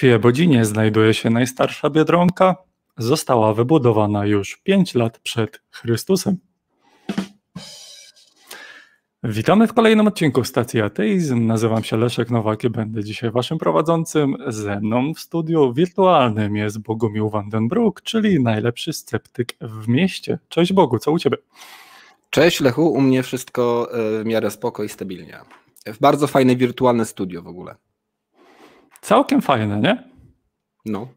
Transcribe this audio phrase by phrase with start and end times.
[0.00, 2.56] Świebodzinie znajduje się najstarsza Biedronka.
[2.98, 6.36] Została wybudowana już 5 lat przed Chrystusem.
[9.22, 11.46] Witamy w kolejnym odcinku Stacji Ateizm.
[11.46, 14.36] Nazywam się Leszek Nowak i będę dzisiaj waszym prowadzącym.
[14.46, 20.38] Ze mną w studiu wirtualnym jest Bogumił Vandenbroek, czyli najlepszy sceptyk w mieście.
[20.48, 21.36] Cześć Bogu, co u ciebie?
[22.30, 25.40] Cześć Lechu, u mnie wszystko e, w miarę spoko i stabilnie.
[25.86, 27.89] W bardzo fajne wirtualne studio w ogóle.
[29.00, 30.10] Całkiem fajne, nie?
[30.84, 31.08] No.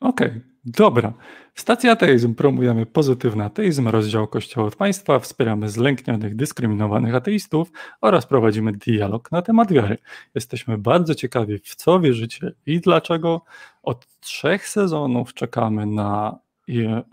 [0.00, 1.12] Okej, okay, dobra.
[1.54, 8.26] W stacji ateizm promujemy pozytywny ateizm, rozdział Kościoła od państwa, wspieramy zlęknionych, dyskryminowanych ateistów oraz
[8.26, 9.98] prowadzimy dialog na temat wiary.
[10.34, 13.42] Jesteśmy bardzo ciekawi, w co wierzycie i dlaczego.
[13.82, 16.38] Od trzech sezonów czekamy na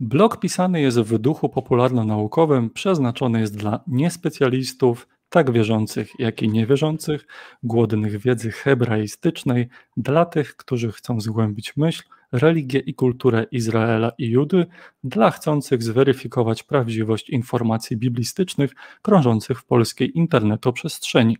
[0.00, 7.26] Blog pisany jest w duchu popularno-naukowym, przeznaczony jest dla niespecjalistów, tak wierzących, jak i niewierzących,
[7.62, 12.02] głodnych wiedzy hebraistycznej, dla tych, którzy chcą zgłębić myśl,
[12.32, 14.66] religię i kulturę Izraela i Judy,
[15.04, 21.36] dla chcących zweryfikować prawdziwość informacji biblistycznych krążących w polskiej internetoprzestrzeni.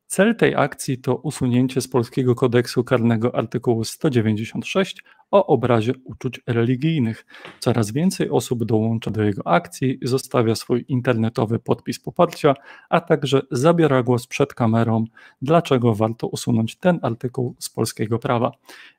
[0.06, 7.27] Cel tej akcji to usunięcie z polskiego kodeksu karnego artykułu 196 o obrazie uczuć religijnych.
[7.61, 12.55] Coraz więcej osób dołącza do jego akcji, zostawia swój internetowy podpis poparcia,
[12.89, 15.05] a także zabiera głos przed kamerą,
[15.43, 18.53] dlaczego warto usunąć ten artykuł z polskiego prawa.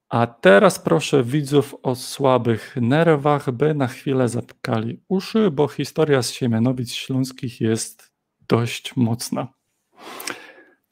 [0.09, 6.31] A teraz proszę widzów o słabych nerwach, by na chwilę zatkali uszy, bo historia z
[6.31, 8.11] Siemianowic Śląskich jest
[8.47, 9.47] dość mocna.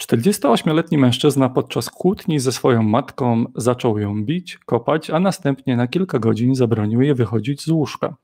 [0.02, 6.20] 48-letni mężczyzna podczas kłótni ze swoją matką zaczął ją bić, kopać, a następnie na kilka
[6.20, 8.16] godzin zabronił jej wychodzić z łóżka.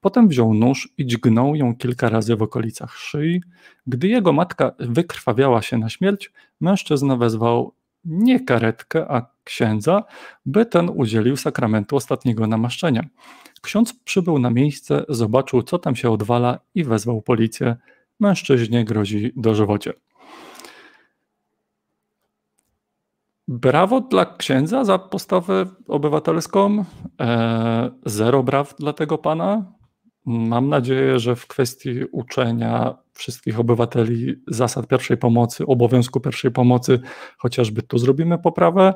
[0.00, 3.42] Potem wziął nóż i dźgnął ją kilka razy w okolicach szyi.
[3.86, 10.04] Gdy jego matka wykrwawiała się na śmierć, mężczyzna wezwał nie karetkę, a księdza,
[10.46, 13.04] by ten udzielił sakramentu ostatniego namaszczenia.
[13.62, 17.76] Ksiądz przybył na miejsce, zobaczył, co tam się odwala i wezwał policję.
[18.20, 19.92] Mężczyźnie grozi dożywocie.
[23.48, 26.84] Brawo dla księdza za postawę obywatelską.
[27.20, 29.72] E, zero braw dla tego pana.
[30.26, 37.00] Mam nadzieję, że w kwestii uczenia wszystkich obywateli zasad pierwszej pomocy, obowiązku pierwszej pomocy,
[37.38, 38.94] chociażby tu zrobimy poprawę,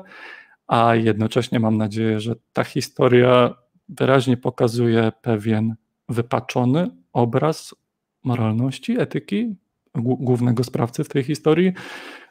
[0.67, 3.55] a jednocześnie mam nadzieję, że ta historia
[3.89, 5.75] wyraźnie pokazuje pewien
[6.09, 7.75] wypaczony obraz
[8.23, 9.55] moralności, etyki
[9.95, 11.73] głównego sprawcy w tej historii,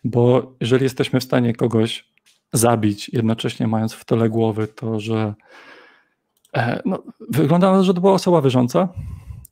[0.05, 2.13] bo jeżeli jesteśmy w stanie kogoś
[2.53, 5.35] zabić, jednocześnie mając w tyle głowy to, że
[6.85, 8.89] no, wygląda na to, że to była osoba wierząca.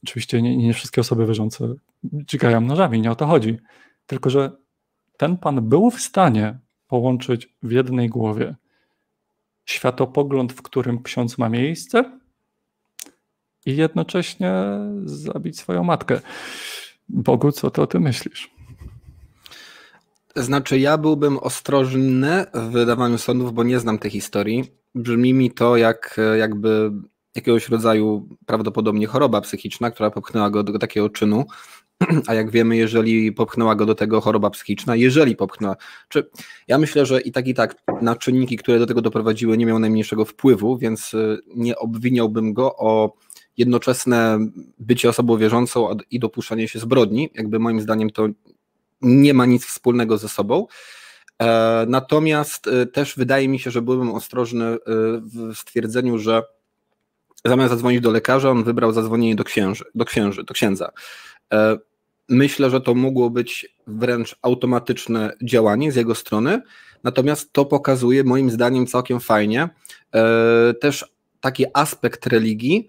[0.04, 3.58] Oczywiście nie, nie wszystkie osoby wierzące dźgają nożami, nie o to chodzi.
[4.06, 4.52] Tylko, że
[5.16, 8.56] ten pan był w stanie połączyć w jednej głowie
[9.64, 12.18] światopogląd, w którym ksiądz ma miejsce
[13.66, 14.52] i jednocześnie
[15.04, 16.20] zabić swoją matkę.
[17.08, 18.50] Bogu, co to ty myślisz?
[20.36, 25.76] Znaczy, ja byłbym ostrożny w wydawaniu sądów, bo nie znam tej historii brzmi mi to
[25.76, 26.90] jak jakby
[27.34, 31.44] jakiegoś rodzaju prawdopodobnie choroba psychiczna, która popchnęła go do takiego czynu.
[32.26, 35.76] A jak wiemy, jeżeli popchnęła go do tego choroba psychiczna, jeżeli popchnęła,
[36.08, 36.30] czy
[36.68, 39.78] ja myślę, że i tak i tak na czynniki, które do tego doprowadziły, nie miał
[39.78, 43.16] najmniejszego wpływu, więc y, nie obwiniałbym go o
[43.56, 44.38] jednoczesne
[44.78, 47.30] bycie osobą wierzącą i dopuszczanie się zbrodni.
[47.34, 48.28] Jakby moim zdaniem to
[49.00, 50.66] nie ma nic wspólnego ze sobą.
[51.42, 54.78] E, natomiast e, też wydaje mi się, że byłem ostrożny e,
[55.20, 56.42] w stwierdzeniu, że
[57.44, 60.90] zamiast zadzwonić do lekarza, on wybrał zadzwonienie do księży, do księży, do księdza.
[62.28, 66.62] Myślę, że to mogło być wręcz automatyczne działanie z jego strony,
[67.04, 69.68] natomiast to pokazuje moim zdaniem całkiem fajnie
[70.80, 71.04] też
[71.40, 72.88] taki aspekt religii,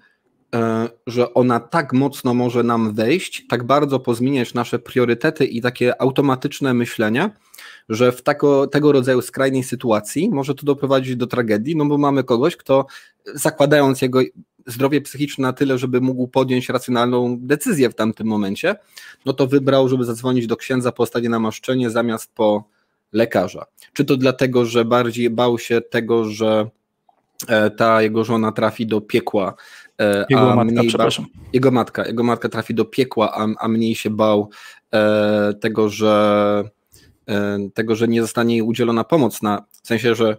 [1.07, 6.73] że ona tak mocno może nam wejść, tak bardzo pozmieniać nasze priorytety i takie automatyczne
[6.73, 7.29] myślenie,
[7.89, 12.23] że w tako, tego rodzaju skrajnej sytuacji może to doprowadzić do tragedii, no bo mamy
[12.23, 12.85] kogoś, kto
[13.25, 14.19] zakładając jego
[14.65, 18.75] zdrowie psychiczne na tyle, żeby mógł podjąć racjonalną decyzję w tamtym momencie,
[19.25, 22.63] no to wybrał, żeby zadzwonić do księdza po ostatnie namaszczenie zamiast po
[23.13, 23.65] lekarza.
[23.93, 26.69] Czy to dlatego, że bardziej bał się tego, że
[27.47, 29.55] e, ta jego żona trafi do piekła
[30.01, 31.25] E, jego matka, przepraszam.
[31.53, 34.49] jego matka, jego matka trafi do piekła, a, a mniej się bał
[34.93, 36.69] e, tego, że e,
[37.73, 40.37] tego, że nie zostanie jej udzielona pomoc, na, w sensie, że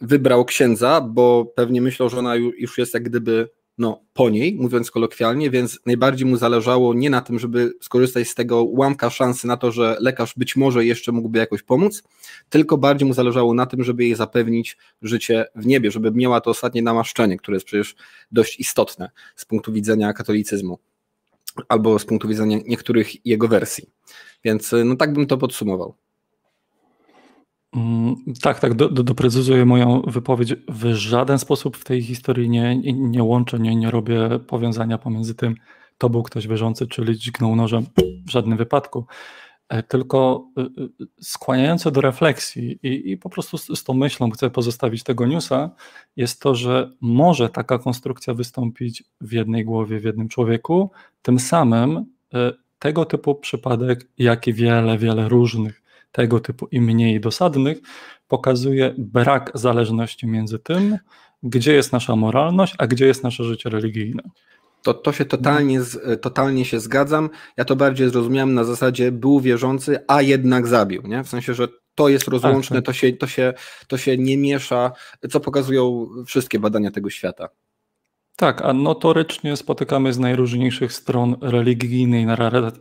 [0.00, 3.48] wybrał księdza, bo pewnie myślał, że ona już jest jak gdyby
[3.78, 8.34] no, po niej, mówiąc kolokwialnie, więc najbardziej mu zależało nie na tym, żeby skorzystać z
[8.34, 12.02] tego ułamka szansy na to, że lekarz być może jeszcze mógłby jakoś pomóc,
[12.48, 16.50] tylko bardziej mu zależało na tym, żeby jej zapewnić życie w niebie, żeby miała to
[16.50, 17.96] ostatnie namaszczenie, które jest przecież
[18.32, 20.78] dość istotne z punktu widzenia katolicyzmu
[21.68, 23.90] albo z punktu widzenia niektórych jego wersji.
[24.44, 25.94] Więc no tak bym to podsumował.
[27.76, 30.54] Mm, tak, tak, do, do, doprecyzuję moją wypowiedź.
[30.68, 35.54] W żaden sposób w tej historii nie, nie, łączę, nie, nie robię powiązania pomiędzy tym,
[35.98, 37.86] to był ktoś wierzący, czyli dźgnął nożem.
[38.26, 39.06] W żadnym wypadku,
[39.68, 40.66] e, tylko e, e,
[41.20, 45.70] skłaniające do refleksji i, i po prostu z, z tą myślą chcę pozostawić tego newsa,
[46.16, 50.90] jest to, że może taka konstrukcja wystąpić w jednej głowie, w jednym człowieku,
[51.22, 52.04] tym samym
[52.78, 55.79] tego typu przypadek, jak i wiele, wiele różnych
[56.12, 57.78] tego typu i mniej dosadnych,
[58.28, 60.98] pokazuje brak zależności między tym,
[61.42, 64.22] gdzie jest nasza moralność, a gdzie jest nasze życie religijne.
[64.82, 65.80] To, to się totalnie,
[66.20, 67.30] totalnie się zgadzam.
[67.56, 71.02] Ja to bardziej zrozumiałem na zasadzie był wierzący, a jednak zabił.
[71.02, 71.24] Nie?
[71.24, 72.94] W sensie, że to jest rozłączne, tak, tak.
[72.94, 73.54] To, się, to, się,
[73.88, 74.92] to się nie miesza,
[75.30, 77.48] co pokazują wszystkie badania tego świata.
[78.40, 82.26] Tak, a notorycznie spotykamy z najróżniejszych stron religijnej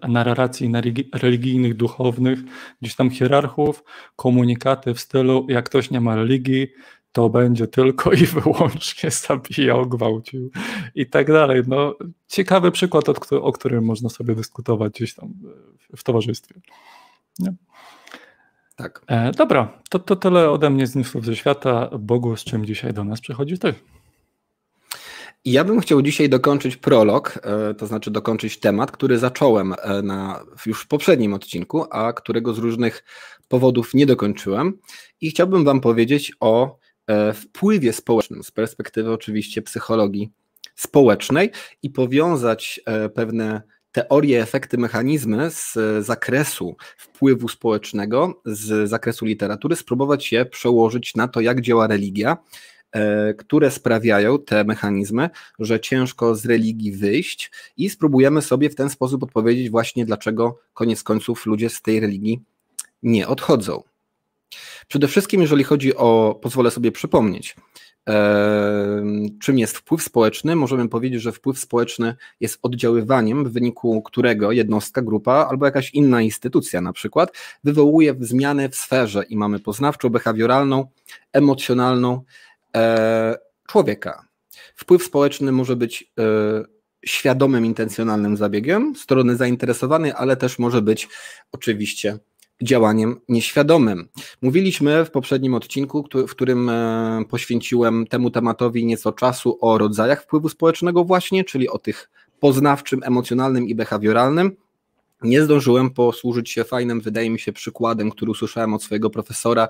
[0.07, 0.71] narracji
[1.13, 2.39] religijnych, duchownych,
[2.81, 3.83] gdzieś tam hierarchów,
[4.15, 6.67] komunikaty w stylu jak ktoś nie ma religii,
[7.11, 10.51] to będzie tylko i wyłącznie zabijał, gwałcił
[10.95, 11.61] i tak dalej.
[11.67, 11.95] No,
[12.27, 15.33] ciekawy przykład, o którym można sobie dyskutować gdzieś tam
[15.97, 16.55] w towarzystwie.
[17.39, 17.53] Nie?
[18.75, 19.01] Tak.
[19.07, 21.89] E, dobra, to, to tyle ode mnie z newsów ze świata.
[21.99, 23.73] Bogu, z czym dzisiaj do nas przychodzi ty?
[25.45, 30.45] Ja bym chciał dzisiaj dokończyć prolog, e, to znaczy dokończyć temat, który zacząłem e, na,
[30.65, 33.03] już w poprzednim odcinku, a którego z różnych
[33.47, 34.79] powodów nie dokończyłem.
[35.21, 36.77] I chciałbym Wam powiedzieć o
[37.07, 40.31] e, wpływie społecznym z perspektywy oczywiście psychologii
[40.75, 41.51] społecznej
[41.83, 42.79] i powiązać
[43.15, 51.27] pewne teorie, efekty, mechanizmy z zakresu wpływu społecznego, z zakresu literatury, spróbować je przełożyć na
[51.27, 52.37] to, jak działa religia
[53.37, 55.29] które sprawiają te mechanizmy,
[55.59, 61.03] że ciężko z religii wyjść i spróbujemy sobie w ten sposób odpowiedzieć właśnie dlaczego koniec
[61.03, 62.41] końców ludzie z tej religii
[63.03, 63.83] nie odchodzą.
[64.87, 67.55] Przede wszystkim, jeżeli chodzi o, pozwolę sobie przypomnieć,
[68.09, 69.03] e,
[69.41, 75.01] czym jest wpływ społeczny, możemy powiedzieć, że wpływ społeczny jest oddziaływaniem, w wyniku którego jednostka,
[75.01, 80.85] grupa albo jakaś inna instytucja na przykład wywołuje zmiany w sferze i mamy poznawczą, behawioralną,
[81.33, 82.48] emocjonalną, E,
[83.67, 84.27] człowieka.
[84.75, 86.23] Wpływ społeczny może być e,
[87.05, 91.07] świadomym, intencjonalnym zabiegiem strony zainteresowanej, ale też może być
[91.51, 92.19] oczywiście
[92.63, 94.09] działaniem nieświadomym.
[94.41, 100.49] Mówiliśmy w poprzednim odcinku, w którym e, poświęciłem temu tematowi nieco czasu o rodzajach wpływu
[100.49, 102.09] społecznego właśnie, czyli o tych
[102.39, 104.55] poznawczym, emocjonalnym i behawioralnym.
[105.21, 109.67] Nie zdążyłem posłużyć się fajnym, wydaje mi się, przykładem, który usłyszałem od swojego profesora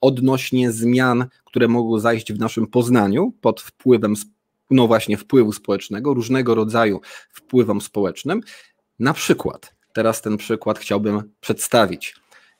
[0.00, 4.14] odnośnie zmian, które mogą zajść w naszym poznaniu pod wpływem,
[4.70, 7.00] no właśnie, wpływu społecznego, różnego rodzaju
[7.32, 8.40] wpływom społecznym.
[8.98, 12.14] Na przykład, teraz ten przykład chciałbym przedstawić.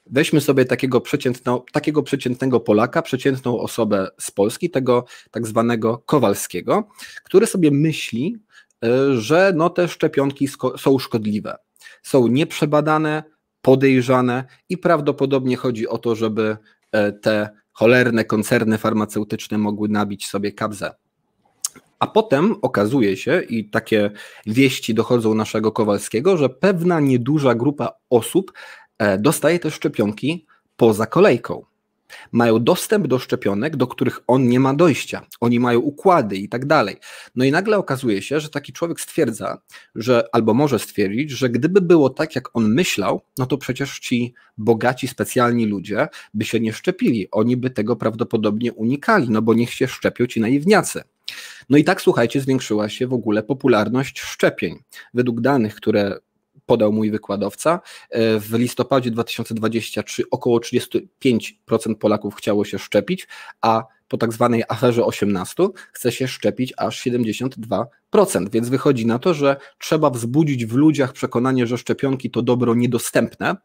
[0.07, 6.89] Weźmy sobie takiego, przeciętno, takiego przeciętnego Polaka, przeciętną osobę z Polski, tego tak zwanego Kowalskiego,
[7.25, 8.37] który sobie myśli,
[8.85, 11.57] y, że no te szczepionki są szkodliwe
[12.03, 13.23] są nieprzebadane,
[13.63, 16.57] podejrzane i prawdopodobnie chodzi o to, żeby
[16.93, 20.95] e, te cholerne koncerny farmaceutyczne mogły nabić sobie kabzę.
[21.99, 24.11] A potem okazuje się, i takie
[24.47, 28.53] wieści dochodzą naszego Kowalskiego, że pewna nieduża grupa osób
[28.99, 30.47] e, dostaje te szczepionki
[30.77, 31.70] poza kolejką
[32.33, 35.27] mają dostęp do szczepionek, do których on nie ma dojścia.
[35.41, 36.97] Oni mają układy i tak dalej.
[37.35, 39.59] No i nagle okazuje się, że taki człowiek stwierdza,
[39.95, 44.35] że albo może stwierdzić, że gdyby było tak, jak on myślał, no to przecież ci
[44.59, 47.29] bogaci, specjalni ludzie by się nie szczepili.
[47.31, 51.03] Oni by tego prawdopodobnie unikali, no bo niech się szczepią ci naiwniacy.
[51.71, 54.79] No i tak, słuchajcie, zwiększyła się w ogóle popularność szczepień.
[55.15, 56.19] Według danych, które
[56.71, 57.81] podał mój wykładowca.
[58.11, 63.29] E, w listopadzie 2023 około 35% Polaków chciało się szczepić,
[63.61, 67.85] a po tak zwanej aferze 18 chce się szczepić aż 72%.
[68.53, 73.57] Więc wychodzi na to, że trzeba wzbudzić w ludziach przekonanie, że szczepionki to dobro niedostępne,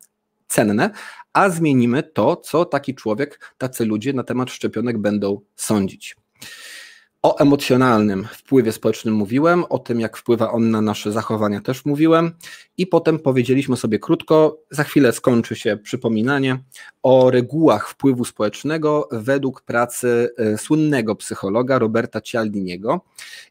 [0.48, 0.90] cenne,
[1.34, 6.16] a zmienimy to, co taki człowiek, tacy ludzie na temat szczepionek będą sądzić.
[7.26, 12.32] O emocjonalnym wpływie społecznym mówiłem, o tym, jak wpływa on na nasze zachowania też mówiłem,
[12.78, 16.60] i potem powiedzieliśmy sobie krótko, za chwilę skończy się przypominanie
[17.04, 23.02] o regułach wpływu społecznego według pracy e, słynnego psychologa Roberta Cialdiniego.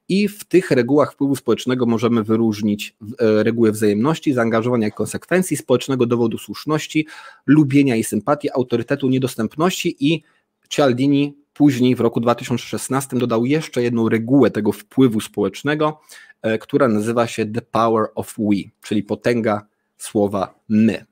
[0.09, 6.07] I w tych regułach wpływu społecznego możemy wyróżnić e, reguły wzajemności, zaangażowania i konsekwencji, społecznego
[6.07, 7.07] dowodu słuszności,
[7.47, 10.23] lubienia i sympatii, autorytetu, niedostępności i
[10.69, 16.01] Cialdini Później w roku 2016 dodał jeszcze jedną regułę tego wpływu społecznego,
[16.43, 21.05] e, która nazywa się The Power of We, czyli potęga słowa my.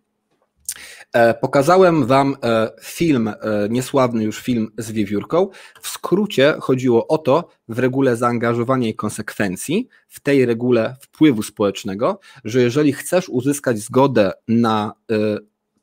[1.13, 3.33] E, pokazałem Wam e, film,
[3.71, 5.49] niesławny już film z wiewiórką.
[5.81, 12.21] W skrócie chodziło o to, w regule zaangażowania i konsekwencji, w tej regule wpływu społecznego,
[12.45, 14.93] że jeżeli chcesz uzyskać zgodę na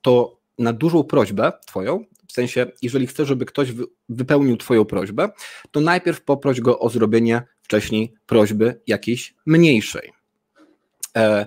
[0.01, 3.73] to, na dużą prośbę Twoją, w sensie, jeżeli chcesz, żeby ktoś
[4.09, 5.29] wypełnił Twoją prośbę,
[5.71, 10.13] to najpierw poproś go o zrobienie wcześniej prośby jakiejś mniejszej.
[11.17, 11.45] E,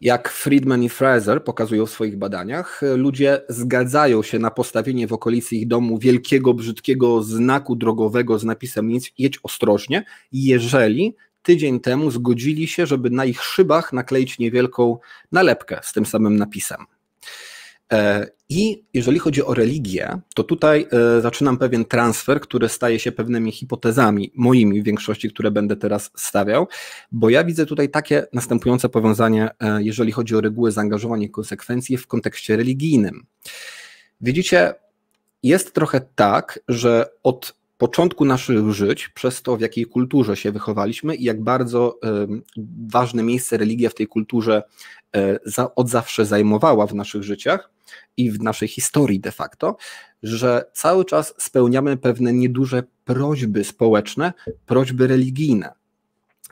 [0.00, 5.56] jak Friedman i Fraser pokazują w swoich badaniach, ludzie zgadzają się na postawienie w okolicy
[5.56, 12.86] ich domu wielkiego, brzydkiego znaku drogowego z napisem jedź ostrożnie, jeżeli tydzień temu zgodzili się,
[12.86, 14.98] żeby na ich szybach nakleić niewielką
[15.32, 16.86] nalepkę z tym samym napisem.
[17.92, 23.12] E, I jeżeli chodzi o religię, to tutaj e, zaczynam pewien transfer, który staje się
[23.12, 26.68] pewnymi hipotezami, moimi w większości, które będę teraz stawiał,
[27.12, 31.98] bo ja widzę tutaj takie następujące powiązanie, e, jeżeli chodzi o reguły zaangażowania i konsekwencje
[31.98, 33.26] w kontekście religijnym.
[34.20, 34.74] Widzicie,
[35.42, 41.14] jest trochę tak, że od początku naszych żyć, przez to w jakiej kulturze się wychowaliśmy
[41.14, 41.98] i jak bardzo
[42.88, 44.62] ważne miejsce religia w tej kulturze
[45.76, 47.70] od zawsze zajmowała w naszych życiach,
[48.16, 49.76] i w naszej historii de facto,
[50.22, 54.32] że cały czas spełniamy pewne nieduże prośby społeczne,
[54.66, 55.72] prośby religijne.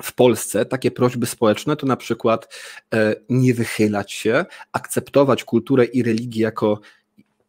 [0.03, 2.55] W Polsce takie prośby społeczne to na przykład
[2.95, 6.81] e, nie wychylać się, akceptować kulturę i religię jako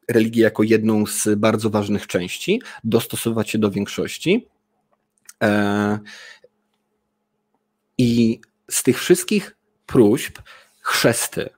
[0.08, 4.48] religię jako jedną z bardzo ważnych części, dostosować się do większości.
[5.44, 6.00] E,
[7.98, 10.40] I z tych wszystkich próśb
[10.82, 11.50] chrzesty,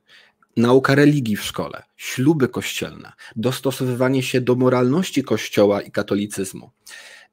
[0.57, 6.71] nauka religii w szkole, śluby kościelne, dostosowywanie się do moralności Kościoła i katolicyzmu.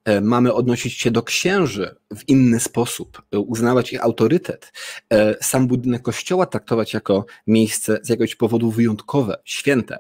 [0.05, 4.73] E, mamy odnosić się do księży w inny sposób, e, uznawać ich autorytet,
[5.11, 9.99] e, sam budynek kościoła traktować jako miejsce z jakiegoś powodu wyjątkowe, święte.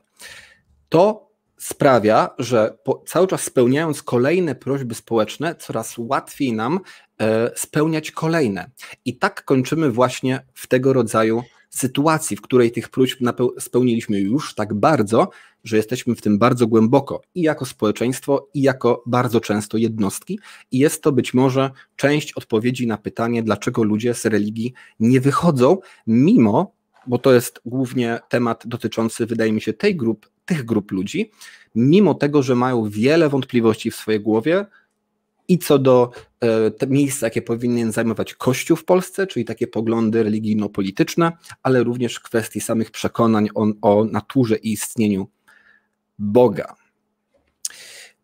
[0.88, 6.81] To sprawia, że po, cały czas spełniając kolejne prośby społeczne, coraz łatwiej nam
[7.57, 8.71] spełniać kolejne.
[9.04, 11.43] I tak kończymy właśnie w tego rodzaju
[11.78, 13.21] sytuacji, w której tych próśb
[13.59, 15.31] spełniliśmy już tak bardzo,
[15.64, 20.38] że jesteśmy w tym bardzo głęboko i jako społeczeństwo, i jako bardzo często jednostki.
[20.71, 25.78] I jest to być może część odpowiedzi na pytanie, dlaczego ludzie z religii nie wychodzą,
[26.07, 26.73] mimo,
[27.07, 31.31] bo to jest głównie temat dotyczący, wydaje mi się, tej grup, tych grup ludzi,
[31.75, 34.66] mimo tego, że mają wiele wątpliwości w swojej głowie,
[35.48, 36.10] i co do
[36.80, 41.32] e, miejsca, jakie powinien zajmować Kościół w Polsce, czyli takie poglądy religijno-polityczne,
[41.62, 45.28] ale również kwestii samych przekonań o, o naturze i istnieniu
[46.18, 46.74] Boga.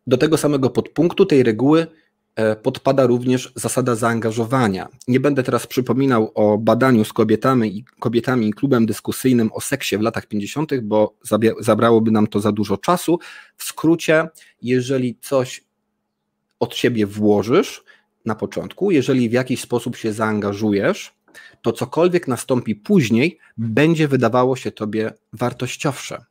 [0.07, 1.87] Do tego samego podpunktu tej reguły
[2.35, 4.87] e, podpada również zasada zaangażowania.
[5.07, 9.97] Nie będę teraz przypominał o badaniu z kobietami i kobietami i klubem dyskusyjnym o seksie
[9.97, 11.15] w latach 50., bo
[11.59, 13.19] zabrałoby nam to za dużo czasu.
[13.57, 14.29] W skrócie,
[14.61, 15.70] jeżeli coś
[16.61, 17.83] od siebie włożysz
[18.25, 21.13] na początku, jeżeli w jakiś sposób się zaangażujesz,
[21.61, 26.25] to cokolwiek nastąpi później, będzie wydawało się tobie wartościowsze.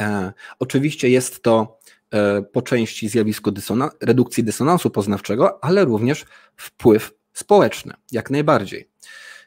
[0.00, 1.78] E, oczywiście jest to
[2.10, 3.52] e, po części zjawisko
[4.00, 6.24] redukcji dysonansu poznawczego, ale również
[6.56, 8.88] wpływ społeczny, jak najbardziej.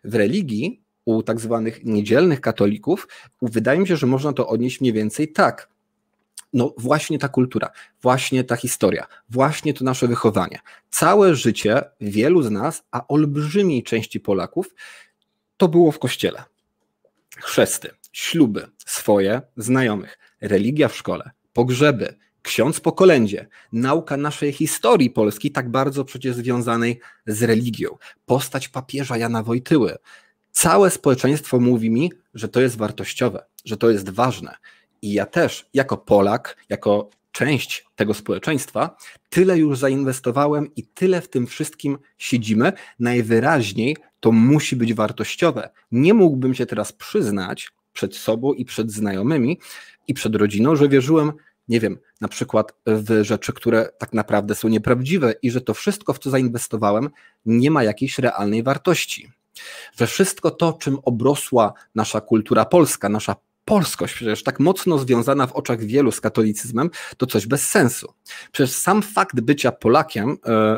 [0.04, 3.08] W religii u tak zwanych niedzielnych katolików
[3.42, 5.75] wydaje mi się, że można to odnieść mniej więcej tak.
[6.56, 7.70] No właśnie ta kultura,
[8.02, 10.60] właśnie ta historia, właśnie to nasze wychowanie.
[10.90, 14.76] Całe życie wielu z nas, a olbrzymiej części Polaków,
[15.58, 16.44] to było w kościele.
[17.38, 25.52] Chrzesty, śluby swoje, znajomych, religia w szkole, pogrzeby, ksiądz po kolędzie, nauka naszej historii polskiej,
[25.52, 29.96] tak bardzo przecież związanej z religią, postać papieża Jana Wojtyły.
[30.52, 34.56] Całe społeczeństwo mówi mi, że to jest wartościowe, że to jest ważne.
[35.06, 38.98] I ja też, jako Polak, jako część tego społeczeństwa,
[39.30, 42.74] tyle już zainwestowałem i tyle w tym wszystkim siedzimy.
[43.00, 45.70] Najwyraźniej to musi być wartościowe.
[45.92, 49.60] Nie mógłbym się teraz przyznać przed sobą i przed znajomymi
[50.08, 51.32] i przed rodziną, że wierzyłem,
[51.68, 56.14] nie wiem, na przykład w rzeczy, które tak naprawdę są nieprawdziwe i że to wszystko,
[56.14, 57.10] w co zainwestowałem,
[57.46, 59.32] nie ma jakiejś realnej wartości.
[59.98, 63.36] Że wszystko to, czym obrosła nasza kultura polska, nasza
[63.66, 68.14] polskość, przecież tak mocno związana w oczach wielu z katolicyzmem, to coś bez sensu.
[68.52, 70.78] Przecież sam fakt bycia Polakiem, e,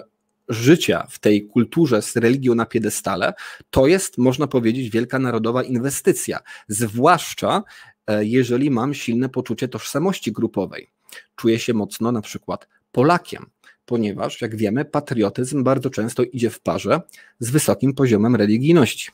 [0.49, 3.33] życia w tej kulturze z religią na piedestale,
[3.69, 6.39] to jest, można powiedzieć, wielka narodowa inwestycja.
[6.67, 7.63] Zwłaszcza
[8.07, 10.89] e, jeżeli mam silne poczucie tożsamości grupowej.
[11.35, 13.45] Czuję się mocno na przykład Polakiem,
[13.85, 17.01] ponieważ, jak wiemy, patriotyzm bardzo często idzie w parze
[17.39, 19.11] z wysokim poziomem religijności.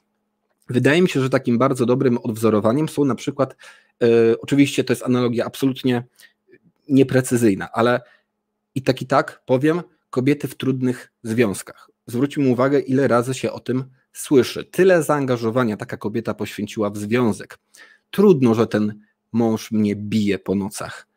[0.70, 3.56] Wydaje mi się, że takim bardzo dobrym odwzorowaniem są na przykład,
[4.04, 4.08] e,
[4.42, 6.04] oczywiście to jest analogia absolutnie
[6.90, 8.02] nieprecyzyjna, ale
[8.76, 11.90] i tak i tak powiem, kobiety w trudnych związkach.
[12.08, 14.66] Zwróćmy uwagę, ile razy się o tym słyszy.
[14.66, 17.60] Tyle zaangażowania taka kobieta poświęciła w związek.
[18.12, 19.00] Trudno, że ten
[19.32, 21.08] mąż mnie bije po nocach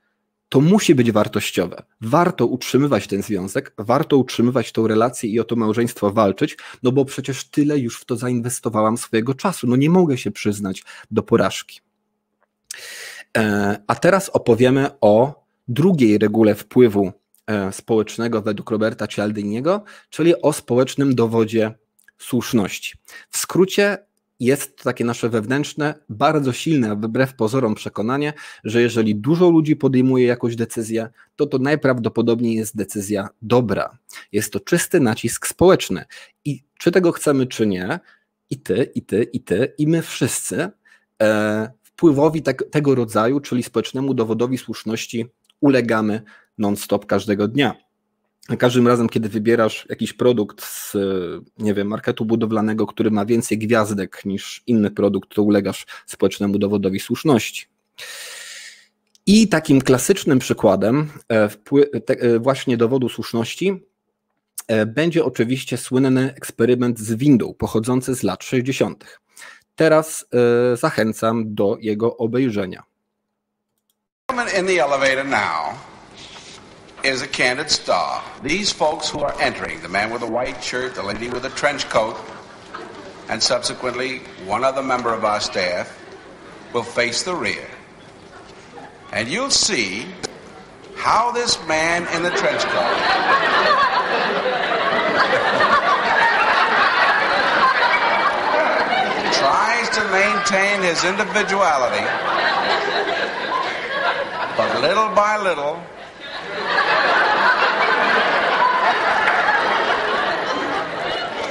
[0.48, 1.82] to musi być wartościowe.
[2.00, 7.04] Warto utrzymywać ten związek, warto utrzymywać tą relację i o to małżeństwo walczyć, no bo
[7.04, 9.66] przecież tyle już w to zainwestowałam swojego czasu.
[9.66, 11.80] No nie mogę się przyznać do porażki.
[13.36, 17.12] E, a teraz opowiemy o drugiej regule wpływu
[17.46, 21.74] e, społecznego według Roberta Cialdiniego, czyli o społecznym dowodzie
[22.18, 22.94] słuszności.
[23.30, 23.98] W skrócie
[24.40, 28.32] jest to takie nasze wewnętrzne, bardzo silne, wbrew pozorom przekonanie,
[28.64, 33.98] że jeżeli dużo ludzi podejmuje jakąś decyzję, to to najprawdopodobniej jest decyzja dobra.
[34.32, 36.04] Jest to czysty nacisk społeczny.
[36.44, 38.00] I czy tego chcemy, czy nie,
[38.50, 40.68] i ty, i ty, i ty, i my wszyscy
[41.22, 45.26] e, wpływowi te, tego rodzaju, czyli społecznemu dowodowi słuszności,
[45.60, 46.22] ulegamy
[46.58, 47.85] non-stop każdego dnia
[48.58, 50.96] każdym razem, kiedy wybierasz jakiś produkt z,
[51.58, 57.00] nie wiem, marketu budowlanego, który ma więcej gwiazdek niż inny produkt, to ulegasz społecznemu dowodowi
[57.00, 57.66] słuszności.
[59.26, 61.48] I takim klasycznym przykładem e,
[62.08, 63.84] e, właśnie dowodu słuszności
[64.68, 69.18] e, będzie oczywiście słynny eksperyment z windą pochodzący z lat 60.
[69.76, 70.26] Teraz
[70.74, 72.82] zachęcam do jego obejrzenia.
[74.58, 75.95] In the elevator now.
[77.06, 78.20] Is a candid star.
[78.42, 81.50] These folks who are entering, the man with the white shirt, the lady with the
[81.50, 82.16] trench coat,
[83.28, 85.96] and subsequently one other member of our staff,
[86.72, 87.64] will face the rear.
[89.12, 90.04] And you'll see
[90.96, 92.72] how this man in the trench coat
[99.32, 102.04] tries to maintain his individuality,
[104.56, 105.80] but little by little,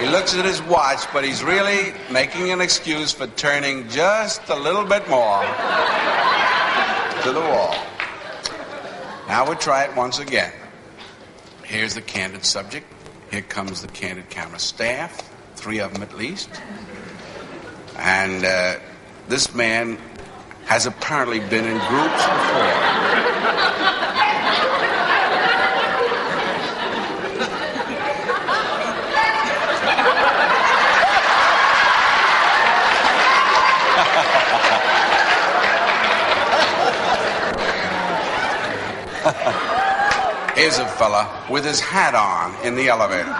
[0.05, 4.55] He looks at his watch, but he's really making an excuse for turning just a
[4.55, 5.41] little bit more
[7.23, 7.75] to the wall.
[9.27, 10.53] Now we'll try it once again.
[11.63, 12.85] Here's the candid subject.
[13.31, 16.51] Here comes the candid camera staff, three of them at least.
[17.97, 18.75] And uh,
[19.27, 19.97] this man
[20.65, 23.25] has apparently been in groups before.
[39.25, 43.35] Here's a fella with his hat on in the elevator.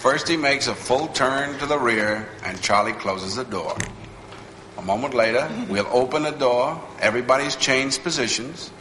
[0.00, 3.76] First, he makes a full turn to the rear, and Charlie closes the door.
[4.76, 6.82] A moment later, we'll open the door.
[6.98, 8.72] Everybody's changed positions.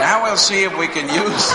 [0.00, 1.52] now we'll see if we can use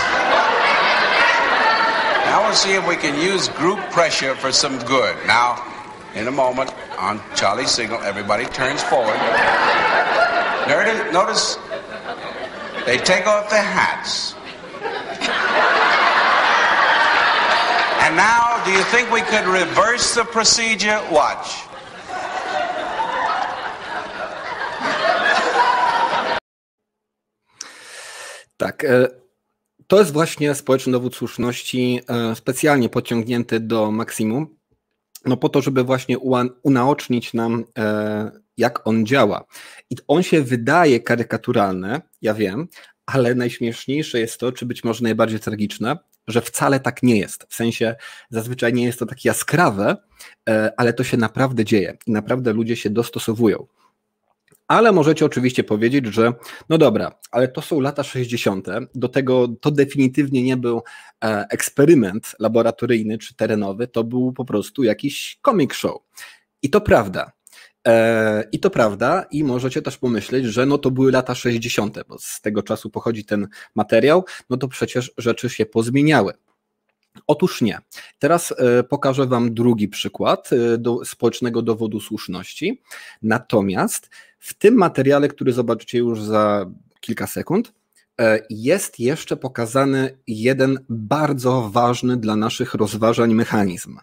[2.48, 5.14] Now we'll see if we can use group pressure for some good.
[5.26, 5.62] Now,
[6.14, 9.20] in a moment, on Charlie's signal, everybody turns forward.
[11.12, 11.58] Notice
[12.86, 14.32] they take off their hats.
[18.00, 21.04] And now, do you think we could reverse the procedure?
[21.12, 21.52] Watch.
[28.56, 28.84] Tak.
[28.84, 29.27] Eh,
[29.88, 34.56] E, to jest właśnie społeczny dowód słuszności e, specjalnie podciągnięty do maksimum,
[35.24, 36.18] no po to, żeby właśnie
[36.62, 39.44] unaocznić nam, e, jak on działa.
[39.90, 42.68] I on się wydaje karykaturalny, ja wiem,
[43.06, 45.98] ale najśmieszniejsze jest to, czy być może najbardziej tragiczne,
[46.28, 47.46] że wcale tak nie jest.
[47.48, 47.96] W sensie
[48.30, 49.96] zazwyczaj nie jest to takie jaskrawe,
[50.76, 53.66] ale to się naprawdę dzieje i naprawdę ludzie się dostosowują.
[54.68, 56.32] Ale możecie oczywiście powiedzieć, że
[56.68, 58.66] no dobra, ale to są lata 60.
[58.94, 60.82] Do tego to definitywnie nie był
[61.24, 65.96] e, eksperyment laboratoryjny czy terenowy, to był po prostu jakiś comic show.
[66.62, 67.32] I to prawda.
[67.86, 72.18] E, I to prawda, i możecie też pomyśleć, że no to były lata 60., bo
[72.18, 76.32] z tego czasu pochodzi ten materiał, no to przecież rzeczy się pozmieniały.
[77.26, 77.78] Otóż nie.
[78.18, 82.82] Teraz e, pokażę Wam drugi przykład e, do społecznego dowodu słuszności.
[83.22, 86.66] Natomiast w tym materiale, który zobaczycie już za
[87.00, 87.72] kilka sekund,
[88.20, 93.98] e, jest jeszcze pokazany jeden bardzo ważny dla naszych rozważań mechanizm.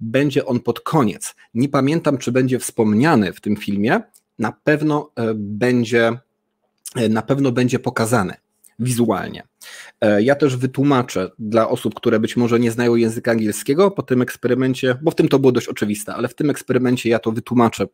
[0.00, 1.34] Będzie on pod koniec.
[1.54, 4.00] Nie pamiętam, czy będzie wspomniany w tym filmie.
[4.38, 6.18] Na pewno będzie,
[7.10, 8.34] na pewno będzie pokazany
[8.80, 9.42] wizualnie.
[10.00, 14.22] E, ja też wytłumaczę dla osób, które być może nie znają języka angielskiego po tym
[14.22, 17.86] eksperymencie, bo w tym to było dość oczywiste, ale w tym eksperymencie ja to wytłumaczę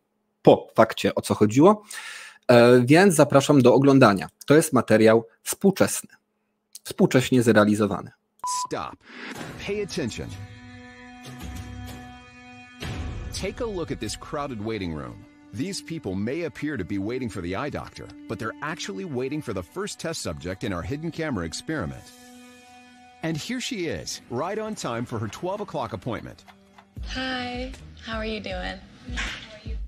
[0.43, 1.83] po fakcie o co chodziło,
[2.49, 4.29] e, więc zapraszam do oglądania.
[4.47, 6.11] To jest materiał współczesny,
[6.85, 8.11] współcześnie zrealizowany.
[8.67, 8.97] Stop.
[9.67, 10.29] Pay attention.
[13.43, 15.26] Take a look at this crowded waiting room.
[15.57, 19.41] These people may appear to be waiting for the eye doctor, but they're actually waiting
[19.41, 22.03] for the first test subject in our hidden camera experiment.
[23.23, 26.45] And here she is, right on time for her 12 o'clock appointment.
[27.07, 27.73] Hi,
[28.05, 28.75] how are you doing?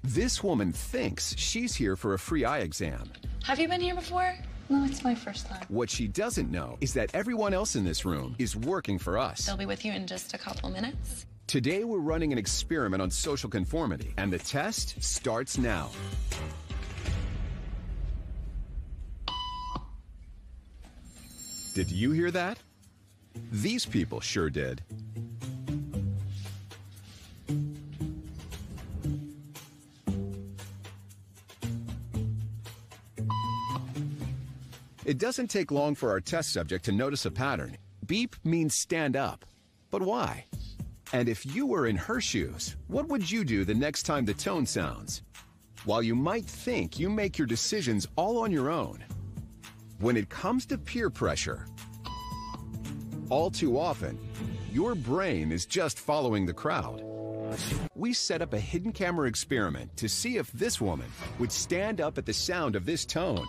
[0.03, 3.13] This woman thinks she's here for a free eye exam.
[3.45, 4.35] Have you been here before?
[4.71, 5.67] No, it's my first time.
[5.69, 9.45] What she doesn't know is that everyone else in this room is working for us.
[9.45, 11.27] They'll be with you in just a couple minutes.
[11.49, 15.89] Today we're running an experiment on social conformity, and the test starts now.
[21.75, 22.59] Did you hear that?
[23.51, 24.83] These people sure did.
[35.07, 37.79] It doesn't take long for our test subject to notice a pattern.
[38.05, 39.47] Beep means stand up.
[39.91, 40.45] But why?
[41.13, 44.35] And if you were in her shoes, what would you do the next time the
[44.35, 45.23] tone sounds?
[45.85, 49.03] While you might think you make your decisions all on your own,
[50.01, 51.67] when it comes to peer pressure,
[53.31, 54.19] all too often,
[54.71, 57.03] your brain is just following the crowd.
[57.95, 62.19] We set up a hidden camera experiment to see if this woman would stand up
[62.19, 63.47] at the sound of this tone,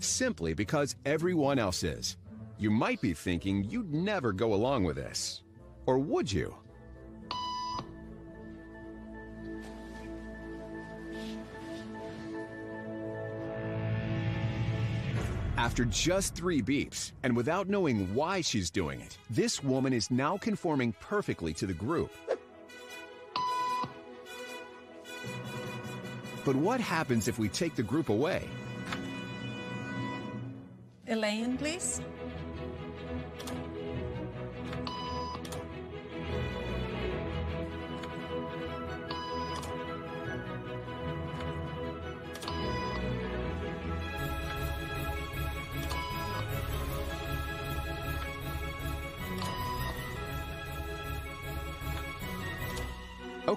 [0.00, 2.16] simply because everyone else is.
[2.58, 5.42] You might be thinking you'd never go along with this.
[5.86, 6.56] Or would you?
[15.56, 20.36] After just three beeps, and without knowing why she's doing it, this woman is now
[20.36, 22.12] conforming perfectly to the group.
[26.44, 28.46] But what happens if we take the group away?
[31.08, 32.02] Elaine, please.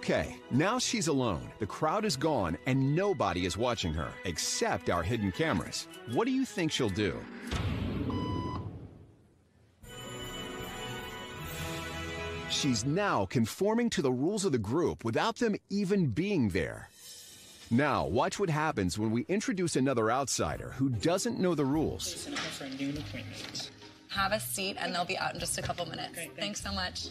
[0.10, 1.52] Okay, now she's alone.
[1.60, 5.88] The crowd is gone and nobody is watching her, except our hidden cameras.
[6.14, 7.16] What do you think she'll do?
[12.50, 16.90] She's now conforming to the rules of the group without them even being there.
[17.70, 22.28] Now, watch what happens when we introduce another outsider who doesn't know the rules.
[24.08, 26.16] Have a seat and they'll be out in just a couple minutes.
[26.16, 26.34] thanks.
[26.36, 27.10] thanks so much.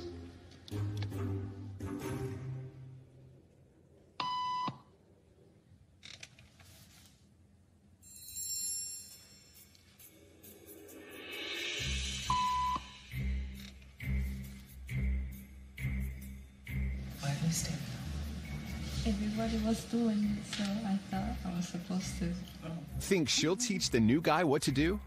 [19.40, 22.24] Everybody was doing so I thought I was supposed to.
[22.66, 24.98] Um, Think she'll teach the new guy what to do?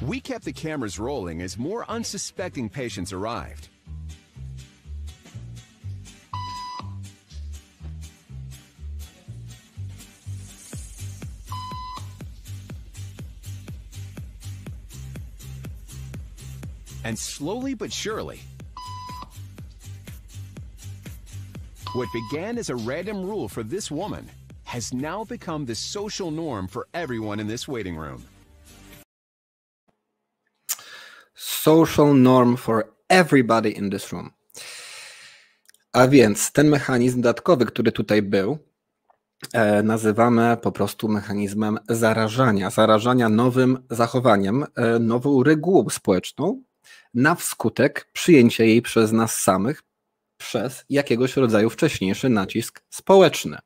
[0.00, 3.68] We kept the cameras rolling as more unsuspecting patients arrived.
[17.06, 18.38] And slowly but surely,
[21.94, 24.28] what began as a random rule for this woman
[24.64, 28.22] has now become the social norm for everyone in this waiting room.
[31.34, 34.30] Social norm for everybody in this room.
[35.92, 38.58] A więc ten mechanizm dodatkowy, który tutaj był,
[39.84, 42.70] nazywamy po prostu mechanizmem zarażania.
[42.70, 44.64] Zarażania nowym zachowaniem,
[45.00, 46.62] nową regułą społeczną,
[47.16, 49.82] na wskutek przyjęcia jej przez nas samych
[50.38, 53.58] przez jakiegoś rodzaju wcześniejszy nacisk społeczny.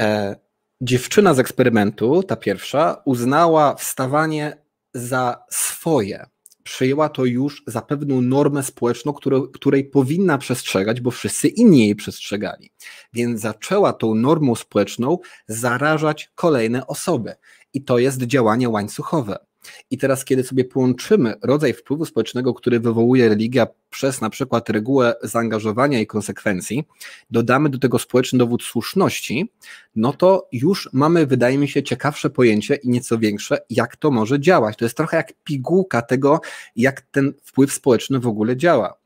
[0.00, 0.36] E,
[0.80, 4.56] dziewczyna z eksperymentu, ta pierwsza, uznała wstawanie
[4.94, 6.26] za swoje.
[6.64, 11.94] Przyjęła to już za pewną normę społeczną, którą, której powinna przestrzegać, bo wszyscy inni jej
[11.94, 12.70] przestrzegali.
[13.12, 17.34] Więc zaczęła tą normą społeczną zarażać kolejne osoby.
[17.72, 19.38] I to jest działanie łańcuchowe.
[19.90, 25.14] I teraz, kiedy sobie połączymy rodzaj wpływu społecznego, który wywołuje religia przez na przykład regułę
[25.22, 26.84] zaangażowania i konsekwencji,
[27.30, 29.50] dodamy do tego społeczny dowód słuszności,
[29.96, 34.40] no to już mamy, wydaje mi się, ciekawsze pojęcie i nieco większe, jak to może
[34.40, 34.76] działać.
[34.76, 36.40] To jest trochę jak pigułka tego,
[36.76, 39.02] jak ten wpływ społeczny w ogóle działa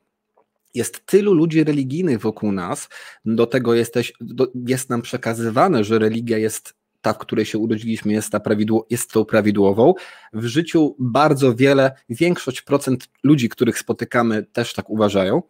[0.73, 2.89] jest tylu ludzi religijnych wokół nas,
[3.25, 6.73] do tego jesteś, do, jest nam przekazywane, że religia jest
[7.07, 9.93] ta, w której się urodziliśmy, jest, ta prawidło, jest tą prawidłową.
[10.33, 15.41] W życiu bardzo wiele, większość procent ludzi, których spotykamy, też tak uważają.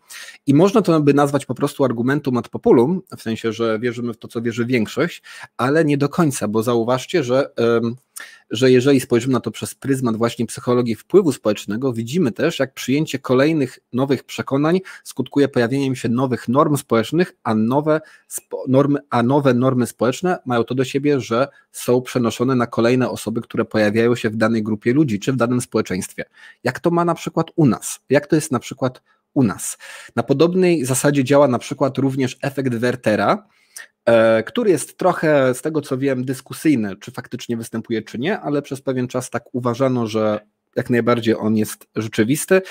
[0.47, 4.17] I można to by nazwać po prostu argumentum ad populum, w sensie, że wierzymy w
[4.17, 5.23] to, co wierzy większość,
[5.57, 7.49] ale nie do końca, bo zauważcie, że.
[8.49, 13.19] Że jeżeli spojrzymy na to przez pryzmat właśnie psychologii wpływu społecznego, widzimy też, jak przyjęcie
[13.19, 18.01] kolejnych nowych przekonań skutkuje pojawieniem się nowych norm społecznych, a nowe,
[18.67, 23.41] normy, a nowe normy społeczne mają to do siebie, że są przenoszone na kolejne osoby,
[23.41, 26.25] które pojawiają się w danej grupie ludzi, czy w danym społeczeństwie.
[26.63, 27.99] Jak to ma na przykład u nas?
[28.09, 29.01] Jak to jest na przykład
[29.33, 29.77] u nas?
[30.15, 33.47] Na podobnej zasadzie działa na przykład również efekt Wertera,
[34.45, 38.81] który jest trochę, z tego co wiem, dyskusyjny, czy faktycznie występuje, czy nie, ale przez
[38.81, 40.39] pewien czas tak uważano, że
[40.75, 42.61] jak najbardziej on jest rzeczywisty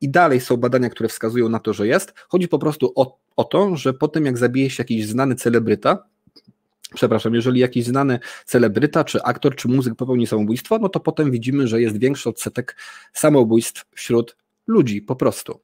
[0.00, 2.14] i dalej są badania, które wskazują na to, że jest.
[2.28, 6.04] Chodzi po prostu o, o to, że po tym jak zabije się jakiś znany celebryta,
[6.94, 11.68] przepraszam, jeżeli jakiś znany celebryta, czy aktor, czy muzyk popełni samobójstwo, no to potem widzimy,
[11.68, 12.76] że jest większy odsetek
[13.12, 15.60] samobójstw wśród ludzi po prostu.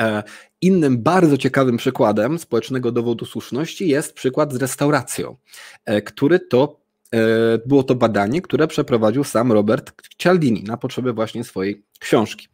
[0.00, 0.22] E,
[0.60, 5.36] innym bardzo ciekawym przykładem społecznego dowodu słuszności jest przykład z restauracją,
[5.84, 6.80] e, który to
[7.14, 7.18] e,
[7.66, 12.48] było to badanie, które przeprowadził sam Robert Cialdini na potrzeby właśnie swojej książki.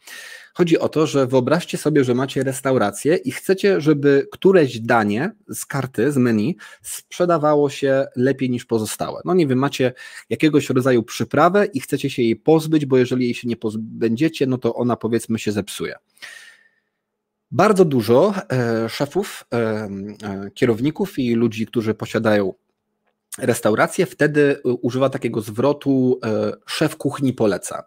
[0.55, 5.67] Chodzi o to, że wyobraźcie sobie, że macie restaurację i chcecie, żeby któreś danie z
[5.67, 9.21] karty, z menu sprzedawało się lepiej niż pozostałe.
[9.25, 9.93] No nie wiem, macie
[10.31, 14.59] jakiegoś rodzaju przyprawę i chcecie się jej pozbyć, bo jeżeli jej się nie pozbędziecie, no
[14.59, 15.95] to ona powiedzmy się zepsuje.
[17.51, 22.55] Bardzo dużo e, szefów, e, e, kierowników i ludzi, którzy posiadają
[23.39, 26.21] restaurację, wtedy używa takiego zwrotu
[26.67, 27.85] szef kuchni poleca.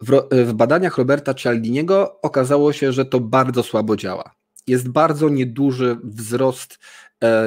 [0.00, 4.34] W, badaniach Roberta Cialdiniego okazało się, że to bardzo słabo działa.
[4.66, 6.78] Jest bardzo nieduży wzrost,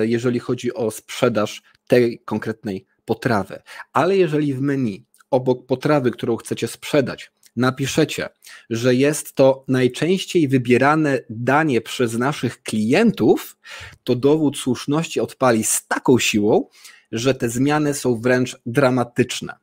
[0.01, 3.61] jeżeli chodzi o sprzedaż tej konkretnej potrawy.
[3.93, 8.29] Ale jeżeli w menu obok potrawy, którą chcecie sprzedać, napiszecie,
[8.69, 13.57] że jest to najczęściej wybierane danie przez naszych klientów,
[14.03, 16.67] to dowód słuszności odpali z taką siłą,
[17.11, 19.55] że te zmiany są wręcz dramatyczne.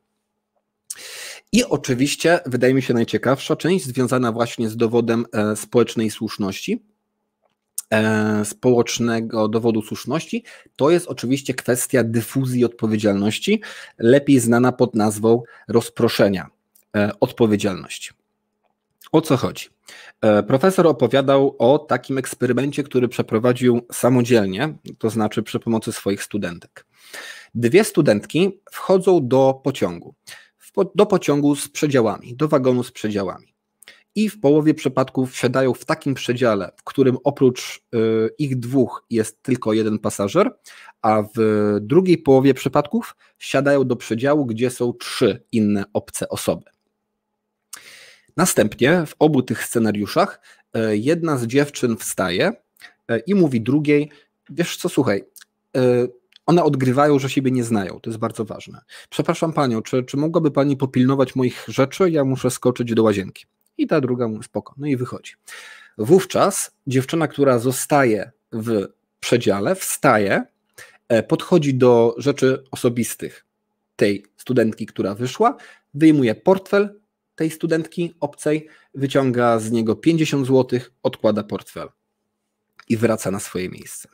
[1.51, 6.83] I oczywiście, wydaje mi się, najciekawsza część związana właśnie z dowodem e, społecznej słuszności,
[7.93, 10.43] e, społecznego dowodu słuszności,
[10.75, 13.61] to jest oczywiście kwestia dyfuzji odpowiedzialności,
[13.97, 16.56] lepiej znana pod nazwą rozproszenia.
[16.97, 18.13] E, odpowiedzialność.
[19.11, 19.65] O co chodzi?
[20.21, 26.85] E, profesor opowiadał o takim eksperymencie, który przeprowadził samodzielnie, to znaczy przy pomocy swoich studentek.
[27.55, 30.15] Dwie studentki wchodzą do pociągu,
[30.95, 33.53] do pociągu z przedziałami, do wagonu z przedziałami.
[34.15, 37.97] I w połowie przypadków wsiadają w takim przedziale, w którym oprócz e,
[38.37, 40.51] ich dwóch jest tylko jeden pasażer,
[41.01, 46.76] a w drugiej połowie przypadków siadają do przedziału, gdzie są trzy inne obce osoby.
[48.37, 50.41] Następnie w obu tych scenariuszach
[50.73, 52.51] e, jedna z dziewczyn wstaje
[53.07, 54.11] e, i mówi drugiej:
[54.49, 55.25] Wiesz co, słuchaj,
[55.77, 56.07] e,
[56.45, 57.99] one odgrywają, że siebie nie znają.
[57.99, 58.81] To jest bardzo ważne.
[59.09, 62.09] Przepraszam panią, czy, czy mogłaby pani popilnować moich rzeczy?
[62.09, 63.45] Ja muszę skoczyć do łazienki.
[63.77, 64.73] I ta druga mówi: Spoko.
[64.77, 65.33] No i wychodzi.
[65.97, 68.87] Wówczas dziewczyna, która zostaje w
[69.19, 70.43] przedziale, wstaje,
[71.27, 73.45] podchodzi do rzeczy osobistych
[73.95, 75.57] tej studentki, która wyszła,
[75.93, 76.99] wyjmuje portfel,
[77.37, 81.89] tej studentki obcej, wyciąga z niego 50 zł, odkłada portfel
[82.89, 84.09] i wraca na swoje miejsce.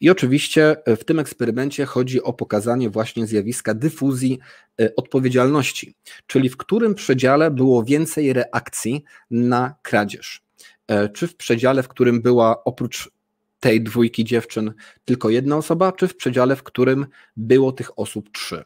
[0.00, 4.38] I oczywiście w tym eksperymencie chodzi o pokazanie właśnie zjawiska dyfuzji
[4.80, 5.94] e, odpowiedzialności,
[6.26, 10.42] czyli w którym przedziale było więcej reakcji na kradzież.
[10.88, 13.10] E, czy w przedziale, w którym była oprócz
[13.60, 14.72] tej dwójki dziewczyn
[15.04, 17.06] tylko jedna osoba, czy w przedziale, w którym
[17.36, 18.64] było tych osób trzy.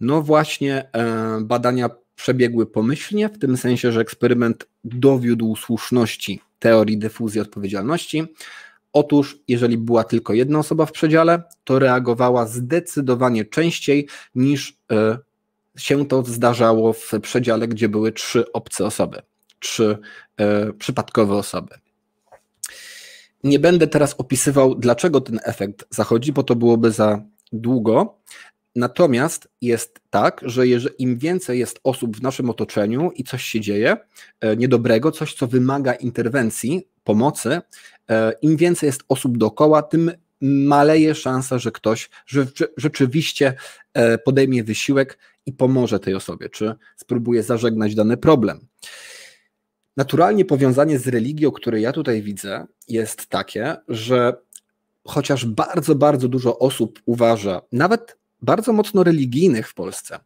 [0.00, 7.40] No właśnie, e, badania przebiegły pomyślnie, w tym sensie, że eksperyment dowiódł słuszności teorii dyfuzji
[7.40, 8.22] odpowiedzialności.
[8.92, 15.18] Otóż, jeżeli była tylko jedna osoba w przedziale, to reagowała zdecydowanie częściej niż e,
[15.76, 19.22] się to zdarzało w przedziale, gdzie były trzy obce osoby,
[19.58, 19.98] trzy
[20.36, 21.74] e, przypadkowe osoby.
[23.44, 27.22] Nie będę teraz opisywał, dlaczego ten efekt zachodzi, bo to byłoby za
[27.52, 28.18] długo,
[28.76, 30.64] Natomiast jest tak, że
[30.98, 33.96] im więcej jest osób w naszym otoczeniu i coś się dzieje
[34.40, 37.60] e, niedobrego, coś, co wymaga interwencji, pomocy,
[38.10, 42.10] e, im więcej jest osób dookoła, tym maleje szansa, że ktoś
[42.76, 43.54] rzeczywiście
[43.94, 48.66] e, podejmie wysiłek i pomoże tej osobie, czy spróbuje zażegnać dany problem.
[49.96, 54.36] Naturalnie powiązanie z religią, które ja tutaj widzę, jest takie, że
[55.04, 60.18] chociaż bardzo, bardzo dużo osób uważa, nawet bardzo mocno religijnych w Polsce,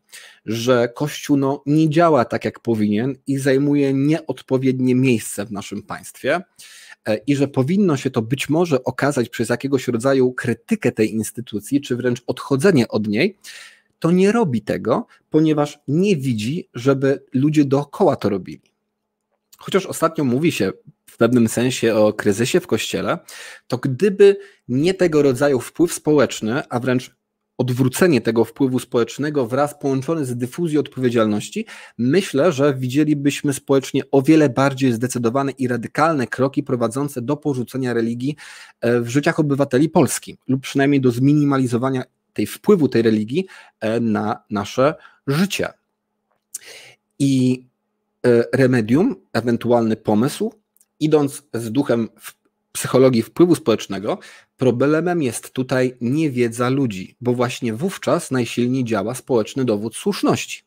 [0.47, 6.41] że Kościół no, nie działa tak, jak powinien i zajmuje nieodpowiednie miejsce w naszym państwie
[7.05, 11.81] e, i że powinno się to być może okazać przez jakiegoś rodzaju krytykę tej instytucji,
[11.81, 13.39] czy wręcz odchodzenie od niej,
[13.99, 18.73] to nie robi tego, ponieważ nie widzi, żeby ludzie dookoła to robili.
[19.59, 20.73] Chociaż ostatnio mówi się
[21.07, 23.19] w pewnym sensie o kryzysie w kościele,
[23.67, 24.37] to gdyby
[24.69, 27.18] nie tego rodzaju wpływ społeczny, a wręcz
[27.59, 31.67] odwrócenie tego wpływu społecznego wraz połączone z dyfuzją odpowiedzialności,
[31.99, 38.37] myślę, że widzielibyśmy społecznie o wiele bardziej zdecydowane i radykalne kroki prowadzące do porzucenia religii
[38.81, 43.47] e, w życiach obywateli Polski, lub przynajmniej do zminimalizowania tej wpływu tej religii
[43.81, 44.95] e, na nasze
[45.27, 45.69] życie.
[47.19, 47.65] I
[48.27, 50.53] e, remedium, ewentualny pomysł,
[51.01, 52.09] idąc z duchem
[52.79, 54.19] psychologii wpływu społecznego,
[54.57, 60.63] problemem jest tutaj niewiedza ludzi, bo właśnie wówczas najsilniej działa społeczny dowód słuszności.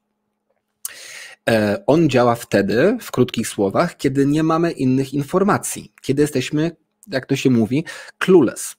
[1.50, 6.72] E, on działa wtedy, w krótkich słowach, kiedy nie mamy innych informacji, kiedy jesteśmy,
[7.08, 7.86] jak to się mówi,
[8.18, 8.76] clueless.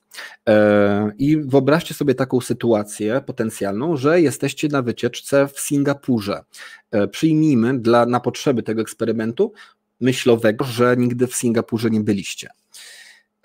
[0.49, 6.43] E, I wyobraźcie sobie taką sytuację potencjalną, że jesteście na wycieczce w Singapurze.
[6.91, 9.53] E, przyjmijmy dla, na potrzeby tego eksperymentu
[9.99, 12.49] myślowego, że nigdy w Singapurze nie byliście.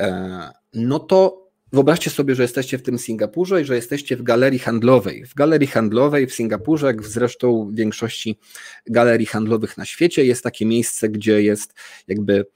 [0.00, 4.58] E, no to wyobraźcie sobie, że jesteście w tym Singapurze i że jesteście w galerii
[4.58, 5.26] handlowej.
[5.26, 8.38] W galerii handlowej w Singapurze, jak zresztą w większości
[8.86, 11.74] galerii handlowych na świecie, jest takie miejsce, gdzie jest
[12.08, 12.46] jakby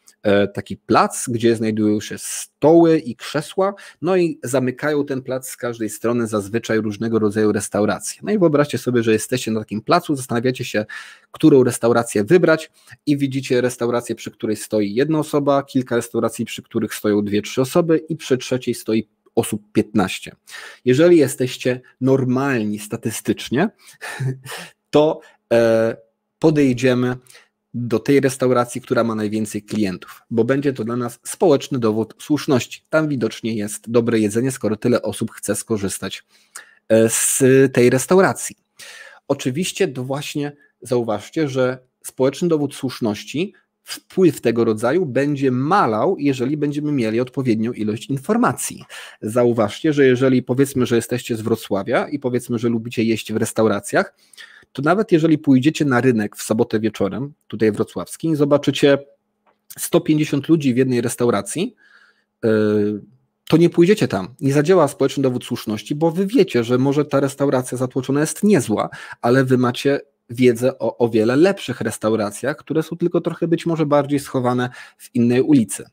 [0.55, 5.91] taki plac, gdzie znajdują się stoły i krzesła, no i zamykają ten plac z każdej
[5.91, 8.21] strony zazwyczaj różnego rodzaju restauracje.
[8.25, 10.87] No i wyobraźcie sobie, że jesteście na takim placu, zastanawiacie się,
[11.31, 12.71] którą restaurację wybrać
[13.07, 17.61] i widzicie restaurację, przy której stoi jedna osoba, kilka restauracji, przy których stoją dwie, trzy
[17.61, 20.33] osoby i przy trzeciej stoi osób 15.
[20.85, 23.69] Jeżeli jesteście normalni statystycznie,
[24.91, 25.21] to
[25.53, 25.97] e,
[26.39, 27.17] podejdziemy
[27.75, 32.85] do tej restauracji, która ma najwięcej klientów, bo będzie to dla nas społeczny dowód słuszności.
[32.91, 36.25] Tam widocznie jest dobre jedzenie, skoro tyle osób chce skorzystać
[36.89, 37.43] e, z
[37.73, 38.57] tej restauracji.
[39.29, 40.53] Oczywiście to właśnie
[40.83, 43.55] zauważcie, że społeczny dowód słuszności,
[43.85, 48.85] wpływ tego rodzaju będzie malał, jeżeli będziemy mieli odpowiednią ilość informacji.
[49.23, 54.15] Zauważcie, że jeżeli powiedzmy, że jesteście z Wrocławia i powiedzmy, że lubicie jeść w restauracjach,
[54.73, 58.99] to nawet jeżeli pójdziecie na rynek w sobotę wieczorem, tutaj wrocławski, i zobaczycie
[59.79, 61.75] 150 ludzi w jednej restauracji,
[62.45, 62.49] e,
[63.49, 64.35] to nie pójdziecie tam.
[64.41, 68.89] Nie zadziała społeczny dowód słuszności, bo wy wiecie, że może ta restauracja zatłoczona jest niezła,
[69.21, 70.01] ale wy macie
[70.31, 75.15] wiedzę o o wiele lepszych restauracjach, które są tylko trochę być może bardziej schowane w
[75.15, 75.85] innej ulicy.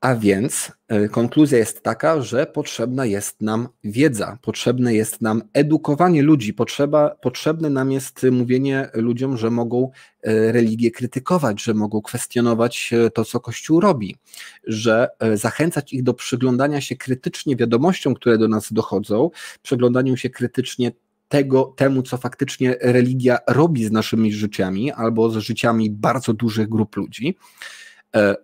[0.00, 6.22] A więc e, konkluzja jest taka, że potrzebna jest nam wiedza, potrzebne jest nam edukowanie
[6.22, 9.90] ludzi, potrzeba, potrzebne nam jest mówienie ludziom, że mogą
[10.22, 14.16] e, religię krytykować, że mogą kwestionować e, to, co Kościół robi,
[14.64, 19.30] że zachęcać ich do przyglądania się krytycznie wiadomościom, które do nas dochodzą,
[19.62, 20.92] przyglądaniu się krytycznie
[21.28, 26.96] tego, temu, co faktycznie religia robi z naszymi życiami albo z życiami bardzo dużych grup
[26.96, 27.36] ludzi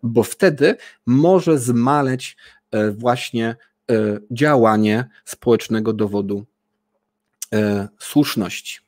[0.03, 2.37] bo wtedy może zmaleć
[2.71, 3.57] e, właśnie
[3.91, 3.95] e,
[4.31, 6.47] działanie społecznego dowodu
[7.99, 8.79] słuszności.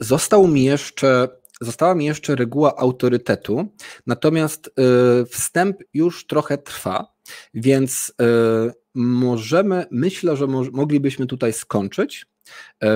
[0.00, 1.28] Został mi jeszcze,
[1.60, 3.68] została mi jeszcze reguła autorytetu,
[4.06, 4.70] natomiast
[5.30, 7.12] wstęp już trochę trwa,
[7.54, 8.12] więc
[8.94, 12.26] możemy, myślę, że moglibyśmy tutaj skończyć.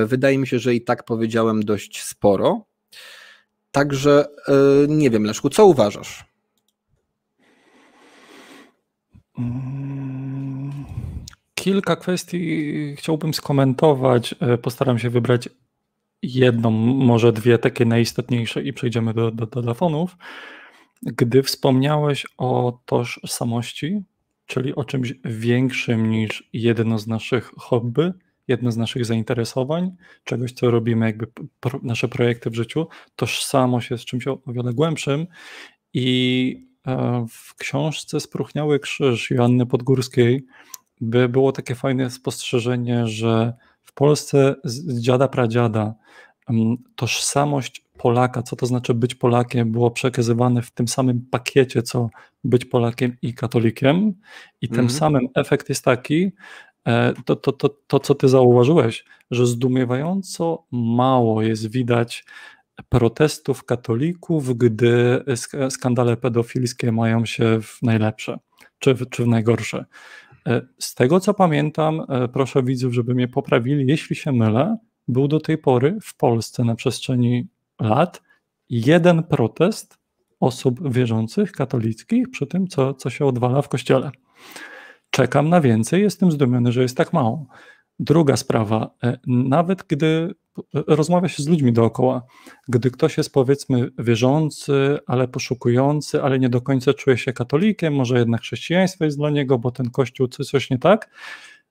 [0.07, 2.67] Wydaje mi się, że i tak powiedziałem dość sporo.
[3.73, 4.53] Także e,
[4.89, 6.25] nie wiem, Leszku, co uważasz?
[11.55, 14.35] Kilka kwestii chciałbym skomentować.
[14.41, 15.49] E, postaram się wybrać
[16.23, 20.17] jedną, może dwie takie najistotniejsze i przejdziemy do, do, do telefonów.
[21.03, 24.03] Gdy wspomniałeś o tożsamości,
[24.47, 28.13] czyli o czymś większym niż jedno z naszych hobby,
[28.51, 31.27] jedno z naszych zainteresowań, czegoś, co robimy, jakby
[31.61, 32.87] pro, nasze projekty w życiu,
[33.17, 35.27] tożsamość jest czymś o, o wiele głębszym
[35.95, 40.47] i e, w książce Spróchniały Krzyż Joanny Podgórskiej
[41.01, 45.95] by było takie fajne spostrzeżenie, że w Polsce z dziada pradziada
[46.97, 52.11] tożsamość Polaka, co to znaczy być Polakiem, było przekazywane w tym samym pakiecie, co
[52.45, 54.15] być Polakiem i katolikiem.
[54.61, 54.99] I tym mm -hmm.
[54.99, 56.33] samym efekt jest taki,
[57.25, 62.25] to, to, to, to, co ty zauważyłeś, że zdumiewająco mało jest widać
[62.89, 65.25] protestów katolików, gdy
[65.71, 68.39] skandale pedofilskie mają się w najlepsze
[68.79, 69.85] czy w, czy w najgorsze.
[70.47, 74.77] E, z tego co pamiętam, e, proszę widzów, żeby mnie poprawili, jeśli się mylę,
[75.09, 77.49] był do tej pory w Polsce na przestrzeni
[77.81, 78.23] lat
[78.71, 79.99] jeden protest
[80.41, 84.11] osób wierzących, katolickich przy tym, co, co się odwala w kościele
[85.11, 87.47] czekam na więcej, jestem zdumiony, że jest tak mało.
[87.99, 90.35] Druga sprawa, e, nawet gdy
[90.75, 92.23] rozmawia się z ludźmi dookoła,
[92.69, 98.19] gdy ktoś jest powiedzmy wierzący, ale poszukujący, ale nie do końca czuje się katolikiem, może
[98.19, 101.11] jednak chrześcijaństwo jest dla niego, bo ten kościół coś nie tak,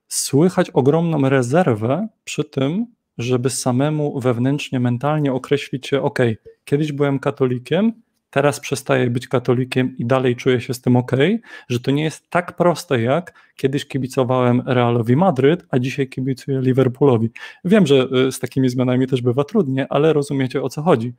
[0.08, 2.86] słychać ogromną rezerwę przy tym,
[3.18, 6.18] żeby samemu wewnętrznie, mentalnie określić się, ok,
[6.64, 7.92] kiedyś byłem katolikiem,
[8.30, 11.12] teraz przestaję być katolikiem i dalej czuję się z tym ok,
[11.68, 17.30] że to nie jest tak proste jak kiedyś kibicowałem Realowi Madryt, a dzisiaj kibicuję Liverpoolowi.
[17.64, 21.14] Wiem, że y, z takimi zmianami też bywa trudnie, ale rozumiecie o co chodzi.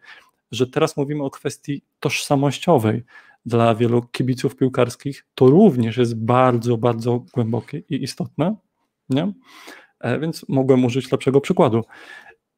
[0.51, 3.03] Że teraz mówimy o kwestii tożsamościowej.
[3.45, 8.55] Dla wielu kibiców piłkarskich to również jest bardzo, bardzo głębokie i istotne.
[9.09, 9.33] Nie?
[9.99, 11.83] E, więc mogłem użyć lepszego przykładu.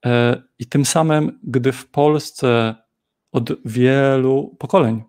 [0.05, 2.75] E, I tym samym, gdy w Polsce
[3.33, 5.03] od wielu pokoleń,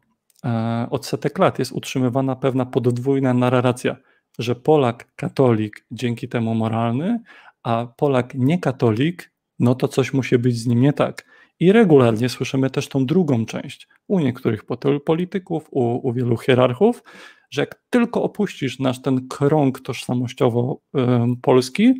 [0.45, 3.97] e, od setek lat jest utrzymywana pewna podwójna narracja,
[4.39, 7.20] że Polak katolik dzięki temu moralny,
[7.62, 11.35] a Polak niekatolik, no to coś musi być z nim nie tak.
[11.61, 14.62] I regularnie słyszymy też tą drugą część u niektórych
[15.05, 17.03] polityków, u, u wielu hierarchów,
[17.51, 21.01] że jak tylko opuścisz nasz ten krąg tożsamościowo y,
[21.43, 21.95] polski,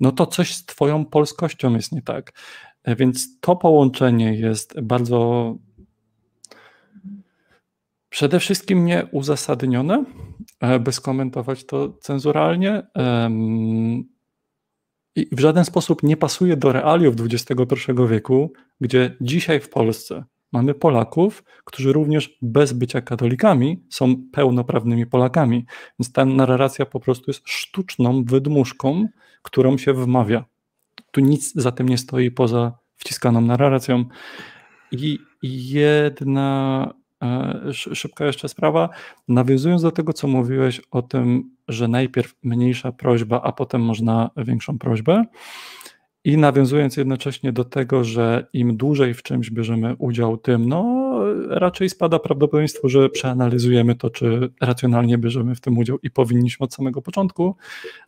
[0.00, 2.32] no to coś z twoją polskością jest nie tak.
[2.84, 5.54] E, więc to połączenie jest bardzo
[8.08, 10.04] przede wszystkim nieuzasadnione,
[10.60, 12.82] e, by skomentować to cenzuralnie.
[15.16, 20.74] I w żaden sposób nie pasuje do realiów XXI wieku, gdzie dzisiaj w Polsce mamy
[20.74, 25.66] Polaków, którzy również bez bycia katolikami są pełnoprawnymi Polakami.
[25.98, 29.08] Więc ta narracja po prostu jest sztuczną wydmuszką,
[29.42, 30.44] którą się wmawia.
[31.12, 34.04] Tu nic za tym nie stoi poza wciskaną narracją.
[34.92, 35.18] I
[35.52, 38.88] jedna e, szybka jeszcze sprawa,
[39.28, 44.78] nawiązując do tego, co mówiłeś o tym, że najpierw mniejsza prośba, a potem można większą
[44.78, 45.24] prośbę.
[46.24, 51.12] I nawiązując jednocześnie do tego, że im dłużej w czymś bierzemy udział, tym no,
[51.48, 56.74] raczej spada prawdopodobieństwo, że przeanalizujemy to, czy racjonalnie bierzemy w tym udział i powinniśmy od
[56.74, 57.56] samego początku,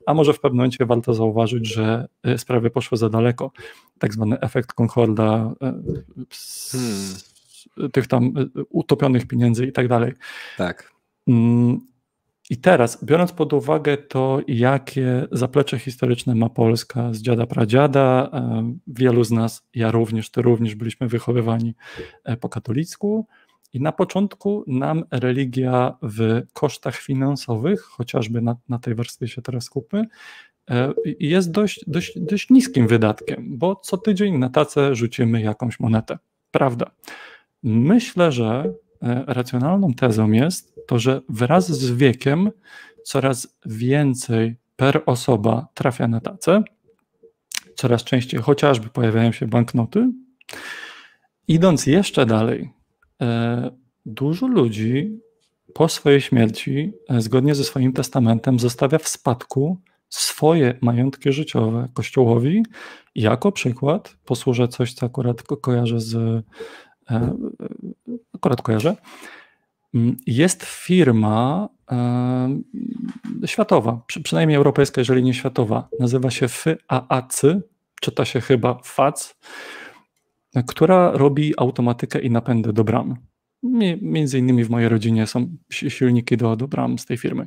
[0.06, 3.50] a może w pewnym momencie warto zauważyć, że e, sprawy poszły za daleko.
[3.98, 5.82] Tak zwany efekt Concorda, e,
[6.70, 7.90] hmm.
[7.92, 8.30] tych tam e,
[8.70, 10.12] utopionych pieniędzy i tak dalej.
[10.56, 10.94] Tak.
[12.50, 18.30] I teraz, biorąc pod uwagę to, jakie zaplecze historyczne ma Polska z dziada pradziada,
[18.86, 21.74] wielu z nas, ja również, ty również byliśmy wychowywani
[22.40, 23.26] po katolicku
[23.72, 29.64] I na początku nam religia w kosztach finansowych, chociażby na, na tej warstwie się teraz
[29.64, 30.06] skupmy,
[30.70, 36.18] e, jest dość, dość, dość niskim wydatkiem, bo co tydzień na tacę rzucimy jakąś monetę.
[36.50, 36.90] Prawda.
[37.62, 42.50] Myślę, że e, racjonalną tezą jest to, że wraz z wiekiem
[43.04, 46.62] coraz więcej per osoba trafia na tacę,
[47.74, 50.10] coraz częściej chociażby pojawiają się banknoty.
[51.48, 52.70] Idąc jeszcze dalej,
[53.22, 53.70] e,
[54.06, 55.20] dużo ludzi
[55.74, 62.62] po swojej śmierci, e, zgodnie ze swoim testamentem, zostawia w spadku swoje majątki życiowe Kościołowi.
[63.14, 66.14] Jako przykład posłużę coś, co akurat ko kojarzę z.
[67.10, 67.36] E,
[68.34, 68.96] akurat kojarzę.
[69.94, 77.42] Mm, jest firma e, światowa, przy, przynajmniej europejska, jeżeli nie światowa, nazywa się FAAC,
[78.00, 79.34] czyta się chyba FAC,
[80.66, 83.16] która robi automatykę i napędy do bram.
[84.02, 87.46] Między innymi w mojej rodzinie są silniki do, do bram z tej firmy.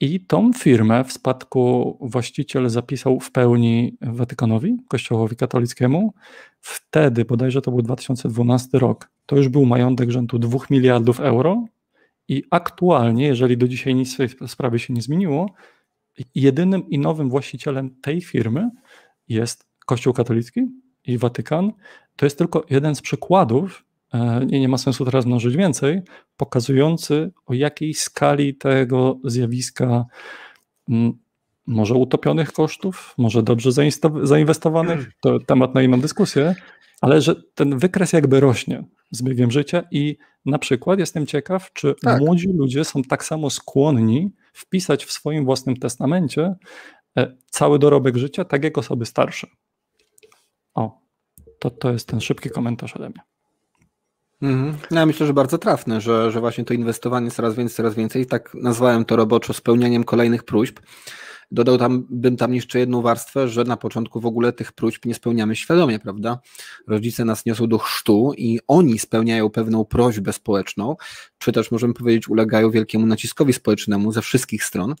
[0.00, 6.14] I tą firmę w spadku właściciel zapisał w pełni Watykanowi, Kościołowi katolickiemu.
[6.60, 11.64] Wtedy, bodajże to był 2012 rok, to już był majątek rzędu 2 miliardów euro.
[12.28, 15.50] I aktualnie, jeżeli do dzisiaj nic w tej sprawie się nie zmieniło,
[16.34, 18.70] jedynym i nowym właścicielem tej firmy
[19.28, 20.60] jest Kościół katolicki
[21.04, 21.72] i Watykan.
[22.16, 23.84] To jest tylko jeden z przykładów,
[24.14, 26.02] E, nie, ma sensu teraz mnożyć więcej,
[26.36, 30.04] pokazujący o jakiej skali tego zjawiska
[30.88, 31.12] mm,
[31.66, 33.70] może utopionych kosztów, może dobrze
[34.22, 36.54] zainwestowanych, to temat na inną dyskusję,
[37.00, 41.94] ale że ten wykres jakby rośnie z biegiem życia i na przykład jestem ciekaw, czy
[42.02, 42.20] tak.
[42.20, 46.54] młodzi ludzie są tak samo skłonni wpisać w swoim własnym testamencie
[47.18, 49.46] e, cały dorobek życia, tak jak osoby starsze.
[50.74, 51.00] O,
[51.58, 53.20] to, to jest ten szybki komentarz ode mnie.
[54.42, 54.76] Mhm.
[54.90, 58.26] No, ja myślę, że bardzo trafne, że, że właśnie to inwestowanie coraz więcej, coraz więcej.
[58.26, 60.80] Tak nazwałem to roboczo spełnianiem kolejnych próśb.
[61.52, 65.14] Dodał tam, bym tam jeszcze jedną warstwę, że na początku w ogóle tych próśb nie
[65.14, 66.38] spełniamy świadomie, prawda?
[66.86, 70.96] Rodzice nas niosą do chrztu i oni spełniają pewną prośbę społeczną,
[71.38, 74.94] czy też możemy powiedzieć, ulegają wielkiemu naciskowi społecznemu ze wszystkich stron.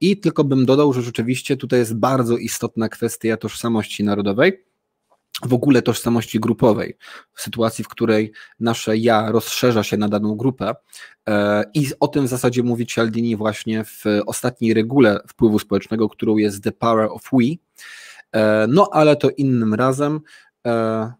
[0.00, 4.66] I tylko bym dodał, że rzeczywiście tutaj jest bardzo istotna kwestia tożsamości narodowej
[5.44, 6.96] w ogóle tożsamości grupowej,
[7.32, 10.74] w sytuacji, w której nasze ja rozszerza się na daną grupę.
[11.28, 16.36] E, I o tym w zasadzie mówi Cialdini właśnie w ostatniej regule wpływu społecznego, którą
[16.36, 17.44] jest The Power of We.
[18.32, 20.20] E, no ale to innym razem.
[20.66, 21.12] E,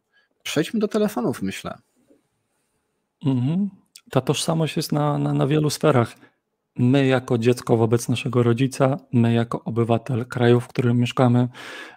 [0.43, 1.79] przejdźmy do telefonów, myślę.
[3.25, 3.71] Mhm.
[4.11, 6.17] Ta tożsamość jest na, na, na wielu sferach
[6.79, 11.49] my jako dziecko wobec naszego rodzica, my jako obywatel kraju, w którym mieszkamy,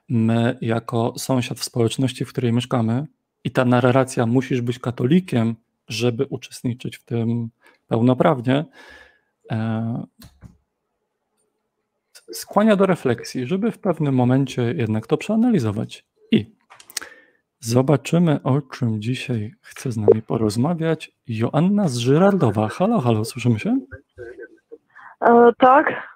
[0.10, 3.08] my jako sąsiad w społeczności, w której mieszkamy.
[3.44, 5.56] I ta narracja musisz być katolikiem,
[5.88, 7.50] żeby uczestniczyć w tym
[7.88, 8.66] pełnoprawnie,
[9.52, 10.04] e,
[12.32, 16.06] skłania do refleksji, żeby w pewnym momencie jednak to przeanalizować.
[16.32, 16.56] I
[17.60, 22.68] zobaczymy, o czym dzisiaj chce z nami porozmawiać Joanna z Żyrardowa.
[22.68, 23.80] Halo, halo, słyszymy się?
[25.22, 26.10] E, tak.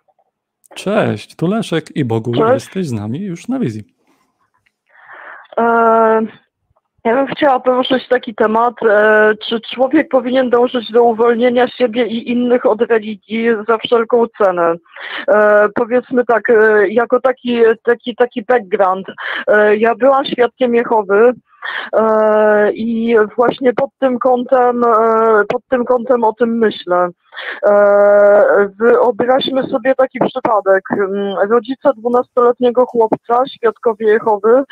[0.76, 2.54] Cześć, tu Leszek i Bogu, Cześć.
[2.54, 3.84] jesteś z nami już na wizji.
[5.58, 5.64] E,
[7.06, 12.32] ja bym chciała poruszyć taki temat, e, czy człowiek powinien dążyć do uwolnienia siebie i
[12.32, 14.76] innych od religii za wszelką cenę.
[15.28, 19.08] E, powiedzmy tak, e, jako taki, taki, taki background.
[19.48, 21.34] E, ja byłam świadkiem Jehowy,
[22.74, 27.10] I właśnie pod tym kątem, e, pod tym kątem o tym myślę.
[27.66, 30.84] E, wyobraźmy sobie taki przypadek.
[30.92, 34.64] Mm, rodzice dwunastoletniego chłopca, świadkowie Jehowy,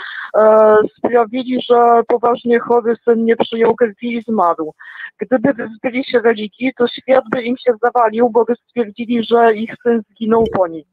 [0.97, 4.73] sprawili, że poważnie chory syn nie przyjął krwi i zmarł.
[5.17, 9.73] Gdyby wyzbyli się religii, to świat by im się zawalił, bo by stwierdzili, że ich
[9.83, 10.87] syn zginął po nic.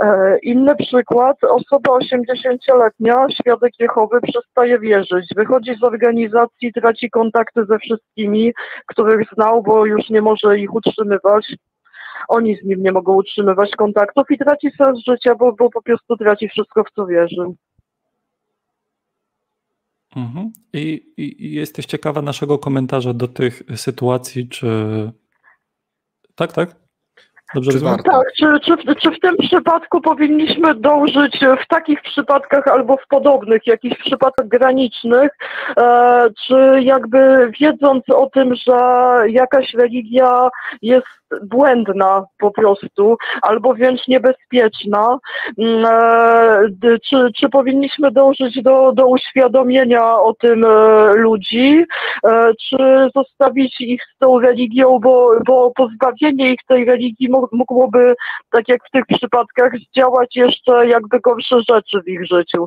[0.00, 5.26] E, inny przykład, osoba 80-letnia, świadek Jehowy, przestaje wierzyć.
[5.36, 8.52] Wychodzi z organizacji, traci kontakty ze wszystkimi,
[8.86, 11.54] których znał, bo już nie może ich utrzymywać.
[12.28, 16.16] Oni z nim nie mogą utrzymywać kontaktów i traci sens życia, bo, bo po prostu
[16.16, 17.46] traci wszystko, w co wierzy.
[20.16, 20.52] Mhm.
[20.72, 24.66] I, I, jesteś ciekawa naszego komentarza do tych sytuacji, czy.
[26.34, 26.83] Tak, tak?
[27.54, 32.96] Dobrze czy Tak, czy, czy, czy w tym przypadku powinniśmy dążyć w takich przypadkach albo
[32.96, 35.30] w podobnych, jakichś przypadkach granicznych,
[35.76, 38.74] e, czy jakby wiedząc o tym, że
[39.28, 40.48] jakaś religia
[40.82, 45.18] jest błędna po prostu, albo wręcz niebezpieczna.
[45.58, 50.68] Mm, e, czy, czy powinniśmy dążyć do, do uświadomienia o tym e,
[51.14, 51.84] ludzi,
[52.24, 58.14] e, czy zostawić ich z tą religią, bo, bo pozbawienie ich tej religii mogłoby,
[58.50, 62.66] tak jak w tych przypadkach, zdziałać jeszcze jakby gorsze rzeczy w ich życiu?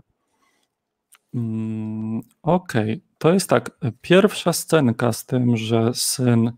[1.36, 3.00] Mm, okej, okay.
[3.18, 3.72] to jest tak.
[4.02, 6.52] Pierwsza scenka z tym, że syn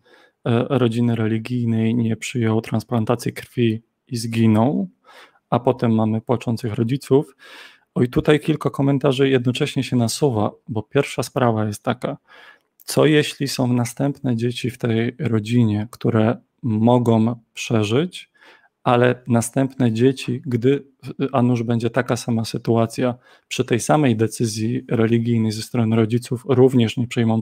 [0.69, 4.89] rodziny religijnej nie przyjął transplantacji krwi i zginął,
[5.49, 7.35] a potem mamy płaczących rodziców.
[7.95, 12.17] Oj, tutaj kilka komentarzy jednocześnie się nasuwa, bo pierwsza sprawa jest taka,
[12.77, 18.29] co jeśli są następne dzieci w tej rodzinie, które mogą przeżyć,
[18.83, 20.87] ale następne dzieci, gdy
[21.31, 23.15] a nuż będzie taka sama sytuacja,
[23.47, 27.41] przy tej samej decyzji religijnej ze strony rodziców, również nie przyjmą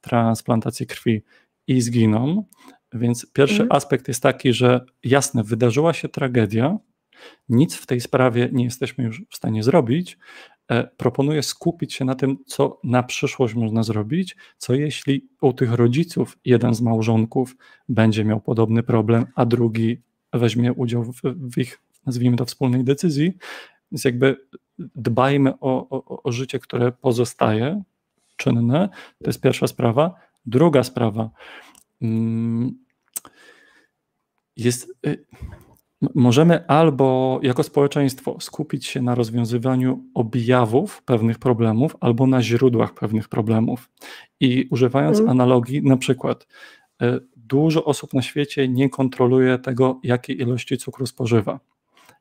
[0.00, 1.22] transplantacji krwi
[1.66, 2.44] i zginą.
[2.92, 3.76] Więc pierwszy mhm.
[3.76, 6.78] aspekt jest taki, że jasne, wydarzyła się tragedia,
[7.48, 10.18] nic w tej sprawie nie jesteśmy już w stanie zrobić.
[10.70, 15.72] E, proponuję skupić się na tym, co na przyszłość można zrobić, co jeśli u tych
[15.72, 17.56] rodziców jeden z małżonków
[17.88, 20.02] będzie miał podobny problem, a drugi
[20.32, 23.32] weźmie udział w, w ich, nazwijmy to, wspólnej decyzji.
[23.92, 24.36] Więc jakby
[24.78, 27.82] dbajmy o, o, o życie, które pozostaje
[28.36, 28.88] czynne.
[29.22, 30.14] To jest pierwsza sprawa.
[30.46, 31.30] Druga sprawa
[32.02, 32.78] mm,
[34.56, 34.92] jest.
[35.06, 35.24] Y,
[36.14, 43.28] możemy albo jako społeczeństwo skupić się na rozwiązywaniu objawów pewnych problemów, albo na źródłach pewnych
[43.28, 43.90] problemów.
[44.40, 45.30] I używając mm.
[45.30, 46.46] analogii, na przykład,
[47.02, 51.60] y, dużo osób na świecie nie kontroluje tego, jakiej ilości cukru spożywa.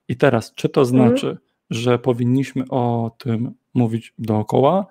[0.07, 1.07] I teraz, czy to mhm.
[1.07, 1.39] znaczy, mm.
[1.69, 4.85] że powinniśmy o tym mówić dookoła,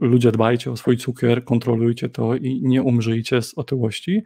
[0.00, 4.22] ludzie dbajcie o swój cukier, kontrolujcie to i nie umrzyjcie z otyłości?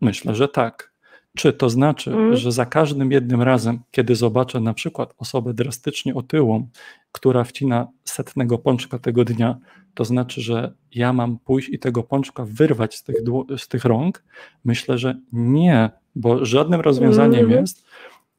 [0.00, 0.90] Myślę, że tak.
[1.36, 2.36] Czy to znaczy, mm.
[2.36, 6.68] że za każdym jednym razem, kiedy zobaczę na przykład osobę drastycznie otyłą,
[7.12, 9.58] która wcina setnego pączka tego dnia,
[9.94, 13.16] to znaczy, że ja mam pójść i tego pączka wyrwać z tych,
[13.56, 14.24] z tych rąk?
[14.64, 17.60] Myślę, że nie, bo żadnym rozwiązaniem mm.
[17.60, 17.84] jest,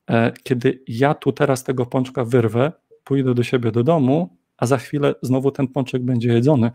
[0.10, 2.72] e, kiedy ja tu teraz tego pączka wyrwę,
[3.04, 6.72] pójdę do siebie do domu a za chwilę znowu ten pączek będzie jedzony.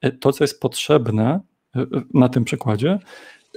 [0.00, 1.40] E, to, co jest potrzebne
[1.76, 2.98] e, e, na tym przykładzie,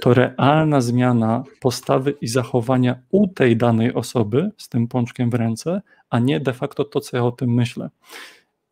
[0.02, 5.82] to realna zmiana postawy i zachowania u tej danej osoby z tym pączkiem w ręce,
[6.10, 7.90] a nie de facto to, co ja o tym myślę.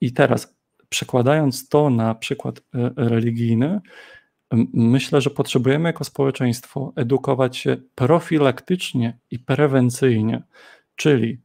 [0.00, 0.54] I teraz,
[0.88, 2.60] przekładając to na przykład
[2.96, 3.80] religijny,
[4.72, 10.42] myślę, że potrzebujemy jako społeczeństwo edukować się profilaktycznie i prewencyjnie,
[10.96, 11.40] czyli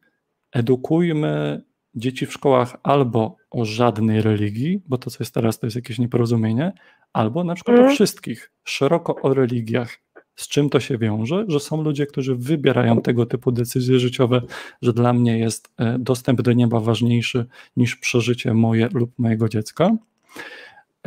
[0.52, 1.62] edukujmy
[1.96, 6.00] dzieci w szkołach albo o żadnej religii, bo to, co jest teraz, to jest jakieś
[6.00, 6.74] nieporozumienie,
[7.14, 7.90] albo na przykład mm.
[7.90, 9.98] o wszystkich, szeroko o religiach.
[10.36, 11.46] Z czym to się wiąże?
[11.48, 14.42] Że są ludzie, którzy wybierają tego typu decyzje życiowe,
[14.82, 17.46] że dla mnie jest e, dostęp do nieba ważniejszy
[17.78, 19.98] niż przeżycie moje lub mojego dziecka.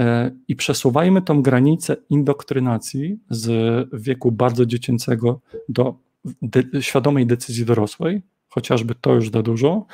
[0.01, 3.49] E, I przesuwajmy tą granicę indoktrynacji z
[3.93, 5.95] wieku bardzo dziecięcego do
[6.43, 9.87] de świadomej decyzji dorosłej, chociażby to już da dużo.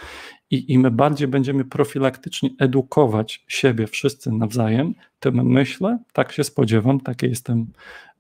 [0.51, 7.31] I im bardziej będziemy profilaktycznie edukować siebie wszyscy nawzajem, tym myślę, tak się spodziewam, takiej
[7.31, 7.67] jestem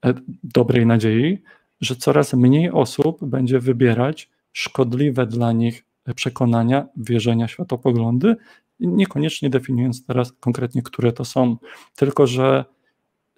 [0.05, 1.39] e, dobrej nadziei,
[1.81, 8.37] że coraz mniej osób będzie wybierać szkodliwe dla nich przekonania, wierzenia, światopoglądy,
[8.81, 11.57] niekoniecznie definiując teraz konkretnie, które to są,
[11.97, 12.65] tylko że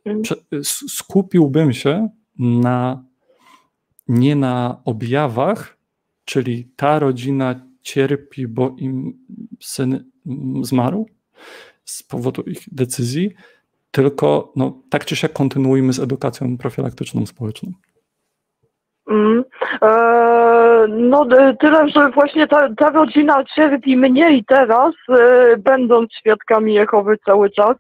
[0.05, 0.23] mm.
[0.89, 2.09] skupiłbym się
[2.39, 3.05] na
[4.09, 5.79] nie na objawach,
[6.25, 9.19] czyli ta rodzina cierpi, bo im
[9.61, 10.11] syn
[10.63, 11.07] zmarł
[11.85, 13.31] z powodu ich decyzji,
[13.91, 17.73] tylko no, tak czy siak kontynuujmy z edukacją profilaktyczną społeczną.
[19.11, 19.45] Mm,
[19.83, 21.27] e, no
[21.61, 27.77] tyle, że właśnie ta, ta rodzina cierpi mniej teraz, e, będąc świadkami Jehowy cały czas,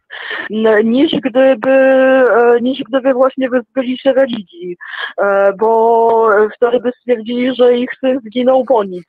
[0.84, 4.76] niż gdyby, e, niż gdyby właśnie wyzbyli się religii,
[5.18, 9.04] e, bo wtedy by stwierdzili, że ich syn zginął po nic.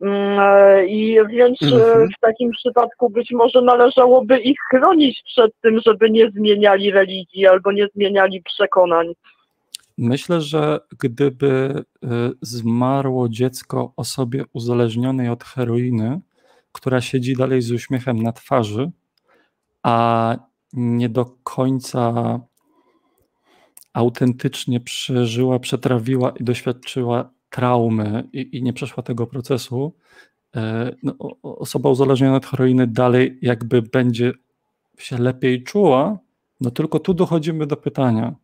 [0.00, 2.08] Mm, e, I więc e, mhm.
[2.08, 7.72] w takim przypadku być może należałoby ich chronić przed tym, żeby nie zmieniali religii albo
[7.72, 9.12] nie zmieniali przekonań.
[9.98, 12.08] Myślę, że gdyby e,
[12.42, 16.20] zmarło dziecko osobie uzależnionej od heroiny,
[16.72, 18.90] która siedzi dalej z uśmiechem na twarzy,
[19.82, 20.36] a
[20.72, 22.40] nie do końca
[23.92, 29.92] autentycznie przeżyła, przetrawiła i doświadczyła traumy i, i nie przeszła tego procesu,
[30.56, 34.32] e, no, osoba uzależniona od heroiny dalej jakby będzie
[34.98, 36.18] się lepiej czuła,
[36.60, 38.34] no tylko tu dochodzimy do pytania,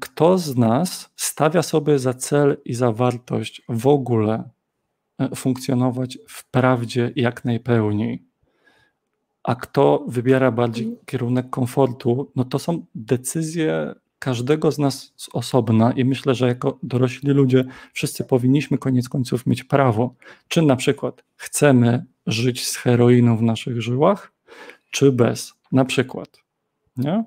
[0.00, 4.50] Kto z nas stawia sobie za cel i za wartość w ogóle
[5.18, 8.24] e, funkcjonować w prawdzie jak najpełniej?
[9.42, 12.30] A kto wybiera bardziej kierunek komfortu?
[12.36, 17.64] No to są decyzje każdego z nas z osobna i myślę, że jako dorośli ludzie
[17.92, 20.14] wszyscy powinniśmy koniec końców mieć prawo,
[20.48, 24.32] czy na przykład chcemy żyć z heroiną w naszych żyłach,
[24.90, 26.38] czy bez, na przykład.
[26.96, 27.24] Nie?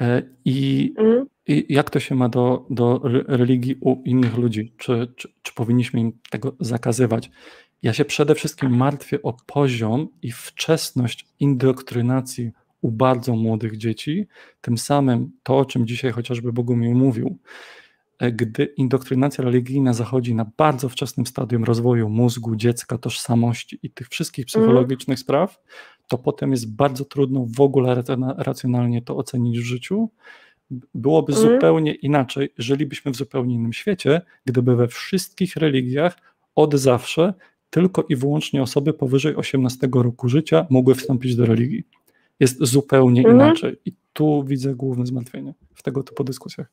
[0.00, 1.26] E, I, Mhm.
[1.46, 4.72] I jak to się ma do, do re- religii u innych ludzi?
[4.76, 7.30] Czy, czy, czy powinniśmy im tego zakazywać?
[7.82, 12.50] Ja się przede wszystkim martwię o poziom i wczesność indoktrynacji
[12.82, 14.26] u bardzo młodych dzieci.
[14.60, 17.38] Tym samym to, o czym dzisiaj chociażby Bogumił mówił,
[18.18, 24.08] e, gdy indoktrynacja religijna zachodzi na bardzo wczesnym stadium rozwoju mózgu, dziecka, tożsamości i tych
[24.08, 25.60] wszystkich psychologicznych spraw,
[26.08, 30.10] to potem jest bardzo trudno w ogóle racjona- racjonalnie to ocenić w życiu.
[30.94, 31.52] Byłoby Mhm.
[31.54, 36.18] zupełnie inaczej, żylibyśmy w zupełnie innym świecie, gdyby we wszystkich religiach
[36.54, 37.34] od zawsze
[37.70, 41.84] tylko i wyłącznie osoby powyżej 18 roku życia mogły wstąpić do religii.
[42.42, 43.36] Jest zupełnie Mhm.
[43.36, 43.76] inaczej.
[43.84, 46.66] I tu widzę główne zmartwienie w tego typu dyskusjach.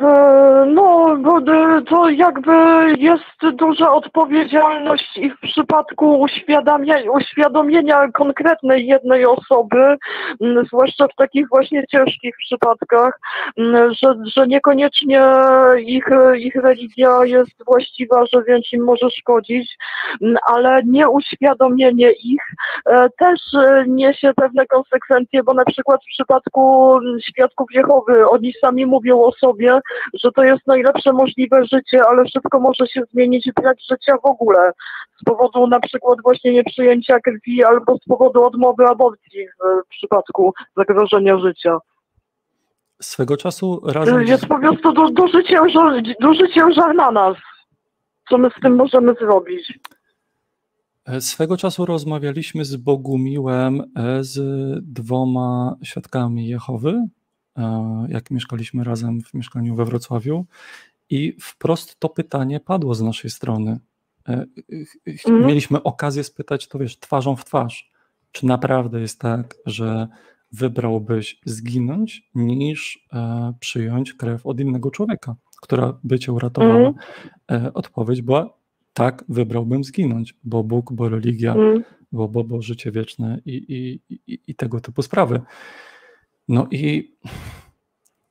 [0.00, 2.52] E, No, bo e, to jakby
[2.98, 6.28] jest duża odpowiedzialność i w przypadku
[7.14, 9.96] uświadomienia konkretnej jednej osoby,
[10.66, 13.20] zwłaszcza w takich właśnie ciężkich przypadkach,
[14.02, 15.22] że, że niekoniecznie
[15.78, 19.76] ich, ich religia jest właściwa, że więc im może szkodzić,
[20.46, 22.42] ale nieuświadomienie ich
[22.86, 23.40] e, też
[23.86, 29.80] niesie pewne konsekwencje, bo na przykład w przypadku świadków Jehowy, oni sami mówią o sobie,
[30.14, 34.26] że to jest najlepsze możliwe życie, ale wszystko może się zmienić w brak życia w
[34.26, 34.72] ogóle.
[35.20, 41.38] Z powodu na przykład właśnie nieprzyjęcia krwi albo z powodu odmowy aborcji w, przypadku zagrożenia
[41.38, 41.78] życia.
[43.02, 44.22] Swego czasu razem.
[44.26, 47.36] Jest po prostu du- duży ciężar, duży ciężar na nas.
[48.30, 49.78] Co my z tym możemy zrobić?
[51.06, 54.38] E, Swego czasu rozmawialiśmy z Bogumiłem e, z
[54.84, 57.08] dwoma świadkami Jehowy,
[58.08, 60.46] jak mieszkaliśmy razem w mieszkaniu we Wrocławiu
[61.10, 63.78] i wprost to pytanie padło z naszej strony.
[64.28, 64.44] E,
[65.06, 65.46] Mhm.
[65.46, 67.92] Mieliśmy okazję spytać to, wiesz, twarzą w twarz,
[68.32, 70.08] czy naprawdę jest tak, że
[70.52, 76.88] wybrałbyś zginąć, niż e, przyjąć krew od innego człowieka, która by cię uratowała?
[76.88, 76.94] Mhm.
[77.50, 78.58] E, Odpowiedź była
[78.92, 84.14] tak, wybrałbym zginąć, bo Bóg, bo religia, Mm, bo, bo, bo życie wieczne i, i,
[84.32, 85.40] i, i tego typu sprawy.
[86.48, 87.16] No i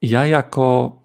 [0.02, 0.96] ja jako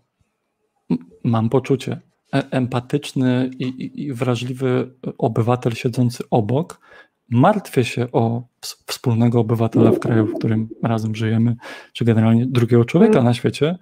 [1.24, 2.00] mam poczucie
[2.34, 6.80] e- empatyczny i, i, i wrażliwy obywatel siedzący obok,
[7.28, 11.56] martwię się o ws- wspólnego obywatela w kraju, w którym razem żyjemy,
[11.92, 13.24] czy generalnie drugiego człowieka Mm.
[13.24, 13.78] na świecie.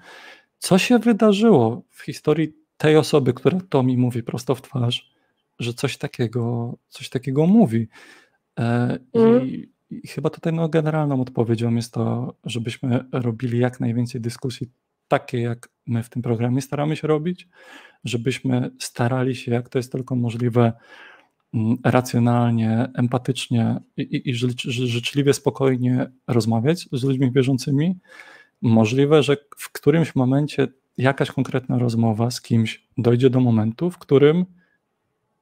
[0.59, 5.11] Co się wydarzyło w historii tej osoby, która to mi mówi prosto w twarz,
[5.59, 7.89] że coś takiego, coś takiego mówi.
[8.59, 9.47] E, Mm.
[9.47, 14.70] I, I chyba tutaj no, generalną odpowiedzią jest to, żebyśmy robili jak najwięcej dyskusji
[15.09, 17.49] takie, jak my w tym programie staramy się robić,
[18.05, 20.72] żebyśmy starali się, jak to jest tylko możliwe,
[21.55, 27.99] mm, racjonalnie, empatycznie i, i, i życz, ży- życzliwie, spokojnie rozmawiać z ludźmi wierzącymi.
[28.62, 30.68] Możliwe, że w którymś momencie
[30.99, 34.47] jakaś konkretna rozmowa z kimś dojdzie do momentu, w którym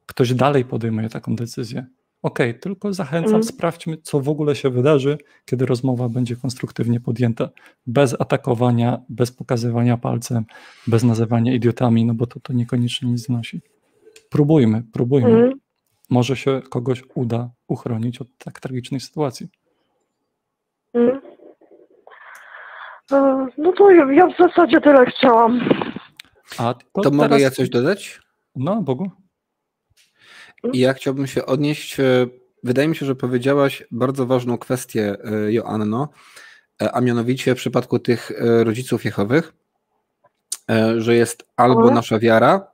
[0.05, 1.85] ktoś dalej podejmuje taką decyzję.
[2.23, 3.43] Okej, tylko zachęcam, Mhm.
[3.43, 7.49] sprawdźmy, co w ogóle się wydarzy, kiedy rozmowa będzie konstruktywnie podjęta,
[7.87, 10.45] bez atakowania, bez pokazywania palcem,
[10.87, 13.61] bez nazywania idiotami, no bo to, to niekoniecznie nic znosi.
[14.29, 15.29] Próbujmy, próbujmy.
[15.29, 15.59] mm.
[16.09, 19.47] Może się kogoś uda uchronić od tak tragicznej sytuacji.
[20.93, 21.21] Mm.
[23.11, 25.59] E, No to ja ja w zasadzie tyle chciałam.
[26.57, 28.19] A to, To mogę teraz- ja coś dodać?
[28.55, 29.11] No, Bogu.
[30.73, 31.99] I ja chciałbym się odnieść.
[31.99, 32.27] e,
[32.63, 36.09] Wydaje mi się, że powiedziałaś bardzo ważną kwestię, e, Joanno,
[36.81, 39.53] e, a mianowicie w przypadku tych rodziców Jehowych,
[40.97, 41.93] że jest albo Mhm.
[41.95, 42.71] nasza wiara,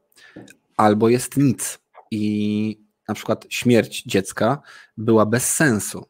[0.77, 1.79] albo jest nic.
[2.11, 4.61] I na przykład śmierć dziecka
[4.97, 6.05] była bez sensu.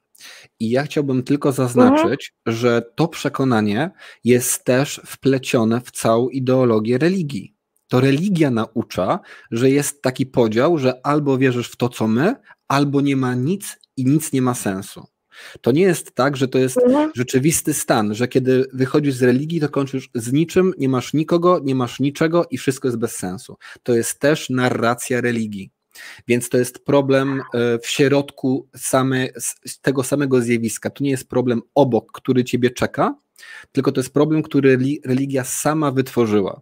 [0.60, 3.92] I ja chciałbym tylko zaznaczyć, że to przekonanie
[4.24, 7.55] jest też wplecione w całą ideologię religii.
[7.88, 9.20] To religia naucza,
[9.52, 12.36] że jest taki podział, że albo wierzysz w to, co my,
[12.68, 15.06] albo nie ma nic i nic nie ma sensu.
[15.62, 17.12] To nie jest tak, że to jest Mhm.
[17.16, 21.76] rzeczywisty stan, że kiedy wychodzisz z religii, to kończysz z niczym, nie masz nikogo, nie
[21.76, 23.58] masz niczego i wszystko jest bez sensu.
[23.84, 25.72] To jest też narracja religii.
[26.28, 29.28] Więc to jest problem e, w środku same,
[29.82, 30.90] tego samego zjawiska.
[30.90, 33.16] To nie jest problem obok, który ciebie czeka,
[33.72, 36.62] tylko to jest problem, który religia sama wytworzyła.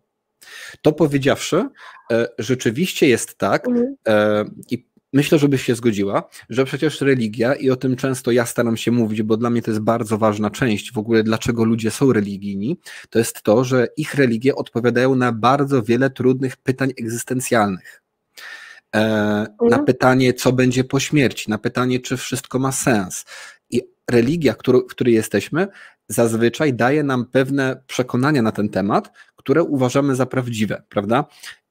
[0.82, 1.70] To powiedziawszy,
[2.12, 3.96] e, rzeczywiście jest tak, mhm.
[4.08, 8.78] e, i myślę, żebyś się zgodziła, że przecież religia, i o tym często ja staram
[8.78, 12.14] się mówić, bo dla mnie to jest bardzo ważna część w ogóle, dlaczego ludzie są
[12.14, 12.80] religijni,
[13.10, 18.04] to jest to, że ich religie odpowiadają na bardzo wiele trudnych pytań egzystencjalnych.
[18.96, 19.00] E,
[19.62, 19.86] na mhm.
[19.86, 23.26] pytanie, co będzie po śmierci, na pytanie, czy wszystko ma sens.
[24.12, 25.68] Religia, w której jesteśmy,
[26.08, 31.26] zazwyczaj daje nam pewne przekonania na ten temat, które uważamy za prawdziwe, prawda?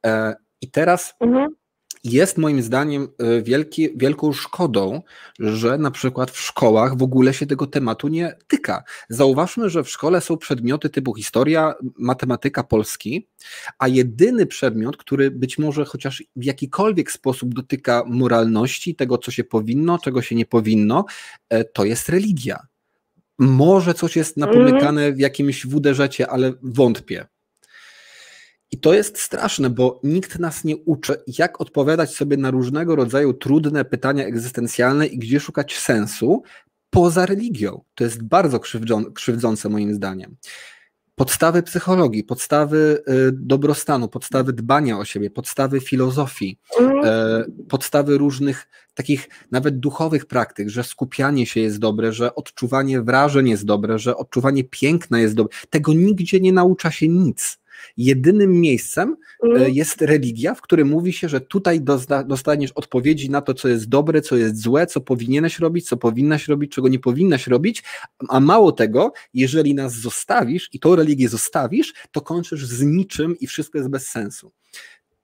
[0.06, 1.61] E, I teraz mhm
[2.04, 5.02] jest moim zdaniem e, wielki, wielką szkodą,
[5.38, 8.84] że na przykład w szkołach w ogóle się tego tematu nie tyka.
[9.08, 13.28] Zauważmy, że w szkole są przedmioty typu historia, matematyka, polski,
[13.78, 19.44] a jedyny przedmiot, który być może chociaż w jakikolwiek sposób dotyka moralności, tego co się
[19.44, 21.04] powinno, czego się nie powinno,
[21.48, 22.66] e, to jest religia.
[23.38, 27.31] Może coś jest napomykane w jakimś WDŻ, ale wątpię.
[28.72, 33.34] I to jest straszne, bo nikt nas nie uczy, jak odpowiadać sobie na różnego rodzaju
[33.34, 36.42] trudne pytania egzystencjalne i gdzie szukać sensu
[36.90, 37.82] poza religią.
[37.94, 38.60] To jest bardzo
[39.14, 40.36] krzywdzące moim zdaniem.
[41.14, 47.00] Podstawy psychologii, podstawy y, dobrostanu, podstawy dbania o siebie, podstawy filozofii, mhm.
[47.04, 53.48] e, podstawy różnych takich nawet duchowych praktyk, że skupianie się jest dobre, że odczuwanie wrażeń
[53.48, 55.56] jest dobre, że odczuwanie piękna jest dobre.
[55.70, 57.61] Tego nigdzie nie naucza się nic
[57.96, 59.74] jedynym miejscem mhm.
[59.74, 61.80] jest religia, w którym mówi się, że tutaj
[62.26, 66.48] dostaniesz odpowiedzi na to, co jest dobre, co jest złe, co powinieneś robić, co powinnaś
[66.48, 67.82] robić, czego nie powinnaś robić,
[68.28, 73.46] a mało tego, jeżeli nas zostawisz i tą religię zostawisz, to kończysz z niczym i
[73.46, 74.52] wszystko jest bez sensu.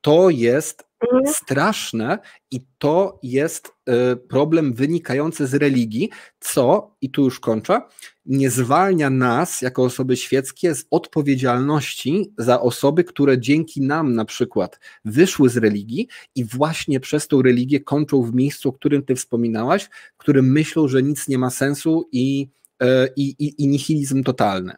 [0.09, 1.35] To jest mhm.
[1.35, 2.19] straszne
[2.51, 7.83] i to jest e, problem wynikający z religii, co, i tu już kończę,
[8.27, 14.81] nie zwalnia nas jako osoby świeckie z odpowiedzialności za osoby, które dzięki nam na przykład
[15.05, 19.89] wyszły z religii i właśnie przez tą religię kończą w miejscu, o którym ty wspominałaś,
[20.15, 22.49] w którym myślą, że nic nie ma sensu i,
[22.83, 24.75] e, i, i, i nihilizm totalny.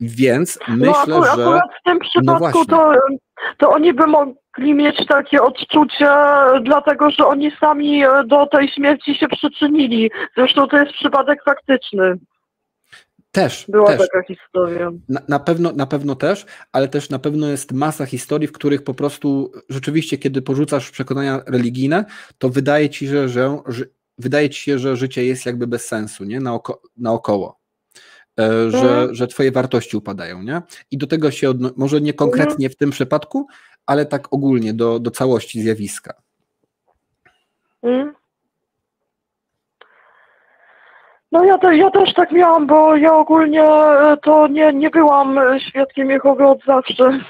[0.00, 1.42] Więc no, myślę, no, akurat, że.
[1.42, 2.92] Akurat w tym no przypadku no to,
[3.58, 6.08] to oni by mogli mieć takie odczucie,
[6.62, 10.10] dlatego że oni sami do tej śmierci się przyczynili.
[10.36, 12.18] Zresztą to jest przypadek faktyczny.
[13.34, 13.64] Też.
[13.68, 13.98] Była też.
[13.98, 14.90] taka historia.
[15.08, 18.84] Na, na, pewno, na pewno też, ale też na pewno jest masa historii, w których
[18.84, 22.04] po prostu rzeczywiście, kiedy porzucasz przekonania religijne,
[22.38, 23.84] to wydaje ci, że, że, że
[24.18, 26.40] wydaje ci się, że życie jest jakby bez sensu, nie?
[26.40, 27.63] Naoko, naokoło.
[28.40, 29.14] E, że, mhm.
[29.14, 30.62] że twoje wartości upadają, nie?
[30.90, 33.46] I do tego się, odno- może nie konkretnie w tym przypadku,
[33.86, 36.14] ale tak ogólnie do, do całości zjawiska.
[37.82, 38.14] Mhm.
[41.32, 45.40] No ja, te, ja też tak miałam, bo ja ogólnie e, to nie, nie byłam
[45.68, 47.20] świadkiem Jehowy od zawsze.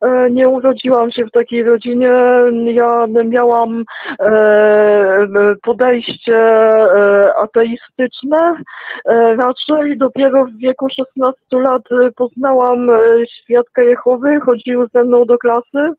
[0.00, 2.10] E, nie urodziłam się w takiej rodzinie.
[2.64, 3.84] Ja miałam
[4.20, 5.26] e,
[5.62, 8.54] podejście e, ateistyczne.
[9.38, 11.82] Raczej dopiero w wieku 16 lat
[12.16, 12.90] poznałam
[13.28, 15.92] świadka Jehowy, chodził ze mną do klasy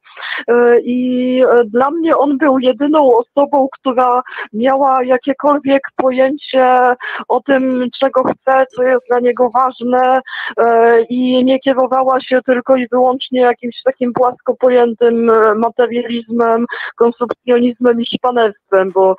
[0.84, 4.22] i dla mnie on był jedyną osobą, która
[4.54, 6.96] miała jakiekolwiek pojęcie
[7.28, 10.22] o tym, czego chce, co jest dla niego ważne
[11.10, 18.06] i nie kierowała się tylko i wyłącznie jakimś takim płasko pojętym e, materializmem, konsumpcjonizmem i
[18.06, 19.16] szpanerstwem, bo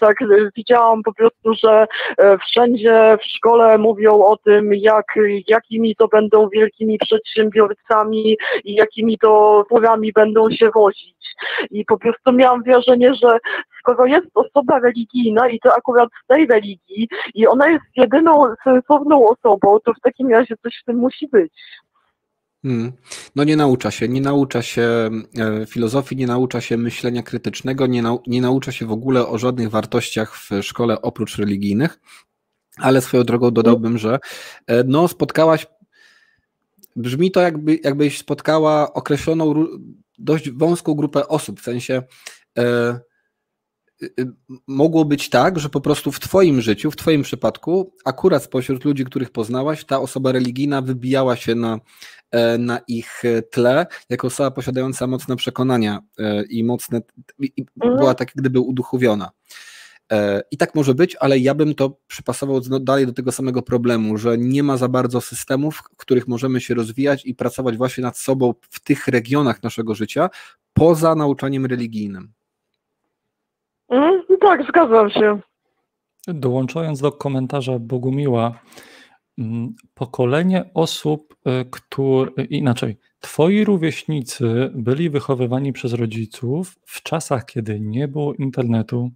[0.00, 0.16] tak
[0.56, 1.86] widziałam po prostu, że
[2.18, 5.06] e, wszędzie w szkole mówią o tym, jak,
[5.48, 11.36] jakimi to będą wielkimi przedsiębiorcami i jakimi to furami będą się wozić.
[11.70, 13.38] I po prostu miałam wrażenie, że
[13.78, 19.28] skoro jest osoba religijna i to akurat z tej religii i ona jest jedyną sensowną
[19.28, 21.52] osobą, to w takim razie coś w tym musi być.
[22.62, 22.92] Hmm.
[23.36, 28.02] No nie naucza się, nie naucza się e, filozofii, nie naucza się myślenia krytycznego, nie,
[28.02, 32.00] nau nie naucza się w ogóle o żadnych wartościach w szkole oprócz religijnych,
[32.76, 34.18] ale swoją drogą dodałbym, że
[34.66, 35.66] e, no spotkałaś,
[36.96, 39.66] brzmi to jakby, jakbyś spotkała określoną
[40.18, 42.02] dość wąską grupę osób, w sensie
[42.58, 43.00] e,
[44.66, 49.04] mogło być tak, że po prostu w Twoim życiu, w Twoim przypadku, akurat spośród ludzi,
[49.04, 51.80] których poznałaś, ta osoba religijna wybijała się na,
[52.30, 57.00] e, na ich tle, jako osoba posiadająca mocne przekonania e, i mocne,
[57.38, 57.96] i mhm.
[57.96, 59.30] była tak gdyby uduchowiona.
[60.12, 64.18] E, I tak może być, ale ja bym to przypasował dalej do tego samego problemu,
[64.18, 68.18] że nie ma za bardzo systemów, w których możemy się rozwijać i pracować właśnie nad
[68.18, 70.30] sobą w tych regionach naszego życia,
[70.72, 72.37] poza nauczaniem religijnym.
[73.88, 75.40] Mm, tak, zgadzam się.
[76.26, 78.60] Dołączając do komentarza Bogumiła,
[79.38, 87.80] mm, pokolenie osób, y, które inaczej, twoi rówieśnicy byli wychowywani przez rodziców w czasach, kiedy
[87.80, 89.10] nie było internetu,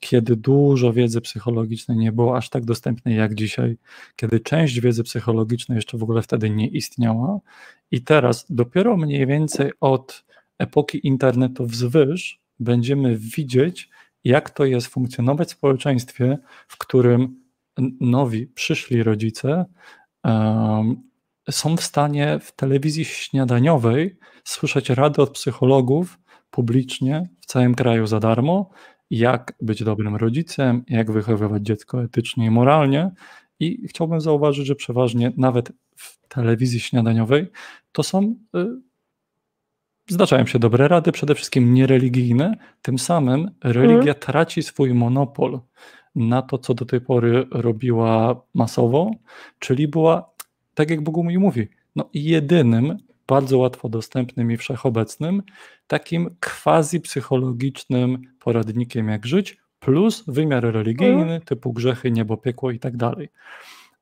[0.00, 3.76] kiedy dużo wiedzy psychologicznej nie było aż tak dostępnej jak dzisiaj,
[4.16, 7.40] kiedy część wiedzy psychologicznej jeszcze w ogóle wtedy nie istniała
[7.90, 10.24] i teraz dopiero mniej więcej od
[10.58, 13.90] epoki internetu wzwyż będziemy widzieć,
[14.24, 17.44] jak to jest funkcjonować w społeczeństwie, w którym
[18.00, 19.64] nowi, przyszli rodzice
[20.24, 21.02] um,
[21.50, 26.18] są w stanie w telewizji śniadaniowej słyszeć rady od psychologów
[26.50, 28.70] publicznie w całym kraju za darmo,
[29.10, 33.10] jak być dobrym rodzicem, jak wychowywać dziecko etycznie i moralnie.
[33.60, 37.50] I chciałbym zauważyć, że przeważnie nawet w telewizji śniadaniowej
[37.92, 38.66] to są y,
[40.08, 42.56] Zdarzają się dobre rady, przede wszystkim niereligijne.
[42.82, 44.18] Tym samym religia mhm.
[44.18, 45.60] traci swój monopol
[46.14, 49.10] na to, co do tej pory robiła masowo,
[49.58, 50.30] czyli była,
[50.74, 52.96] tak jak Bogumił mówi, no jedynym,
[53.26, 55.42] bardzo łatwo dostępnym i wszechobecnym,
[55.86, 61.40] takim quasi-psychologicznym poradnikiem, jak żyć, plus wymiar religijny, mhm.
[61.40, 63.28] typu grzechy, niebo, piekło i tak dalej.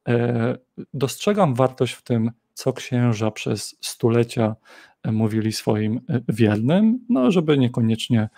[0.09, 0.59] E,
[0.95, 4.57] dostrzegam wartość w tym, co księża przez stulecia
[5.05, 8.29] mówili swoim e, wiernym, no żeby niekoniecznie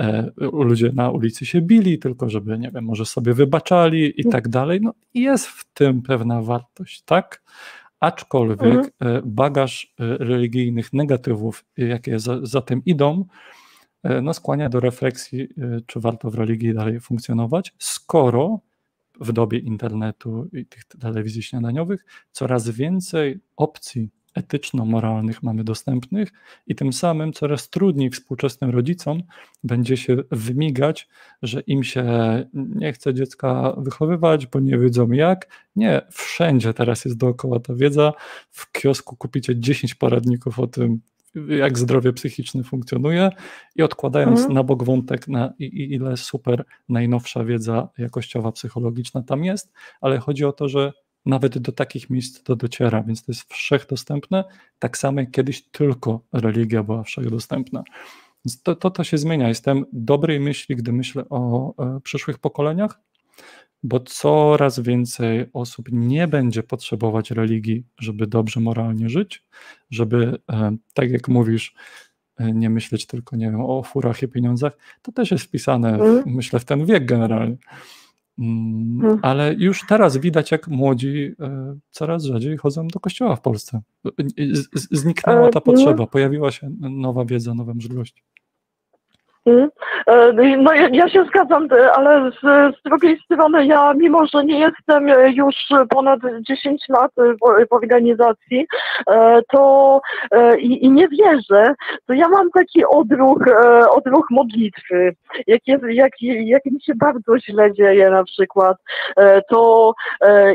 [0.00, 4.48] e, ludzie na ulicy się bili, tylko żeby, nie wiem, może sobie wybaczali i tak
[4.48, 4.80] dalej.
[4.82, 7.42] No jest w tym pewna wartość, tak?
[8.00, 9.16] Aczkolwiek mhm.
[9.16, 13.24] E, bagaż religijnych negatywów, jakie za, za tym idą,
[14.22, 15.48] no skłania do refleksji,
[15.86, 18.60] czy warto w religii dalej funkcjonować, skoro
[19.20, 26.32] w dobie internetu i tych telewizji śniadaniowych coraz więcej opcji etyczno-moralnych mamy dostępnych
[26.66, 29.22] i tym samym coraz trudniej współczesnym rodzicom
[29.64, 31.08] będzie się wymigać,
[31.42, 32.04] że im się
[32.54, 35.48] nie chce dziecka wychowywać, bo nie wiedzą jak.
[35.76, 38.12] Nie, wszędzie teraz jest dookoła ta wiedza.
[38.50, 41.00] W kiosku kupicie 10 poradników o tym,
[41.48, 43.30] jak zdrowie psychiczne funkcjonuje
[43.76, 44.54] i odkładając mhm.
[44.54, 50.52] na bok wątek, na ile super najnowsza wiedza jakościowa, psychologiczna tam jest, ale chodzi o
[50.52, 50.92] to, że
[51.26, 54.44] nawet do takich miejsc to dociera, więc to jest wszechdostępne,
[54.78, 57.84] tak samo jak kiedyś tylko religia była wszechdostępna.
[58.44, 59.48] Więc to, to, to się zmienia.
[59.48, 63.00] Jestem dobrej myśli, gdy myślę o e, przyszłych pokoleniach,
[63.82, 69.44] bo coraz więcej osób nie będzie potrzebować religii, żeby dobrze moralnie żyć,
[69.90, 71.74] żeby, e, tak jak mówisz,
[72.36, 74.72] e, nie myśleć tylko, nie wiem, o furach i pieniądzach,
[75.02, 76.22] to też jest wpisane, w, mm.
[76.26, 77.56] myślę, w ten wiek generalnie.
[78.38, 79.18] Mm, hmm.
[79.22, 83.82] Ale już teraz widać, jak młodzi e, coraz rzadziej chodzą do kościoła w Polsce.
[84.90, 88.22] Zniknęła ta potrzeba, pojawiła się nowa wiedza, nowe możliwości.
[89.46, 89.70] Mhm.
[90.06, 92.40] E, no ja się zgadzam, ale z,
[92.76, 95.54] z, drugiej strony ja, mimo że nie jestem już
[95.90, 98.66] ponad 10 lat w, w organizacji,
[99.10, 100.00] e, to
[100.58, 101.74] i, i, nie wierzę,
[102.06, 103.42] to ja mam taki odruch,
[103.90, 105.14] odruch modlitwy.
[105.46, 108.76] Jak, jest, jak, jak mi się bardzo źle dzieje na przykład,
[109.50, 109.92] to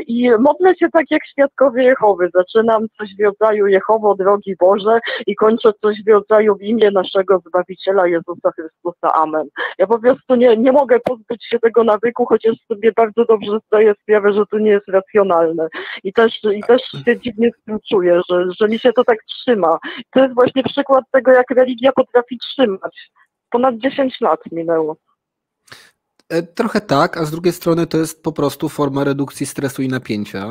[0.06, 2.30] i modlę się tak jak świadkowie Jehowy.
[2.34, 7.38] Zaczynam coś w rodzaju Jehowo, drogi Boże i kończę coś w rodzaju w imię naszego
[7.46, 8.79] Zbawiciela Jezusa Chrystusa.
[9.02, 9.48] Amen.
[9.78, 13.94] Ja po prostu nie, nie mogę pozbyć się tego nawyku, chociaż sobie bardzo dobrze zdaję
[14.02, 15.68] sprawę, że to nie jest racjonalne.
[16.04, 19.18] I też, i też się dziwnie z tym czuję, że, że mi się to tak
[19.24, 19.78] trzyma.
[20.10, 23.10] To jest właśnie przykład tego, jak religia potrafi trzymać.
[23.50, 24.96] Ponad 10 lat minęło.
[26.28, 29.88] E, trochę tak, a z drugiej strony to jest po prostu forma redukcji stresu i
[29.88, 30.46] napięcia.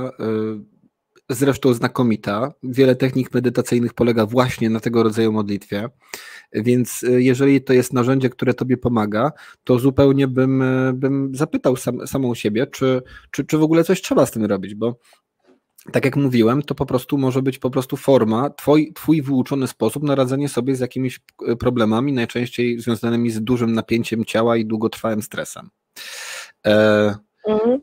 [1.30, 2.53] Zresztą znakomita.
[2.63, 5.89] Wiele technik medytacyjnych polega właśnie na tego rodzaju modlitwie.
[6.53, 9.32] Więc e, jeżeli to jest narzędzie, które tobie pomaga,
[9.63, 13.01] to zupełnie bym, e, bym zapytał sam, samą siebie, czy,
[13.32, 14.99] czy, czy w ogóle coś trzeba z tym robić, bo
[15.91, 20.03] tak jak mówiłem, to po prostu może być po prostu forma, twój, twój wyuczony sposób
[20.03, 25.21] na radzenie sobie z jakimiś e, problemami, najczęściej związanymi z dużym napięciem ciała i długotrwałym
[25.21, 25.69] stresem.
[26.67, 27.15] E,
[27.47, 27.80] mhm.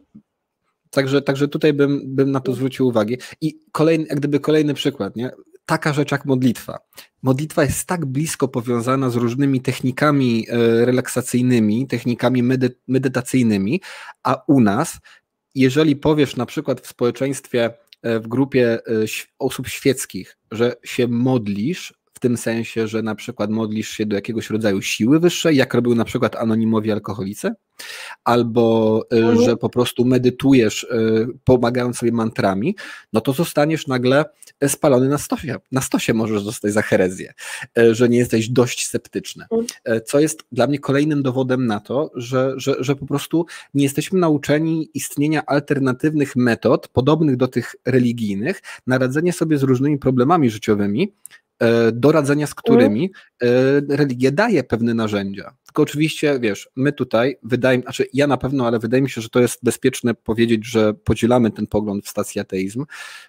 [0.97, 3.17] Także, także tutaj bym, bym na to zwrócił uwagę.
[3.41, 5.31] I kolejny, jak gdyby kolejny przykład, nie?
[5.67, 6.79] taka rzecz jak modlitwa.
[7.23, 13.81] Modlitwa jest tak blisko powiązana z różnymi technikami e, relaksacyjnymi, technikami medy, medytacyjnymi,
[14.23, 14.99] a u nas,
[15.55, 18.81] jeżeli powiesz na przykład w społeczeństwie, e, w grupie e,
[19.39, 24.51] osób świeckich, że się modlisz w tym sensie, że na przykład modlisz się do jakiegoś
[24.51, 27.53] rodzaju siły wyższej, jak robią na przykład anonimowi alkoholicy,
[28.25, 29.43] albo y, Mhm.
[29.45, 32.77] że po prostu medytujesz, y, pomagając sobie mantrami,
[33.13, 34.25] no to zostaniesz nagle
[34.69, 35.57] spalony na stosie.
[35.73, 37.33] Na stosie możesz zostać za herezję,
[37.79, 39.45] y, że nie jesteś dość sceptyczny.
[39.51, 40.01] Mhm.
[40.07, 44.21] Co jest dla mnie kolejnym dowodem na to, że, że, że po prostu nie jesteśmy
[44.21, 51.13] nauczeni istnienia alternatywnych metod, podobnych do tych religijnych, na radzenie sobie z różnymi problemami życiowymi,
[51.93, 53.11] do radzenia z którymi
[53.43, 53.47] e,
[53.97, 55.57] religia daje pewne narzędzia.
[55.67, 59.29] Tylko oczywiście, wiesz, my tutaj, wydaje, znaczy ja na pewno, ale wydaje mi się, że
[59.29, 62.85] to jest bezpieczne powiedzieć, że podzielamy ten pogląd w stacji ateizm,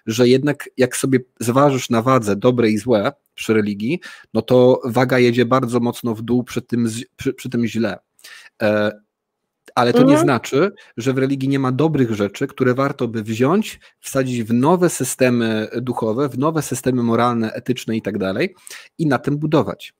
[0.06, 4.00] że jednak jak sobie zważysz na wadze dobre i złe przy religii,
[4.34, 7.98] no to waga jedzie bardzo mocno w dół przy tym, przy, przy tym źle.
[9.78, 10.22] Ale to nie Mhm.
[10.22, 14.90] znaczy, że w religii nie ma dobrych rzeczy, które warto by wziąć, wsadzić w nowe
[14.90, 18.54] systemy duchowe, w nowe systemy moralne, etyczne i tak dalej
[18.98, 19.92] i na tym budować.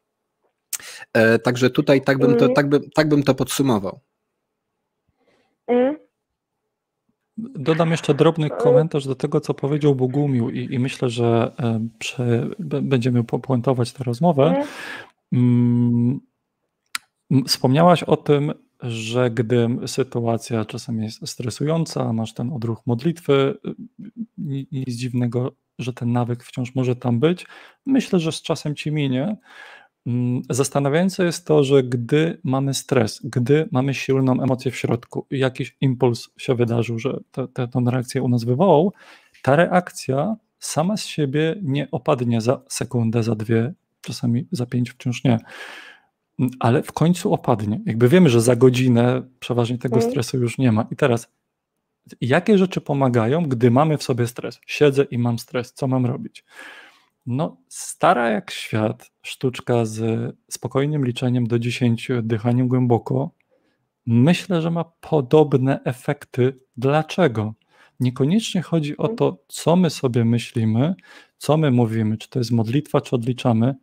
[1.12, 2.55] E, także tutaj tak bym, to, Mhm.
[2.55, 4.01] tak, bym, tak bym to podsumował.
[5.66, 5.97] Mm,
[7.37, 12.49] Dodam jeszcze drobny komentarz do tego, co powiedział Bogumił i, i myślę, że e, prze,
[12.59, 14.64] b- będziemy popuentować tę rozmowę.
[15.33, 16.20] mm,
[17.47, 18.53] Wspomniałaś o tym,
[18.83, 23.74] że gdy sytuacja czasem jest stresująca, masz ten odruch modlitwy, y,
[24.39, 27.47] ni- nic dziwnego, że ten nawyk wciąż może tam być.
[27.87, 29.37] Myślę, że z czasem ci minie.
[30.07, 35.76] Mm, Zastanawiające jest to, że gdy mamy stres, gdy mamy silną emocję w środku jakiś
[35.81, 38.93] impuls się wydarzył, że tę te, tę reakcję u nas wywołał,
[39.43, 45.24] ta reakcja sama z siebie nie opadnie za sekundę, za dwie, czasami za pięć wciąż
[45.24, 45.39] nie.
[46.61, 47.80] Ale w końcu opadnie.
[47.86, 50.12] Jakby wiemy, że za godzinę przeważnie tego Mhm.
[50.12, 50.86] stresu już nie ma.
[50.91, 51.32] I teraz,
[52.20, 54.61] jakie rzeczy pomagają, gdy mamy w sobie stres?
[54.66, 56.45] Siedzę i mam stres, co mam robić?
[57.26, 60.01] No, stara jak świat sztuczka z
[60.51, 63.30] spokojnym liczeniem do 10, dychaniem głęboko,
[64.07, 66.59] myślę, że ma podobne efekty.
[66.76, 67.55] Dlaczego?
[68.01, 70.95] Niekoniecznie chodzi o to, co my sobie myślimy,
[71.39, 73.74] co my mówimy, czy to jest modlitwa, czy odliczamy.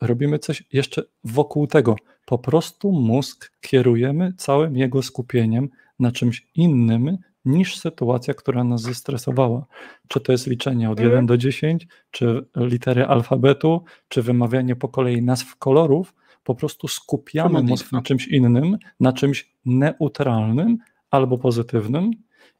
[0.00, 1.96] Robimy coś jeszcze wokół tego.
[2.24, 9.66] Po prostu mózg kierujemy całym jego skupieniem na czymś innym niż sytuacja, która nas zestresowała.
[10.08, 11.10] Czy to jest liczenie od Mhm.
[11.10, 16.14] 1 do 10, czy litery alfabetu, czy wymawianie po kolei nazw kolorów.
[16.44, 20.78] Po prostu skupiamy mózg na czymś innym, na czymś neutralnym
[21.10, 22.10] albo pozytywnym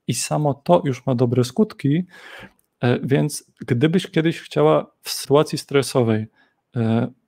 [0.06, 2.04] i samo to już ma dobre skutki.
[2.80, 6.26] E, Więc gdybyś kiedyś chciała w sytuacji stresowej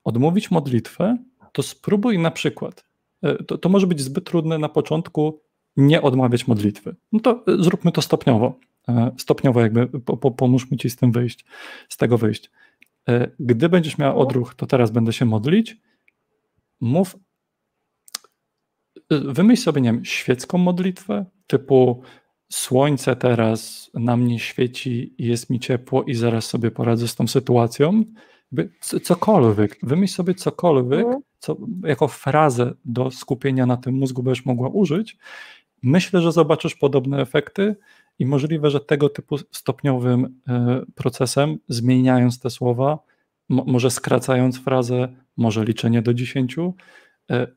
[0.03, 1.17] odmówić modlitwę,
[1.51, 2.85] to spróbuj na przykład.
[3.21, 5.41] e, To, to może być zbyt trudne na początku
[5.77, 6.95] nie odmawiać modlitwy.
[7.11, 8.59] No to e, zróbmy to stopniowo.
[8.89, 11.45] E, Stopniowo jakby po, po, pomóżmy ci z tym wyjść,
[11.89, 12.51] z tego wyjść.
[13.09, 15.77] E, Gdy będziesz miała odruch, to teraz będę się modlić.
[16.81, 17.15] Mów
[19.09, 22.01] wymyśl sobie, nie wiem, świecką modlitwę, typu
[22.51, 28.03] słońce teraz na mnie świeci jest mi ciepło i zaraz sobie poradzę z tą sytuacją.
[29.03, 31.21] Cokolwiek, wymyśl sobie cokolwiek, Mhm.
[31.39, 35.17] co, jako frazę do skupienia na tym mózgu będziesz mogła użyć.
[35.83, 37.75] Myślę, że zobaczysz podobne efekty
[38.19, 42.99] i możliwe, że tego typu stopniowym e, procesem, zmieniając te słowa,
[43.49, 45.07] mo- może skracając frazę,
[45.37, 46.73] może liczenie do 10,
[47.31, 47.47] e,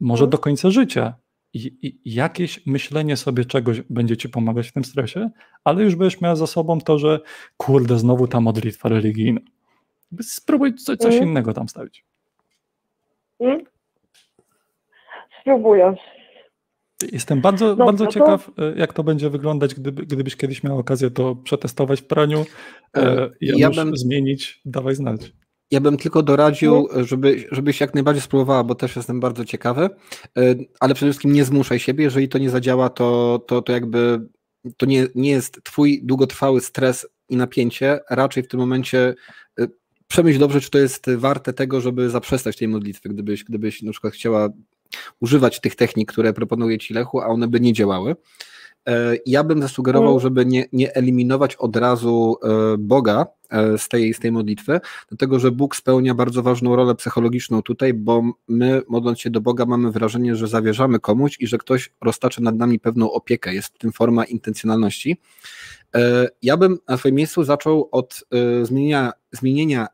[0.00, 0.30] może Mhm.
[0.30, 1.14] do końca życia.
[1.54, 5.30] I, I jakieś myślenie sobie czegoś będzie ci pomagać w tym stresie,
[5.64, 7.20] ale już będziesz miała za sobą to, że
[7.56, 9.40] kurde, znowu ta modlitwa religijna.
[10.22, 11.30] Spróbuj co, coś Mhm.
[11.30, 12.04] innego tam stawić.
[13.40, 13.60] mm.
[15.40, 15.94] Spróbuję.
[17.12, 20.78] Jestem bardzo, Dobra, bardzo to- ciekaw, e, jak to będzie wyglądać, gdyby, gdybyś kiedyś miał
[20.78, 22.46] okazję to przetestować w praniu.
[22.96, 25.32] E, E, ja ja bym- zmienić, dawaj znać.
[25.70, 30.54] Ja bym tylko doradził, żeby, żebyś jak najbardziej spróbowała, bo też jestem bardzo ciekawy, e,
[30.80, 34.20] ale przede wszystkim nie zmuszaj siebie, jeżeli to nie zadziała, to, to, to jakby
[34.76, 39.14] to nie, nie jest twój długotrwały stres i napięcie, raczej w tym momencie e,
[40.08, 44.12] przemyśl dobrze, czy to jest warte tego, żeby zaprzestać tej modlitwy, gdybyś, gdybyś na przykład
[44.14, 44.48] chciała
[45.20, 48.16] używać tych technik, które proponuje ci Lechu, a one by nie działały.
[48.88, 50.20] E, Ja bym zasugerował, Mm.
[50.20, 55.38] żeby nie, nie eliminować od razu e, Boga e, z tej, z tej modlitwy, dlatego
[55.38, 59.90] że Bóg spełnia bardzo ważną rolę psychologiczną tutaj, bo my, modląc się do Boga, mamy
[59.92, 63.54] wrażenie, że zawierzamy komuś i że ktoś roztacza nad nami pewną opiekę.
[63.54, 65.16] Jest w tym forma intencjonalności.
[66.42, 68.24] Ja bym na swoim miejscu zaczął od
[68.62, 68.66] e,
[69.32, 69.86] zmienienia,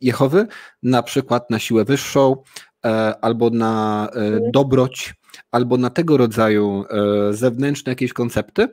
[0.00, 0.46] Jehowy
[0.82, 2.42] na przykład na siłę wyższą,
[2.84, 2.88] e,
[3.20, 5.14] albo na e, dobroć,
[5.52, 8.68] albo na tego rodzaju e, zewnętrzne jakieś koncepty,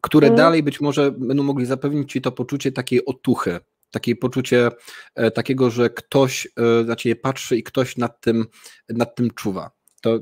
[0.00, 0.36] które Mhm.
[0.36, 4.68] dalej być może będą mogli zapewnić ci to poczucie takiej otuchy, takie poczucie
[5.34, 6.48] takiego, że ktoś
[6.86, 8.46] na ciebie patrzy i ktoś nad tym,
[8.88, 9.70] nad tym czuwa.
[10.00, 10.18] To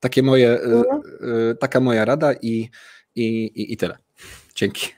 [0.00, 0.86] takie moje, Mhm.
[1.60, 2.70] taka moja rada i,
[3.14, 3.98] i, i tyle.
[4.54, 4.88] Dzięki.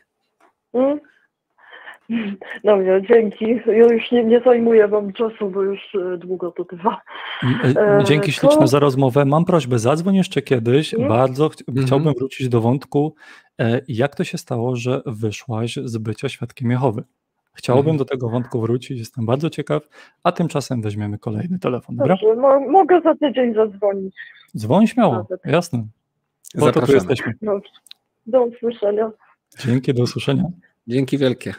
[2.10, 2.36] Mm.
[2.64, 3.44] Dobrze, dzięki.
[3.66, 7.00] Ja już nie, nie zajmuję wam czasu, bo już e, długo to trwa.
[7.42, 9.24] M- e, E, Dzięki to- śliczne za rozmowę.
[9.24, 10.94] Mam prośbę, zadzwoń jeszcze kiedyś.
[10.94, 11.08] Mhm.
[11.12, 11.86] Bardzo ch- Mhm.
[11.86, 13.14] chciałbym wrócić do wątku,
[13.88, 17.02] jak to się stało, że wyszłaś z bycia świadkiem Jehowy.
[17.54, 17.96] Chciałbym Mhm.
[17.98, 19.82] do tego wątku wrócić, jestem bardzo ciekaw,
[20.24, 22.16] a tymczasem weźmiemy kolejny telefon, dobra?
[22.22, 24.14] Dobrze, mo mogę za tydzień zadzwonić.
[24.56, 25.40] Dzwoń śmiało, Nawet.
[25.44, 25.86] jasne.
[26.60, 27.34] Po to tu jesteśmy.
[27.42, 27.70] Dobrze.
[28.26, 29.10] Do usłyszenia.
[29.66, 30.44] Dzięki, do usłyszenia.
[30.86, 31.54] Dzięki wielkie.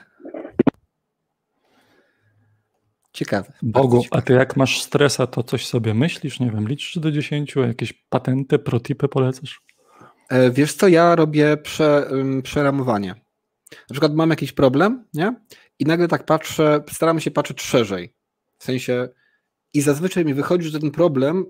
[3.13, 3.53] Ciekawe.
[3.61, 4.21] Bogu, bardzo a ciekawe.
[4.21, 6.39] ty jak masz stresa, to coś sobie myślisz?
[6.39, 9.61] Nie wiem, liczysz do 10, jakieś patenty, protipy polecasz?
[10.29, 12.11] E, Wiesz co, ja robię prze,
[12.43, 13.15] przeramowanie.
[13.71, 15.35] Na przykład mam jakiś problem, nie?
[15.79, 18.13] I nagle tak patrzę, staram się patrzeć szerzej.
[18.57, 19.09] W sensie,
[19.73, 21.45] i zazwyczaj mi wychodzi, że ten problem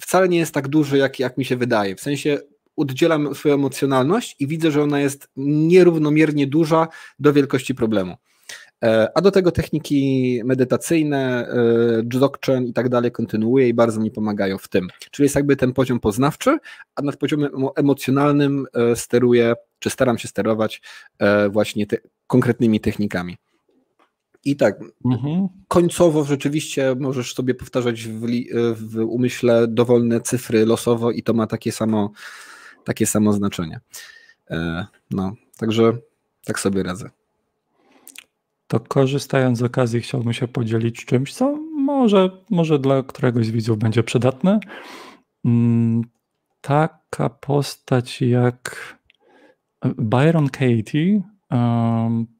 [0.00, 1.96] wcale nie jest tak duży, jak, jak mi się wydaje.
[1.96, 2.38] W sensie
[2.76, 8.16] oddzielam swoją emocjonalność i widzę, że ona jest nierównomiernie duża do wielkości problemu.
[8.82, 14.10] E, A do tego techniki medytacyjne, e, Dzogchen i tak dalej kontynuuję i bardzo mi
[14.10, 14.88] pomagają w tym.
[15.10, 16.58] Czyli jest jakby ten poziom poznawczy,
[16.94, 20.82] a nad poziomem emo- emocjonalnym e, steruję, czy staram się sterować
[21.50, 21.96] właśnie te,
[22.26, 23.36] konkretnymi technikami.
[24.44, 25.48] I tak, Mhm.
[25.68, 28.26] końcowo rzeczywiście możesz sobie powtarzać w,
[28.74, 32.10] w umyśle dowolne cyfry losowo i to ma takie samo,
[32.84, 33.80] takie samo znaczenie.
[35.10, 35.92] No, także
[36.44, 37.10] tak sobie radzę.
[38.74, 43.78] To korzystając z okazji chciałbym się podzielić czymś, co może, może dla któregoś z widzów
[43.78, 44.60] będzie przydatne.
[45.44, 46.02] Mm,
[46.60, 48.98] Taka postać jak
[49.84, 51.22] Byron Katie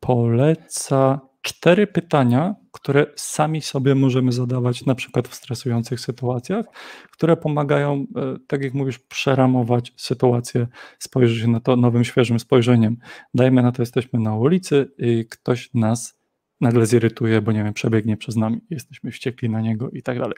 [0.01, 6.67] poleca cztery pytania, które sami sobie możemy zadawać na przykład w stresujących sytuacjach,
[7.11, 10.67] które pomagają, e, tak jak mówisz, przeramować sytuację,
[10.99, 12.97] spojrzeć na to nowym, świeżym spojrzeniem.
[13.35, 16.24] Dajmy na to, jesteśmy na ulicy i ktoś nas
[16.65, 20.37] nagle zirytuje, bo nie wiem, przebiegnie przez nami, jesteśmy wściekli na niego i tak dalej.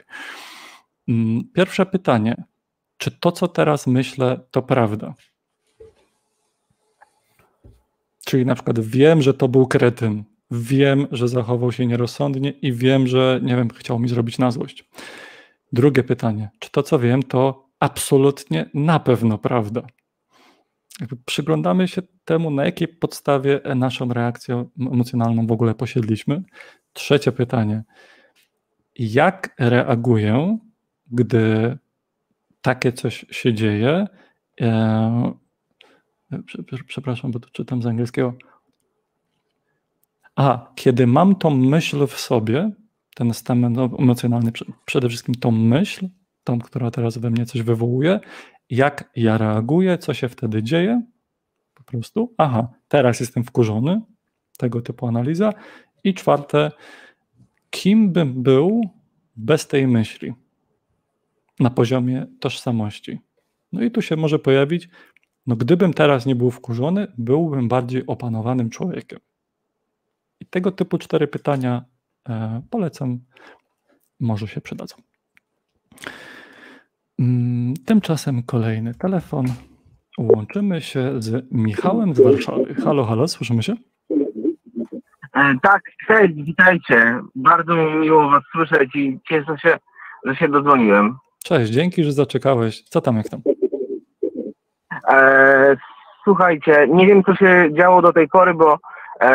[1.07, 2.43] Mm, Pierwsze pytanie.
[2.97, 5.13] Czy to, co teraz myślę, to prawda?
[8.25, 13.07] Czyli na przykład wiem, że to był kretyn, wiem, że zachował się nierozsądnie i wiem,
[13.07, 14.85] że nie wiem, chciał mi zrobić na złość.
[15.73, 16.49] Drugie pytanie.
[16.59, 19.81] Czy to, co wiem, to absolutnie na pewno prawda?
[21.25, 26.43] Przyglądamy się temu, na jakiej podstawie naszą reakcję emocjonalną w ogóle posiedliśmy.
[26.93, 27.83] Trzecie pytanie.
[28.99, 30.57] Jak reaguję,
[31.11, 31.77] gdy
[32.61, 34.07] takie coś się dzieje?
[34.61, 35.33] E,
[36.45, 38.33] prze- prze- Przepraszam, bo to czytam z angielskiego.
[40.35, 42.71] A, kiedy mam tą myśl w sobie,
[43.15, 43.65] ten stan
[43.99, 46.07] emocjonalny, prze- przede wszystkim tą myśl,
[46.43, 48.19] tą, która teraz we mnie coś wywołuje,
[48.69, 51.01] jak ja reaguję, co się wtedy dzieje,
[51.73, 54.01] po prostu, aha, teraz jestem wkurzony,
[54.57, 55.53] tego typu analiza.
[56.03, 56.71] I czwarte,
[57.69, 58.81] kim bym był
[59.35, 60.33] bez tej myśli
[61.59, 63.19] na poziomie tożsamości.
[63.71, 64.89] No i tu się może pojawić,
[65.47, 69.19] no gdybym teraz nie był wkurzony, byłbym bardziej opanowanym człowiekiem.
[70.39, 71.85] I tego typu cztery pytania
[72.29, 73.19] e, polecam,
[74.19, 74.95] może się przydadzą.
[77.19, 79.45] Mm, Tymczasem kolejny telefon.
[80.17, 82.75] Łączymy się z Michałem z Warszawy.
[82.75, 83.73] Halo, halo, słyszymy się?
[85.35, 87.19] E, Tak, cześć, witajcie.
[87.35, 89.77] Bardzo mi miło Was słyszeć i cieszę się,
[90.25, 91.17] że się dodzwoniłem.
[91.43, 92.83] Cześć, dzięki, że zaczekałeś.
[92.83, 93.39] Co tam, jak tam?
[95.11, 95.77] E,
[96.23, 98.77] słuchajcie, nie wiem, co się działo do tej pory, bo
[99.21, 99.27] e,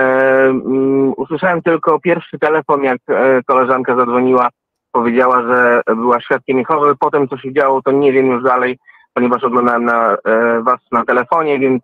[0.44, 4.48] mm, usłyszałem tylko pierwszy telefon, jak e, koleżanka zadzwoniła,
[4.92, 6.96] powiedziała, że była świadkiem Jehowy.
[6.96, 8.78] Potem, co się działo, to nie wiem już dalej,
[9.14, 11.82] ponieważ oglądałem na, e, Was na telefonie, więc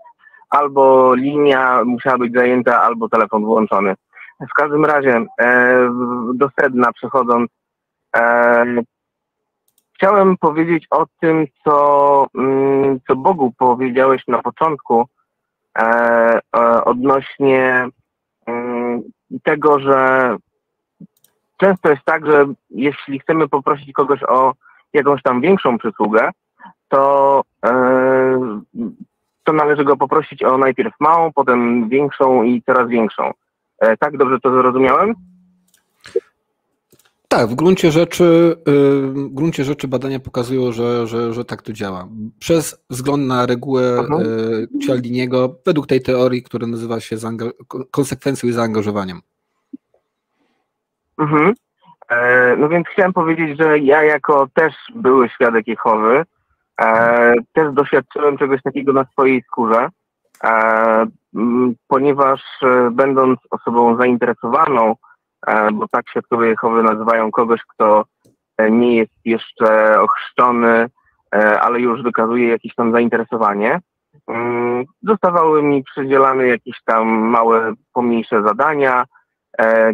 [0.51, 3.94] albo linia musiała być zajęta, albo telefon włączony.
[4.40, 5.90] W każdym razie, e,
[6.35, 7.51] do sedna przechodząc,
[8.16, 8.64] e,
[9.94, 15.06] chciałem powiedzieć o tym, co, mm, co Bogu powiedziałeś na początku
[15.78, 15.82] e,
[16.56, 17.89] e, odnośnie
[18.47, 19.02] mm,
[19.43, 20.36] tego, że
[21.59, 24.55] często jest tak, że jeśli chcemy poprosić kogoś o
[24.93, 26.30] jakąś tam większą przysługę,
[26.89, 28.60] to, e,
[29.44, 33.30] to należy go poprosić o najpierw małą, potem większą i coraz większą.
[33.78, 35.14] E, tak dobrze to zrozumiałem?
[37.28, 41.72] Tak, w gruncie rzeczy, y, w gruncie rzeczy badania pokazują, że, że, że tak to
[41.72, 42.09] działa.
[42.39, 44.22] Przez wzgląd na regułę Mhm.
[44.22, 47.16] y, Cialdiniego, według tej teorii, która nazywa się
[47.90, 49.20] konsekwencją i zaangażowaniem.
[51.19, 51.55] Mhm.
[52.11, 56.24] E, no więc chciałem powiedzieć, że ja jako też były świadek Jehowy,
[56.81, 59.89] e, też doświadczyłem czegoś takiego na swojej skórze,
[60.45, 64.97] e, m, ponieważ e, będąc osobą zainteresowaną,
[65.47, 68.05] e, bo tak świadkowie Jehowy nazywają kogoś, kto
[68.59, 70.86] e, nie jest jeszcze ochrzczony,
[71.61, 73.81] ale już wykazuje jakieś tam zainteresowanie,
[74.28, 79.05] mm, zostawały mi przydzielane jakieś tam małe, pomniejsze zadania,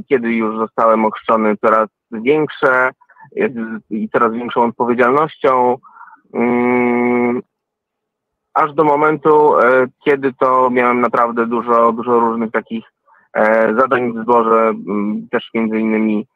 [0.08, 2.90] kiedy już zostałem ochrzczony coraz większe
[3.36, 3.48] e,
[3.90, 5.76] i coraz większą odpowiedzialnością,
[6.34, 7.42] mm,
[8.54, 12.84] aż do momentu, e, kiedy to miałem naprawdę dużo, dużo różnych takich
[13.78, 16.26] zadań w zborze, mm, też między innymi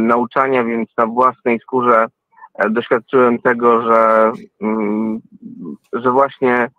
[0.00, 2.06] nauczania, więc na własnej skórze
[2.70, 4.32] doświadczyłem tego, że,
[4.62, 5.20] mm,
[5.92, 6.70] że właśnie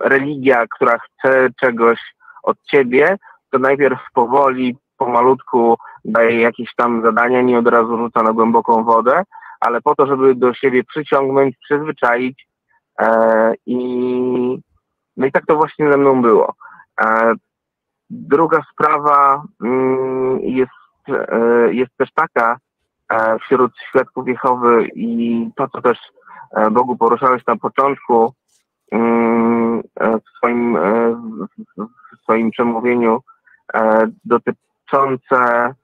[0.00, 1.98] religia, która chce czegoś
[2.42, 3.16] od ciebie,
[3.50, 9.22] to najpierw powoli, pomalutku daje jakieś tam zadania, nie od razu rzuca na głęboką wodę,
[9.60, 12.46] ale po to, żeby do siebie przyciągnąć, przyzwyczaić
[12.98, 14.60] e, i
[15.16, 16.54] no i tak to właśnie ze mną było.
[17.00, 17.32] E,
[18.10, 20.70] druga sprawa mm, jest,
[21.08, 22.58] e, jest też taka
[23.08, 25.98] e, wśród świadków Jehowy i to, co też
[26.56, 28.34] e, Bogu poruszałeś na początku
[28.92, 30.78] mm, w swoim,
[31.76, 33.20] w swoim przemówieniu,
[34.24, 35.74] dotyczące,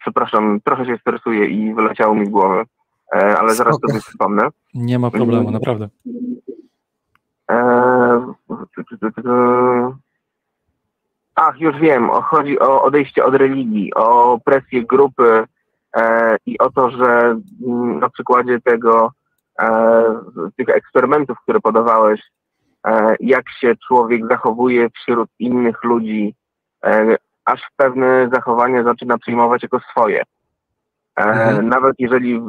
[0.00, 2.64] przepraszam, trochę się stresuję i wyleciało mi z głowy,
[3.14, 4.48] e, ale zaraz sobie przypomnę.
[4.74, 5.88] Nie ma problemu, naprawdę.
[7.50, 8.34] E,
[11.34, 15.44] ach, już wiem, chodzi o odejście od religii, o presję grupy
[16.46, 19.12] i o to, że mm, na przykładzie tego,
[20.56, 22.20] tych eksperymentów, które podawałeś,
[23.20, 26.34] jak się człowiek zachowuje wśród innych ludzi,
[27.46, 30.22] aż pewne zachowanie zaczyna przyjmować jako swoje.
[31.16, 31.68] E, mhm.
[31.68, 32.42] Nawet jeżeli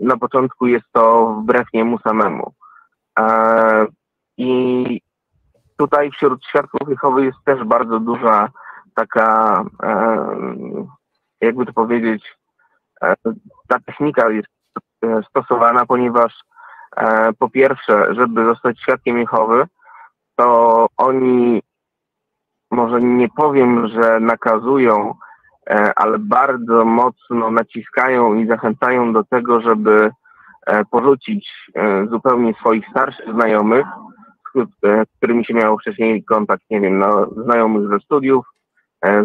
[0.00, 2.52] na początku jest to wbrew niemu samemu.
[3.18, 3.86] E,
[4.36, 5.00] I
[5.76, 8.48] tutaj wśród świadków Jehowy jest też bardzo duża
[8.94, 10.26] taka, e,
[11.40, 12.36] jakby to powiedzieć,
[13.68, 14.48] ta technika jest
[15.28, 16.44] stosowana, ponieważ
[17.38, 19.64] po pierwsze, żeby zostać świadkiem Jehowy,
[20.36, 21.62] to oni
[22.72, 25.14] może nie powiem, że nakazują,
[25.70, 30.10] e, ale bardzo mocno naciskają i zachęcają do tego, żeby
[30.66, 33.86] e, porzucić e, zupełnie swoich starszych znajomych,
[34.54, 38.46] z którymi się miało wcześniej kontakt, nie wiem, no, znajomych ze studiów,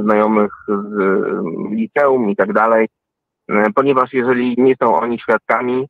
[0.04, 0.96] znajomych z
[1.72, 2.88] liceum i tak dalej,
[3.76, 5.88] ponieważ jeżeli nie są oni świadkami,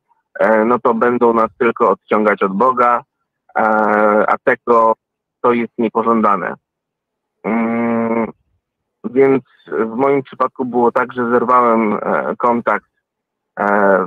[0.66, 3.02] no to będą nas tylko odciągać od Boga,
[4.28, 4.94] a tego
[5.42, 6.54] to jest niepożądane.
[7.48, 8.32] Mm,
[9.04, 12.90] więc w moim przypadku było tak, że zerwałem e, kontakt,
[13.60, 14.06] e,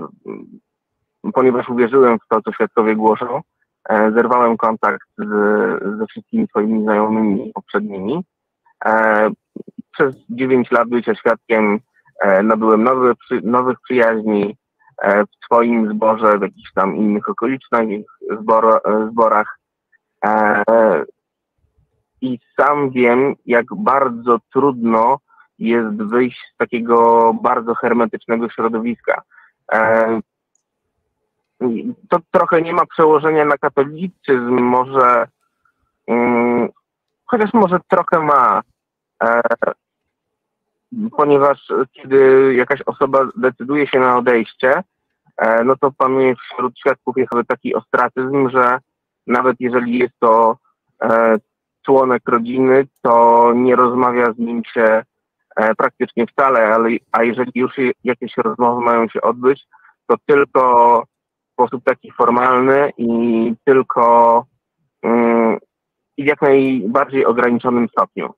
[1.34, 3.42] ponieważ uwierzyłem w to, co świadkowie głoszą.
[3.90, 5.28] E, zerwałem kontakt z,
[5.98, 8.24] ze wszystkimi swoimi znajomymi poprzednimi.
[9.92, 11.80] Przez 9 lat bycia świadkiem
[12.44, 13.14] nabyłem nowy,
[13.44, 14.58] nowych przyjaźni
[15.04, 18.06] w swoim zborze, w jakichś tam innych okolicznych
[18.42, 18.82] zbor,
[19.12, 19.60] zborach
[22.22, 25.20] i sam wiem, jak bardzo trudno
[25.60, 29.22] jest wyjść z takiego bardzo hermetycznego środowiska.
[29.72, 30.20] E,
[32.10, 35.28] to trochę nie ma przełożenia na katolicyzm, może,
[36.08, 36.70] mm,
[37.26, 38.62] chociaż może trochę ma,
[39.24, 39.42] e,
[41.18, 44.84] ponieważ kiedy jakaś osoba decyduje się na odejście,
[45.38, 48.80] e, no to panuje wśród świadków jest taki ostracyzm, że
[49.28, 50.58] nawet jeżeli jest to
[51.86, 55.04] członek rodziny, to nie rozmawia z nim się
[55.56, 57.72] e, praktycznie wcale, ale a jeżeli już
[58.04, 59.68] jakieś rozmowy mają się odbyć,
[60.08, 61.04] to tylko
[61.50, 64.46] w sposób taki formalny i tylko
[65.02, 65.58] mm,
[66.18, 68.34] i w jak najbardziej ograniczonym stopniu.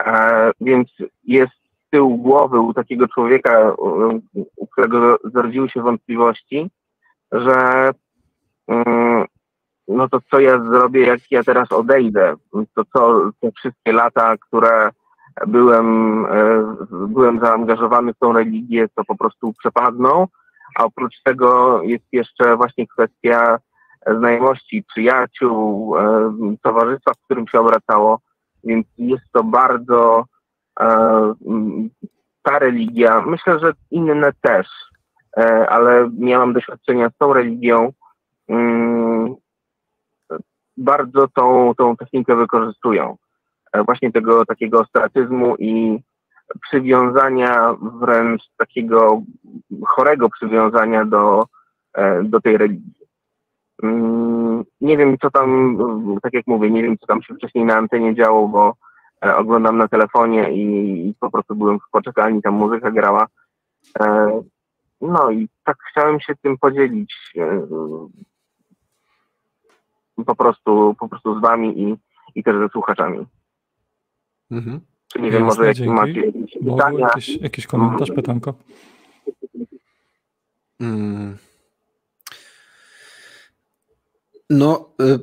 [0.00, 0.88] E, więc
[1.24, 1.52] jest
[1.86, 3.74] z tyłu głowy u takiego człowieka,
[4.56, 6.70] u którego zrodziły się wątpliwości,
[7.32, 7.90] że
[8.68, 9.26] mm,
[9.88, 12.34] no to co ja zrobię, jak ja teraz odejdę?
[12.74, 14.90] To co te wszystkie lata, które
[15.46, 20.26] byłem, e, byłem zaangażowany w tą religię, to po prostu przepadną,
[20.76, 23.58] a oprócz tego jest jeszcze właśnie kwestia
[24.18, 26.32] znajomości, przyjaciół, e,
[26.62, 28.20] towarzystwa, w którym się obracało,
[28.64, 30.24] więc jest to bardzo
[30.80, 31.34] e,
[32.42, 34.68] ta religia, myślę, że inne też,
[35.68, 37.92] ale miałam doświadczenia z tą religią,
[38.48, 39.34] mm,
[40.78, 43.16] bardzo tą, tą technikę wykorzystują.
[43.72, 45.98] E, właśnie tego takiego ostracyzmu i
[46.62, 49.22] przywiązania, wręcz takiego
[49.86, 51.46] chorego przywiązania do,
[51.94, 52.92] e, do tej religii.
[53.82, 55.78] Mm, nie wiem, co tam,
[56.22, 58.74] tak jak mówię, nie wiem, co tam się wcześniej na antenie działo, bo
[59.24, 63.26] e, oglądam na telefonie i, po prostu byłem w poczekalni, tam muzyka grała.
[65.00, 67.14] No i tak chciałem się tym podzielić
[70.24, 71.96] po prostu, po prostu z wami i,
[72.34, 73.26] i też ze słuchaczami.
[74.50, 74.80] Mhm.
[75.12, 76.98] Czy nie wiem, może jakie macie jakieś pytania?
[76.98, 78.54] Jakiś, jakiś komentarz, pytanko?
[80.78, 81.36] Hmm.
[84.50, 85.18] No, y,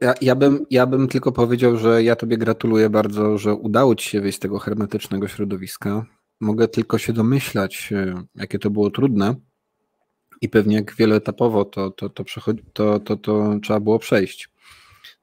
[0.00, 4.10] ja, ja, bym, ja bym tylko powiedział, że ja Tobie gratuluję bardzo, że udało Ci
[4.10, 6.04] się wyjść z tego hermetycznego środowiska.
[6.40, 9.34] Mogę tylko się domyślać, y, jakie to było trudne
[10.42, 12.24] i pewnie jak wieloetapowo to, to, to,
[12.72, 14.50] to, to, to trzeba było przejść.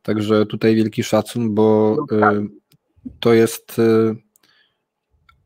[0.02, 2.36] Także tutaj wielki szacun, bo no tak.
[3.20, 3.82] to jest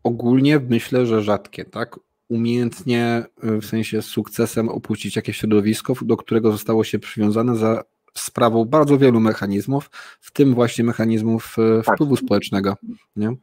[0.04, 2.00] ogólnie myślę, że rzadkie, tak?
[2.30, 7.84] Umiejętnie, w sensie z sukcesem opuścić jakieś środowisko, do którego zostało się przywiązane za
[8.14, 9.90] sprawą bardzo wielu mechanizmów,
[10.22, 11.56] w tym właśnie mechanizmów
[11.86, 11.96] tak.
[11.96, 12.76] wpływu społecznego.
[13.16, 13.36] Nie?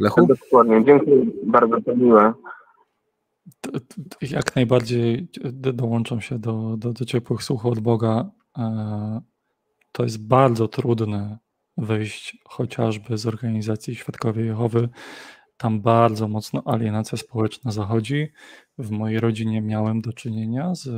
[0.00, 0.26] Lechu?
[0.26, 2.32] Dokładnie, dziękuję bardzo, to miłe.
[4.20, 8.30] Jak najbardziej dołączam się do, do, do ciepłych słów od Boga.
[8.58, 9.20] E,
[9.92, 11.38] to jest bardzo trudne
[11.76, 14.88] wyjść chociażby z organizacji Świadkowie Jehowy.
[15.56, 18.32] Tam bardzo mocno alienacja społeczna zachodzi.
[18.78, 20.88] W mojej rodzinie miałem do czynienia z,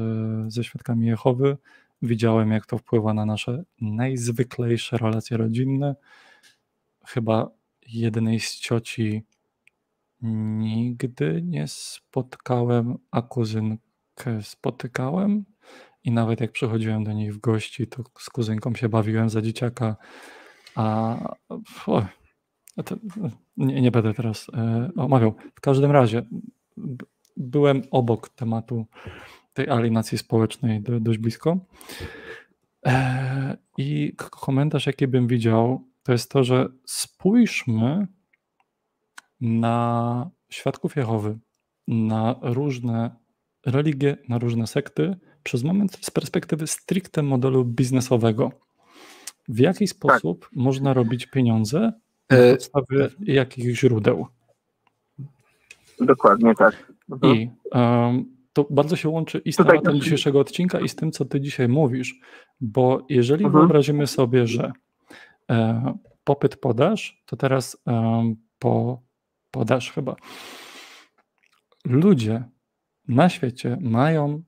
[0.53, 1.57] ze Świadkami Jehowy.
[2.03, 5.97] Widziałem, jak to wpływa na nasze najzwyklejsze relacje rodzinne.
[7.07, 7.51] Chyba
[7.87, 9.25] jednej z cioci
[10.23, 15.45] Nigdy nie spotkałem, a kuzynkę spotykałem.
[16.05, 19.97] I nawet jak przychodziłem do nich w gości, to z kuzynką się bawiłem za dzieciaka.
[20.75, 21.17] A
[21.87, 22.03] o,
[22.85, 22.97] to,
[23.57, 25.35] nie, nie, będę teraz e, omawiał.
[25.55, 26.23] W każdym razie
[27.37, 28.87] byłem obok tematu
[29.55, 31.59] tej alienacji społecznej do, dość blisko.
[32.87, 38.07] E, I komentarz, jaki bym widział, to jest to, że spójrzmy
[39.41, 41.39] na świadków Jehowy,
[41.89, 43.17] na różne
[43.67, 48.51] religie, na różne sekty przez moment z perspektywy stricte modelu biznesowego.
[49.49, 49.97] W jaki tak.
[49.97, 50.57] sposób tak.
[50.57, 51.93] można robić pieniądze
[52.31, 54.27] na e, podstawie jakich źródeł?
[56.01, 56.93] Dokładnie tak.
[57.13, 57.37] Mhm.
[57.37, 61.13] I um, to bardzo się łączy i z Tutaj tematem dzisiejszego odcinka, i z tym,
[61.13, 62.21] co ty dzisiaj mówisz,
[62.61, 63.61] bo jeżeli mhm.
[63.61, 64.73] wyobrazimy sobie, że
[65.51, 65.95] e,
[66.25, 69.03] popyt podaż, to teraz e, po
[69.57, 70.17] podaż chyba.
[71.85, 72.45] Ludzie
[73.09, 74.43] na świecie mają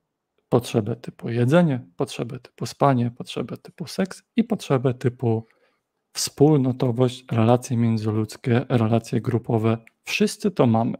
[0.48, 5.46] potrzebę typu jedzenie, potrzebę typu spanie, potrzebę typu seks i potrzebę typu
[6.12, 9.78] wspólnotowość, relacje międzyludzkie, relacje grupowe.
[10.04, 10.98] Wszyscy to mamy.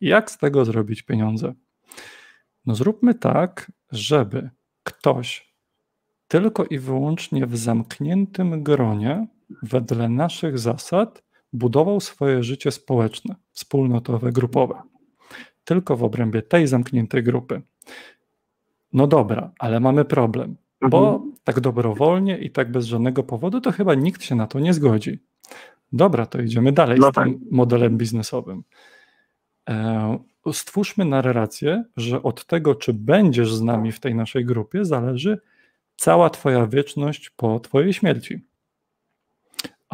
[0.00, 1.54] Jak z tego zrobić pieniądze?
[2.66, 4.50] No zróbmy tak, żeby
[4.82, 5.56] ktoś
[6.28, 9.26] tylko i wyłącznie w zamkniętym gronie,
[9.62, 14.82] wedle naszych zasad, budował swoje życie społeczne, wspólnotowe, grupowe.
[15.64, 17.62] Tylko w obrębie tej zamkniętej grupy.
[18.92, 20.56] No dobra, ale mamy problem,
[20.90, 21.32] bo mhm.
[21.44, 25.18] tak dobrowolnie i tak bez żadnego powodu to chyba nikt się na to nie zgodzi.
[25.92, 27.50] Dobra, to idziemy dalej no z tym tak.
[27.50, 28.62] modelem biznesowym.
[29.68, 30.18] E,
[30.52, 35.38] stwórzmy narrację, że od tego, czy będziesz z nami w tej naszej grupie, zależy
[35.96, 38.45] cała Twoja wieczność po Twojej śmierci.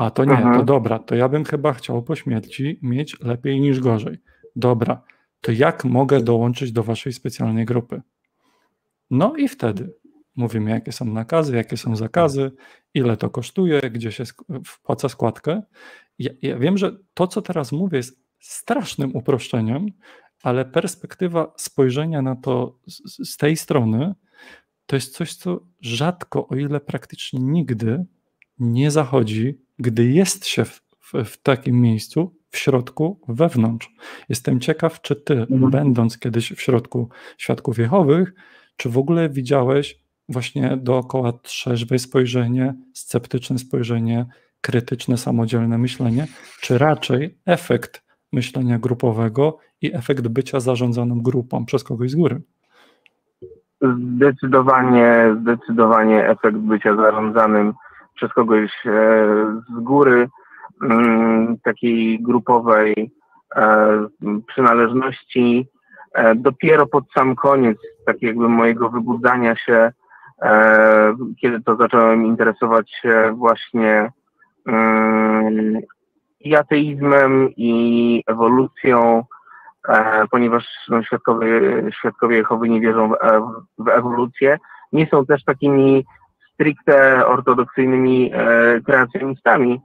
[0.03, 3.81] A to nie, to dobra, to ja bym chyba chciał po śmierci mieć lepiej niż
[3.81, 4.19] gorzej.
[4.57, 5.03] Dobra,
[5.41, 8.03] to jak mogę dołączyć do waszej specjalnej grupy?
[9.11, 9.95] No i wtedy
[10.37, 12.53] mówimy, jakie są nakazy, jakie są zakazy,
[12.95, 14.24] ile to kosztuje, gdzie się
[14.66, 15.62] wpłaca składkę.
[16.19, 19.87] Ja, ja wiem, że to, co teraz mówię, jest strasznym uproszczeniem,
[20.43, 24.15] ale perspektywa spojrzenia na to z, z tej strony
[24.87, 28.05] to jest coś, co rzadko, o ile praktycznie nigdy
[28.59, 33.90] nie zachodzi gdy jest się w, w, w takim miejscu, w środku, wewnątrz.
[34.28, 35.70] Jestem ciekaw, czy ty, mhm.
[35.70, 37.09] będąc kiedyś w środku
[37.39, 38.35] świadków Jehowych,
[38.77, 44.27] czy w ogóle widziałeś właśnie dookoła trzeźwe spojrzenie, sceptyczne spojrzenie,
[44.61, 46.27] krytyczne, samodzielne myślenie,
[46.61, 52.40] czy raczej efekt myślenia grupowego i efekt bycia zarządzanym grupą przez kogoś z góry?
[53.82, 57.73] Zdecydowanie, zdecydowanie efekt bycia zarządzanym
[58.14, 58.90] przez kogoś e,
[59.68, 60.28] z góry,
[60.82, 63.12] mm, takiej grupowej
[63.56, 64.06] e,
[64.47, 65.68] przynależności.
[66.14, 69.93] E, dopiero pod sam koniec, tak jakby mojego wybudzania się,
[71.40, 74.12] kiedy to zacząłem interesować się właśnie
[74.66, 75.80] mm,
[76.40, 79.24] i ateizmem, i ewolucją,
[80.30, 81.51] ponieważ no, świadkowie,
[81.98, 83.12] świadkowie Jehowy nie wierzą
[83.78, 84.59] w ewolucję.
[84.93, 86.05] Nie są też takimi
[86.55, 89.81] stricte ortodoksyjnymi e, kreacjonistami.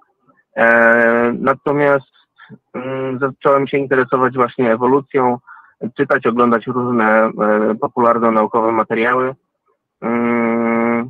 [0.55, 2.11] E, natomiast
[2.73, 5.37] mm, zacząłem się interesować właśnie ewolucją,
[5.97, 7.31] czytać, oglądać różne e,
[7.81, 9.35] popularno-naukowe materiały.
[10.01, 11.09] Mm,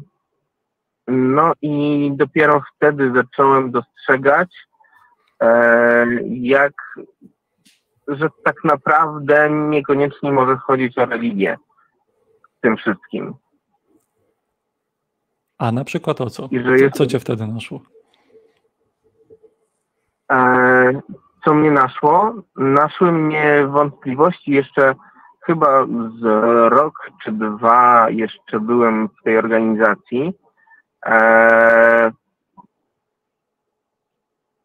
[1.07, 4.67] no i dopiero wtedy zacząłem dostrzegać,
[6.25, 6.73] jak,
[8.07, 11.57] że tak naprawdę niekoniecznie może chodzić o religię
[12.57, 13.33] w tym wszystkim.
[15.57, 16.49] A na przykład o co?
[16.51, 17.81] Jest- co cię wtedy naszło?
[20.31, 21.01] E,
[21.45, 22.33] co mnie naszło?
[22.55, 24.95] Naszły mnie wątpliwości jeszcze
[25.41, 25.85] chyba
[26.19, 26.23] z
[26.69, 30.33] rok czy dwa jeszcze byłem w tej organizacji.
[31.05, 32.11] E,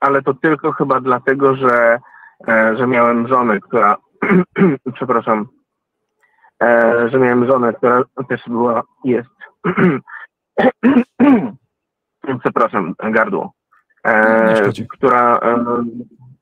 [0.01, 1.99] ale to tylko chyba dlatego, że,
[2.49, 3.97] e, że miałem żonę, która,
[4.95, 5.49] przepraszam,
[6.63, 9.31] e, że miałem żonę, która też była, jest,
[12.41, 13.53] przepraszam, gardło,
[14.05, 15.65] e, która, e,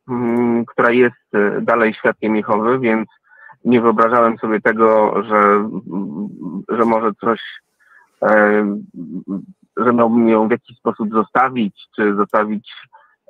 [0.08, 3.08] mm, która jest e, dalej świadkiem Jehowy, więc
[3.64, 5.68] nie wyobrażałem sobie tego, że,
[6.68, 7.40] że może coś,
[8.22, 8.64] e,
[9.76, 12.72] że miałbym ją w jakiś sposób zostawić, czy zostawić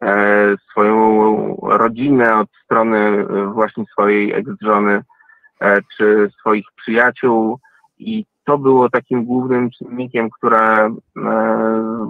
[0.02, 5.02] e, swoją rodzinę od strony e, właśnie swojej ex-żony,
[5.96, 7.58] czy swoich przyjaciół
[7.98, 10.90] i to było takim głównym czynnikiem, które e,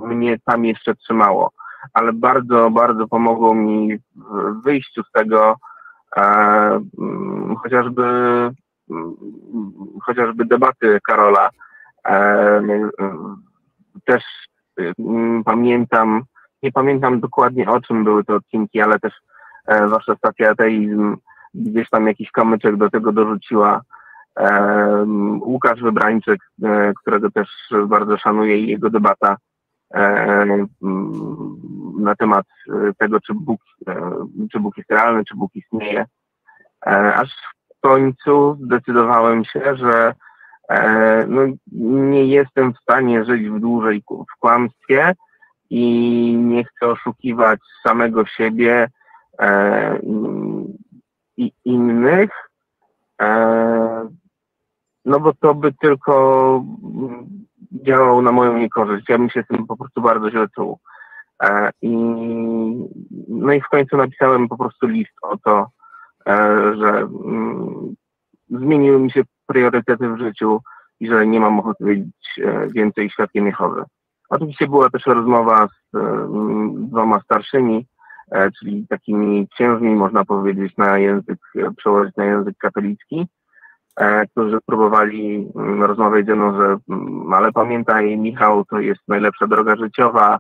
[0.05, 1.53] mnie tam jeszcze trzymało.
[1.93, 5.57] Ale bardzo, bardzo pomogło mi w wyjściu z tego
[6.17, 6.23] e,
[6.99, 8.05] mm, chociażby
[8.91, 9.15] mm,
[10.03, 11.51] chociażby debaty Karola.
[12.07, 12.63] E,
[14.05, 14.25] też
[14.99, 16.23] mm, pamiętam,
[16.63, 19.13] nie pamiętam dokładnie o czym były te odcinki, ale też
[19.67, 21.17] wasza stacja ateizm
[21.55, 23.81] gdzieś tam jakiś kamyczek do tego dorzuciła.
[25.41, 27.49] Łukasz Wybrańczyk, e, którego też
[27.87, 29.37] bardzo szanuję i jego debata
[29.95, 30.69] e, mm,
[31.99, 33.61] na temat e, tego, czy Bóg,
[34.53, 36.05] czy Bóg jest realny, czy Bóg istnieje.
[37.15, 37.29] Aż
[37.77, 40.15] w końcu zdecydowałem się, że
[41.29, 41.43] no,
[41.73, 45.15] nie jestem w stanie żyć w dłużej w kłamstwie
[45.71, 48.89] i nie chcę oszukiwać samego siebie
[51.37, 52.31] i innych.
[55.05, 59.09] No bo to by tylko mm, działało na moją niekorzyść.
[59.09, 60.79] Ja bym się z tym po prostu bardzo źle czuł.
[61.43, 61.97] E, I,
[63.29, 65.67] no i w końcu napisałem po prostu list o to,
[66.27, 66.35] e,
[66.77, 67.95] że mm,
[68.51, 70.61] zmieniły mi się priorytety w życiu
[71.01, 72.01] i że nie mam ochoty być
[72.39, 73.85] e, więcej świadkiem Jehowy.
[74.31, 77.87] Oczywiście była też rozmowa z mm, dwoma starszymi,
[78.59, 81.39] czyli takimi księżmi, można powiedzieć, na język,
[81.77, 83.27] przełożyć na język katolicki,
[84.31, 89.77] którzy próbowali mm, rozmawiać ze mną, że mm, ale pamiętaj, Michał, to jest najlepsza droga
[89.77, 90.39] życiowa,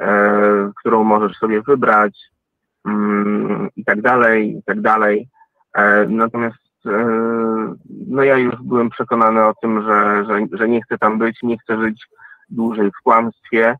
[0.00, 2.18] e, którą możesz sobie wybrać
[2.86, 5.28] mm, i tak dalej, i tak dalej.
[5.74, 6.90] E, Natomiast e,
[8.08, 11.58] no ja już byłem przekonany o tym, że, że, że nie chcę tam być, nie
[11.58, 12.06] chcę żyć
[12.50, 13.76] dłużej w kłamstwie.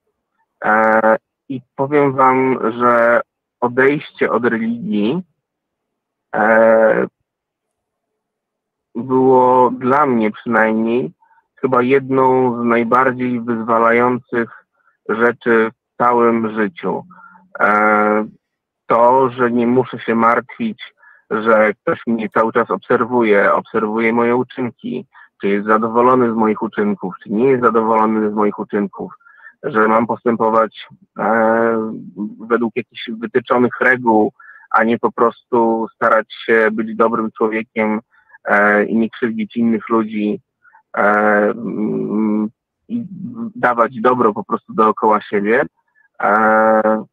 [0.64, 1.16] E,
[1.48, 3.20] I powiem wam, że
[3.60, 5.22] odejście od religii
[6.34, 7.06] e,
[9.00, 11.12] było dla mnie przynajmniej
[11.60, 14.66] chyba jedną z najbardziej wyzwalających
[15.08, 17.04] rzeczy w całym życiu.
[17.60, 18.26] E,
[18.86, 20.94] to, że nie muszę się martwić,
[21.30, 25.06] że ktoś mnie cały czas obserwuje, obserwuje moje uczynki,
[25.40, 29.12] czy jest zadowolony z moich uczynków, czy nie jest zadowolony z moich uczynków,
[29.62, 30.86] że mam postępować
[31.18, 31.92] e,
[32.48, 34.32] według jakichś wytyczonych reguł,
[34.70, 38.00] a nie po prostu starać się być dobrym człowiekiem
[38.88, 40.40] i nie krzywdzić innych ludzi
[40.96, 41.00] e,
[41.50, 42.48] mm,
[42.88, 43.04] i
[43.56, 45.62] dawać dobro po prostu dookoła siebie.
[46.22, 47.04] E,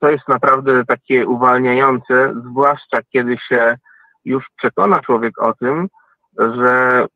[0.00, 3.76] to jest naprawdę takie uwalniające, zwłaszcza kiedy się
[4.24, 5.88] już przekona człowiek o tym,
[6.38, 7.06] że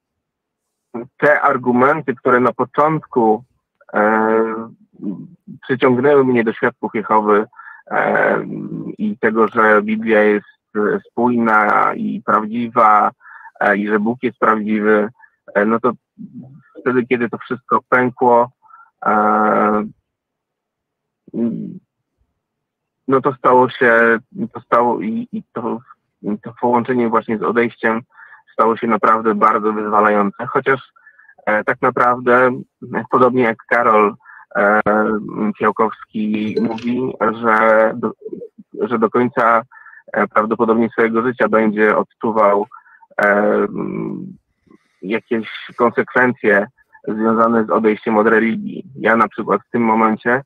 [1.17, 3.45] te argumenty, które na początku
[3.95, 4.71] e,
[5.63, 7.47] przyciągnęły mnie do świadków Jehowy
[7.91, 8.45] e,
[8.99, 10.47] i tego, że Biblia jest
[10.77, 13.28] e, spójna i prawdziwa e,
[13.77, 15.09] i że Bóg jest prawdziwy,
[15.55, 15.93] e, no to
[16.81, 18.51] wtedy, kiedy to wszystko pękło,
[19.07, 19.85] e,
[23.09, 24.19] no to stało się,
[24.53, 25.81] to stało i, i to,
[26.43, 28.03] to połączenie właśnie z odejściem
[28.53, 30.93] stało się naprawdę bardzo wyzwalające, chociaż
[31.47, 32.51] e, tak naprawdę,
[32.95, 34.15] e, podobnie jak Karol
[34.57, 34.81] e,
[35.59, 37.13] Fiałkowski mówi,
[37.43, 38.13] że do,
[38.81, 39.63] że do końca
[40.35, 42.67] prawdopodobnie swojego życia będzie odczuwał
[45.03, 46.67] jakieś konsekwencje
[47.09, 48.85] związane z odejściem od religii.
[48.97, 50.43] Ja na przykład w tym momencie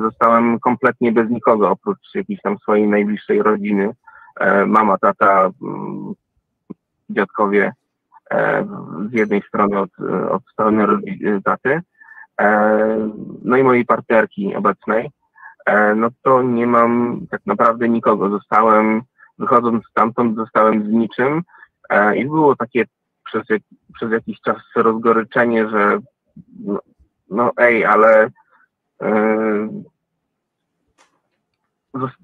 [0.00, 3.90] zostałem kompletnie bez nikogo, oprócz jakiejś tam swojej najbliższej rodziny.
[4.66, 6.14] Mama, tata, mm,
[7.10, 7.72] dziadkowie
[9.10, 9.90] z jednej strony od,
[10.30, 10.86] od strony
[11.44, 11.80] taty,
[13.44, 15.10] no i mojej partnerki obecnej,
[15.96, 18.30] no to nie mam tak naprawdę nikogo.
[18.30, 19.02] Zostałem,
[19.38, 21.42] wychodząc stamtąd, zostałem z niczym
[22.16, 22.84] i było takie
[23.24, 23.42] przez,
[23.94, 25.98] przez jakiś czas rozgoryczenie, że
[26.60, 26.80] no,
[27.30, 28.30] no ej, ale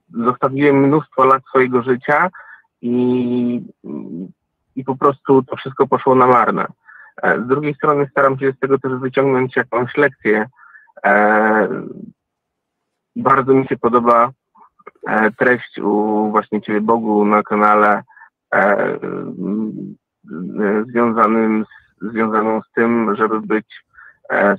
[0.09, 2.31] zostawiłem mnóstwo lat swojego życia
[2.83, 3.63] i
[4.77, 6.67] i po prostu to wszystko poszło na marne.
[7.23, 10.47] E, z drugiej strony staram się z tego też wyciągnąć jakąś lekcję.
[11.05, 11.69] E,
[13.17, 14.31] bardzo mi się podoba
[15.09, 18.03] e, treść u właśnie Ciebie Bogu na kanale
[20.89, 23.85] związanym z, związaną z tym, żeby być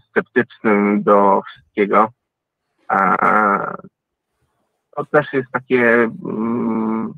[0.10, 2.10] sceptycznym do wszystkiego.
[4.96, 7.14] To też jest takie mm,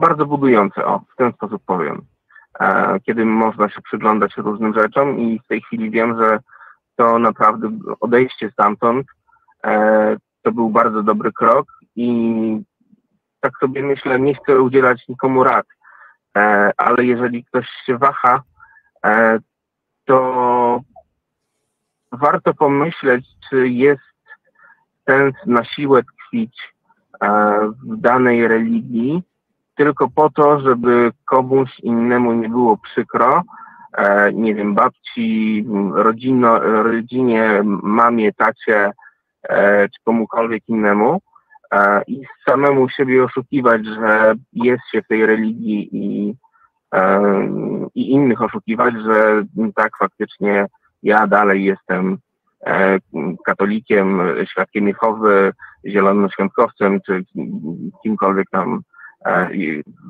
[0.00, 2.02] bardzo budujące, o, w ten sposób powiem.
[2.60, 6.38] E, kiedy można się przyglądać różnym rzeczom i w tej chwili wiem, że
[6.96, 9.06] to naprawdę odejście stamtąd
[9.64, 11.66] e, to był bardzo dobry krok
[11.96, 12.62] i
[13.46, 15.66] tak sobie myślę, nie chcę udzielać nikomu rad,
[16.36, 18.42] e, ale jeżeli ktoś się waha,
[20.04, 20.80] to
[22.12, 24.02] warto pomyśleć, czy jest
[25.08, 26.74] sens na siłę tkwić
[27.82, 29.22] w danej religii,
[29.76, 33.42] tylko po to, żeby komuś innemu nie było przykro,
[33.98, 38.92] e, nie wiem, babci, rodzino, rodzinie, mamie, tacie,
[39.48, 41.14] e, czy komukolwiek innemu.
[41.14, 41.35] e,
[42.06, 46.34] i samemu siebie oszukiwać, że jest się w tej religii i,
[47.94, 49.44] i innych oszukiwać, że
[49.74, 50.66] tak faktycznie
[51.02, 52.18] ja dalej jestem
[53.46, 54.20] katolikiem,
[54.50, 55.52] świadkiem Jehowy,
[55.86, 57.24] zielonoświątkowcem, czy
[58.02, 58.82] kimkolwiek tam
[59.26, 59.48] E,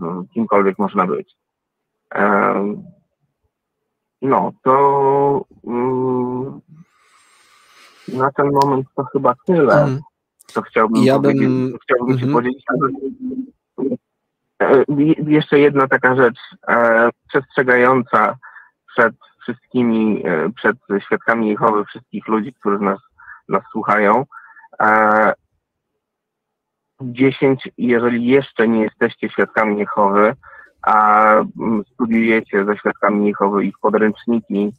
[0.00, 1.36] no, kimkolwiek można być.
[2.14, 2.54] E,
[4.22, 6.60] no, to mm,
[8.08, 10.00] na ten moment to chyba tyle, mm.
[10.56, 11.42] Co chciałbym ja powiedzieć.
[11.42, 11.78] Bym...
[11.82, 12.32] Chciałbym mhm.
[14.62, 14.84] E,
[15.26, 16.38] jeszcze jedna taka rzecz
[17.28, 18.36] przestrzegająca
[18.92, 20.22] przed wszystkimi,
[20.54, 20.76] przed
[21.06, 22.98] świadkami Jehowy, wszystkich ludzi, którzy nas,
[23.48, 24.24] nas słuchają.
[27.00, 30.34] 10, jeżeli jeszcze nie jesteście świadkami Jehowy,
[30.82, 31.34] a
[31.94, 34.72] studiujecie ze świadkami Jehowy ich podręczniki,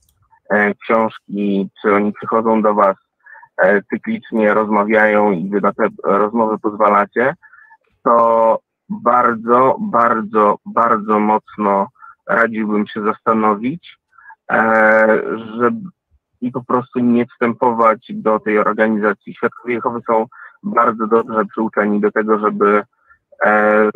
[0.50, 3.07] e, książki, czy oni przychodzą do Was e,
[3.90, 7.36] cyklicznie, rozmawiają i Wy na te rozmowy pozwalacie,
[8.04, 8.60] to
[8.90, 11.88] bardzo, bardzo, bardzo mocno
[12.28, 13.98] radziłbym się zastanowić,
[14.52, 15.22] e,
[15.58, 15.90] żeby
[16.42, 19.34] i po prostu nie wstępować do tej organizacji.
[19.34, 20.26] Świadkowie Jehowy są
[20.64, 22.84] bardzo dobrze przyuczeni do tego, żeby
[23.46, 23.90] e,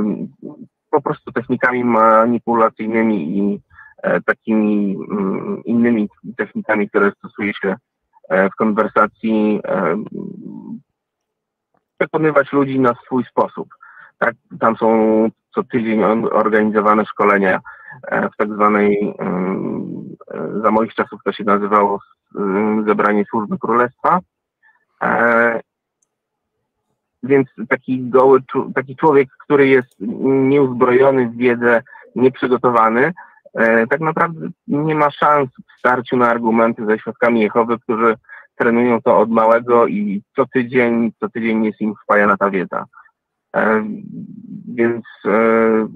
[0.89, 3.61] po prostu technikami manipulacyjnymi i
[4.03, 7.75] e, takimi mm, innymi technikami, które stosuje się e,
[8.31, 10.03] w konwersacji, e,
[11.97, 13.69] przekonywać ludzi na swój sposób.
[14.17, 17.59] Tak, tam są co tydzień organizowane szkolenia
[18.07, 21.99] e, w tak zwanej, e, za moich czasów to się nazywało
[22.85, 24.19] zebranie służby królestwa.
[27.23, 28.39] Więc taki goły,
[28.75, 29.95] taki człowiek, który jest
[30.49, 31.81] nieuzbrojony w wiedzę,
[32.15, 33.13] nieprzygotowany, e,
[33.89, 38.15] tak naprawdę nie ma szans w starciu na argumenty ze świadkami Jehowy, którzy
[38.55, 42.85] trenują to od małego i co tydzień, co tydzień jest im wpajana ta wiedza.
[43.55, 43.83] E,
[44.67, 45.87] więc e,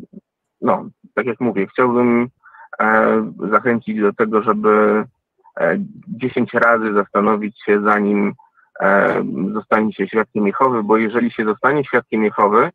[0.61, 2.27] no, tak jak mówię, chciałbym
[3.52, 5.03] zachęcić do tego, żeby
[6.07, 8.34] 10 razy zastanowić się, zanim
[8.82, 9.23] E,
[9.53, 12.69] zostanie się świadkiem Jehowy, bo jeżeli się zostanie świadkiem Jehowy,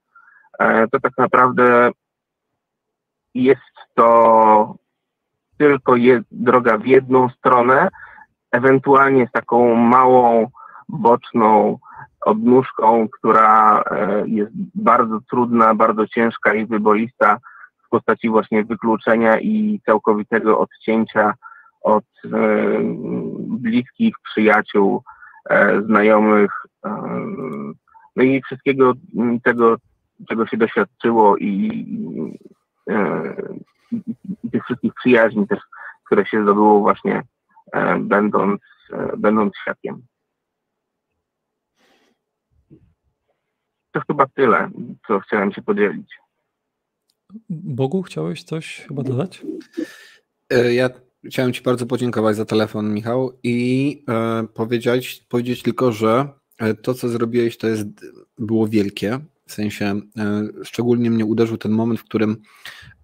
[0.58, 1.90] e, to tak naprawdę
[3.34, 4.74] jest to
[5.58, 7.88] tylko je, droga w jedną stronę,
[8.52, 10.50] ewentualnie z taką małą,
[10.88, 11.78] boczną
[12.20, 17.38] odnóżką, która e, jest bardzo trudna, bardzo ciężka i wyboista
[17.86, 21.34] w postaci właśnie wykluczenia i całkowitego odcięcia
[21.82, 22.04] od
[23.46, 25.02] bliskich przyjaciół,
[25.50, 26.52] E, znajomych,
[26.84, 26.90] e,
[28.16, 28.92] no i wszystkiego
[29.44, 29.76] tego,
[30.28, 31.70] czego się doświadczyło i,
[32.34, 32.59] e,
[33.92, 35.58] i, i tych wszystkich przyjaźni też,
[36.06, 37.22] które się zdobyło właśnie
[37.98, 38.60] będąc,
[39.16, 40.02] będąc świadkiem.
[44.10, 44.70] chyba tyle,
[45.06, 46.18] co chciałem się podzielić.
[47.50, 49.42] Bogu, chciałeś coś chyba dodać?
[50.50, 50.90] E, ja
[51.24, 56.28] chciałem Ci bardzo podziękować za telefon, Michał, i e, powiedzieć, powiedzieć tylko, że
[56.58, 57.86] e, to, co zrobiłeś, to jest,
[58.38, 59.18] było wielkie.
[59.50, 62.36] W sensie, e, szczególnie mnie uderzył ten moment, w którym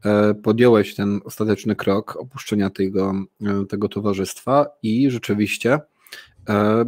[0.04, 3.12] e, podjąłeś ten ostateczny krok opuszczenia tego,
[3.42, 5.80] e, tego towarzystwa i rzeczywiście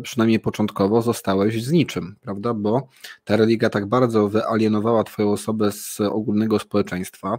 [0.03, 2.55] przynajmniej początkowo zostałeś z niczym, prawda?
[2.55, 2.89] Bo
[3.25, 7.39] ta religia tak bardzo wyalienowała Twoją osobę z ogólnego społeczeństwa,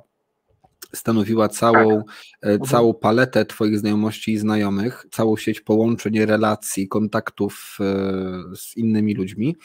[0.93, 2.03] stanowiła całą,
[2.41, 2.67] tak.
[2.67, 7.77] całą paletę Twoich znajomości i znajomych, całą sieć połączeń, relacji, kontaktów
[8.55, 9.55] z innymi ludźmi,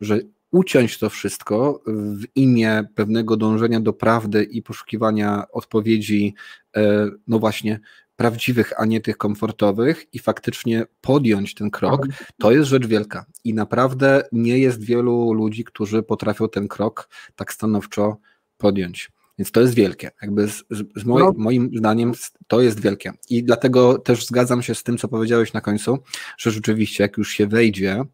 [0.00, 0.20] że
[0.50, 6.34] uciąć to wszystko w imię pewnego dążenia do prawdy i poszukiwania odpowiedzi,
[6.76, 7.80] e, no właśnie,
[8.16, 12.06] prawdziwych, a nie tych komfortowych, i faktycznie podjąć ten krok,
[12.38, 13.24] to jest rzecz wielka.
[13.44, 18.16] I naprawdę nie jest wielu ludzi, którzy potrafią ten krok tak stanowczo
[18.58, 19.10] podjąć.
[19.40, 20.10] Więc to jest wielkie.
[20.22, 20.64] Jakby z,
[20.96, 21.32] z moim, no.
[21.36, 22.12] moim zdaniem
[22.46, 23.12] to jest wielkie.
[23.30, 25.98] I dlatego też zgadzam się z tym, co powiedziałeś na końcu,
[26.38, 28.04] że rzeczywiście, jak już się wejdzie,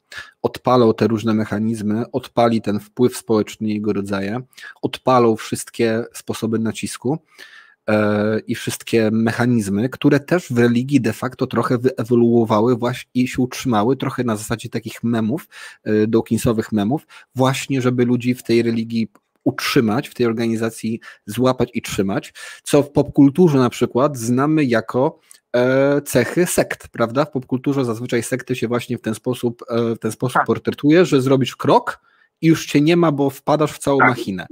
[0.43, 4.41] odpalą te różne mechanizmy, odpali ten wpływ społeczny jego rodzaje,
[4.83, 7.19] odpalą wszystkie sposoby nacisku
[7.89, 13.43] e, i wszystkie mechanizmy, które też w religii de facto trochę wyewoluowały właśnie i się
[13.43, 15.49] utrzymały, trochę na zasadzie takich memów,
[15.85, 19.09] e, Dawkinsowych memów, właśnie żeby ludzi w tej religii
[19.47, 25.19] utrzymać, w tej organizacji złapać i trzymać, co w popkulturze na przykład znamy jako
[25.57, 27.25] e, cechy sekt, prawda?
[27.25, 30.47] W popkulturze zazwyczaj sekty się właśnie w ten sposób, e, w ten sposób tak.
[30.47, 32.01] portretuje, że zrobisz krok,
[32.41, 34.09] i już cię nie ma, bo wpadasz w całą tak.
[34.09, 34.47] machinę.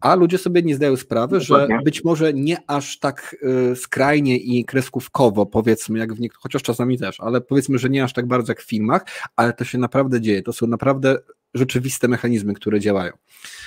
[0.00, 3.36] A ludzie sobie nie zdają sprawy, że być może nie aż tak
[3.72, 8.04] y, skrajnie i kreskówkowo, powiedzmy, jak w niektórych, chociaż czasami też, ale powiedzmy, że nie
[8.04, 9.04] aż tak bardzo jak w filmach,
[9.36, 10.42] ale to się naprawdę dzieje.
[10.42, 11.18] To są naprawdę
[11.58, 13.12] rzeczywiste mechanizmy, które działają.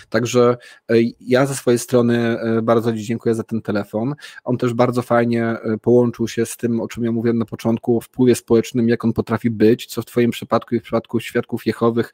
[0.10, 0.58] Także
[0.90, 4.16] e, ja ze swojej strony e, bardzo Ci dziękuję za ten telefon.
[4.44, 7.98] On też bardzo fajnie e, połączył się z tym, o czym ja mówiłem na początku,
[7.98, 11.66] o wpływie społecznym, jak on potrafi być, co w Twoim przypadku i w przypadku świadków
[11.66, 12.14] Jehowych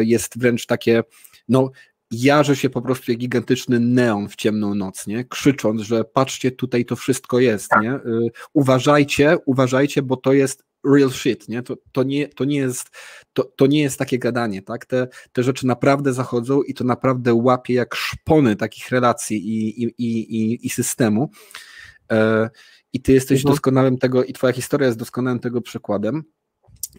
[0.00, 1.02] jest wręcz takie,
[1.48, 1.70] no
[2.10, 5.24] jarzy się po prostu jak gigantyczny neon w ciemną noc, nie?
[5.24, 7.98] krzycząc, że patrzcie, tutaj to wszystko jest, nie?
[8.52, 11.62] uważajcie, uważajcie, bo to jest real shit, nie?
[11.62, 12.90] To, to, nie, to, nie, jest,
[13.32, 14.86] to, to nie jest takie gadanie, tak?
[14.86, 19.90] Te, te rzeczy naprawdę zachodzą i to naprawdę łapie jak szpony takich relacji i, i,
[19.98, 21.30] i, i systemu.
[22.12, 22.50] E,
[22.92, 23.52] I ty jesteś mhm.
[23.52, 26.22] doskonałym tego, i twoja historia jest doskonałym tego przykładem.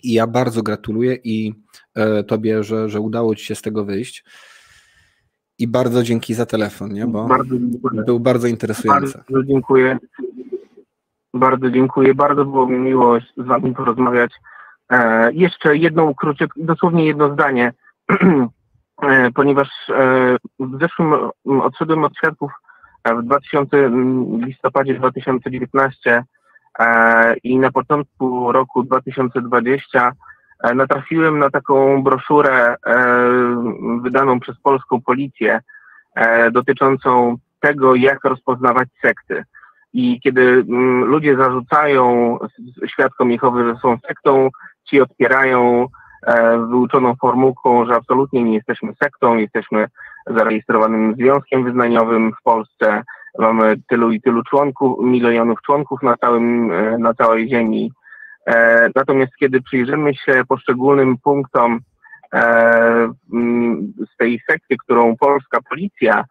[0.04, 1.54] I ja bardzo gratuluję i
[1.96, 4.24] e, tobie, że, że udało ci się z tego wyjść.
[5.58, 7.08] I bardzo dzięki za telefon, nie?
[7.08, 7.56] bo bardzo
[8.06, 9.18] był bardzo interesujący.
[9.18, 9.98] Bardzo dziękuję.
[11.34, 12.16] Bardzo dziękuję.
[12.16, 14.32] Bardzo było mi miło z Wami porozmawiać.
[14.92, 17.74] E, jeszcze jedną krócie, dosłownie jedno zdanie,
[19.04, 21.14] e, ponieważ e, w zeszłym
[21.62, 22.52] odszedłem od świadków
[23.04, 23.92] e, w 2000,
[24.38, 26.24] listopadzie 2019
[26.80, 30.12] e, i na początku roku 2020
[30.64, 32.76] e, natrafiłem na taką broszurę
[34.02, 35.60] wydaną przez polską policję
[36.52, 39.44] dotyczącą tego, jak rozpoznawać sekty.
[39.94, 42.38] I kiedy mm, ludzie zarzucają
[42.88, 44.50] świadkom Jehowy, że są sektą,
[44.84, 45.88] ci odpierają
[46.28, 49.88] e, wyuczoną formułką, że absolutnie nie jesteśmy sektą, jesteśmy
[50.28, 53.04] zarejestrowanym związkiem wyznaniowym w Polsce,
[53.40, 57.92] mamy tylu i tylu członków, milionów członków na, całym, e, na całej ziemi.
[58.48, 61.80] E, natomiast kiedy przyjrzymy się poszczególnym punktom
[64.14, 66.24] z tej sekty, którą polska policja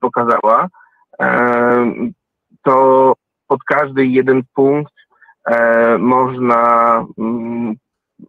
[0.00, 0.68] pokazała,
[2.62, 3.14] to
[3.46, 4.94] pod każdy jeden punkt
[5.46, 7.74] e, można m, mm,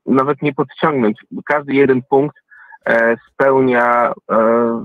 [0.06, 1.18] nawet nie podciągnąć.
[1.46, 2.38] Każdy jeden punkt
[2.86, 4.82] e, spełnia, e,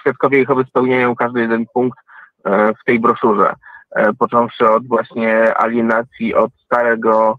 [0.00, 1.98] świadkowie Jehowy spełniają każdy jeden punkt
[2.44, 3.54] e, w tej broszurze.
[3.90, 7.38] E, począwszy od właśnie alienacji od starego,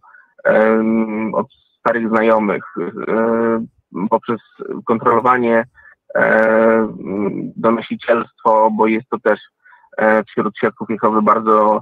[1.33, 1.47] od
[1.79, 2.63] starych znajomych,
[3.07, 3.65] e,
[4.09, 4.41] poprzez
[4.85, 5.65] kontrolowanie
[7.55, 9.62] donosicielstwo, bo jest to też E,
[10.27, 11.81] wśród świadków Jehowy bardzo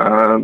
[0.00, 0.38] e,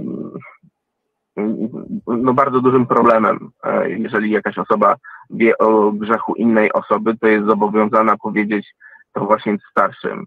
[2.06, 3.50] no bardzo dużym problemem.
[3.64, 4.96] E, jeżeli jakaś osoba
[5.30, 8.74] wie o grzechu innej osoby, to jest zobowiązana powiedzieć
[9.12, 10.26] to właśnie starszym.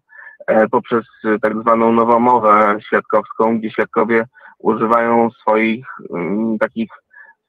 [0.71, 1.05] Poprzez
[1.41, 4.25] tak zwaną nowomowę świadkowską, gdzie świadkowie
[4.59, 6.89] używają swoich mm, takich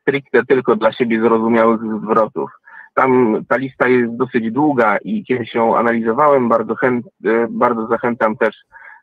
[0.00, 2.50] stricte tylko dla siebie zrozumiałych zwrotów.
[2.94, 7.06] Tam ta lista jest dosyć długa i kiedy się analizowałem, bardzo, chęt,
[7.48, 8.56] bardzo zachęcam też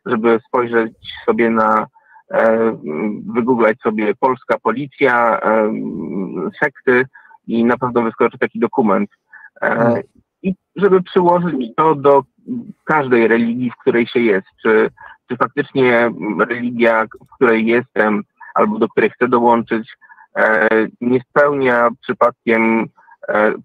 [0.06, 0.92] żeby spojrzeć
[1.24, 1.86] sobie na,
[2.30, 2.72] e,
[3.34, 5.72] wygooglać sobie polska policja, e,
[6.62, 7.04] sekty
[7.46, 9.10] i na pewno wyskoczy taki dokument.
[9.62, 10.02] E,
[10.42, 12.22] i żeby przyłożyć to do
[12.84, 14.46] każdej religii, w której się jest.
[14.62, 14.90] Czy,
[15.28, 18.22] czy faktycznie religia, w której jestem
[18.54, 19.96] albo do której chcę dołączyć,
[21.00, 22.86] nie spełnia przypadkiem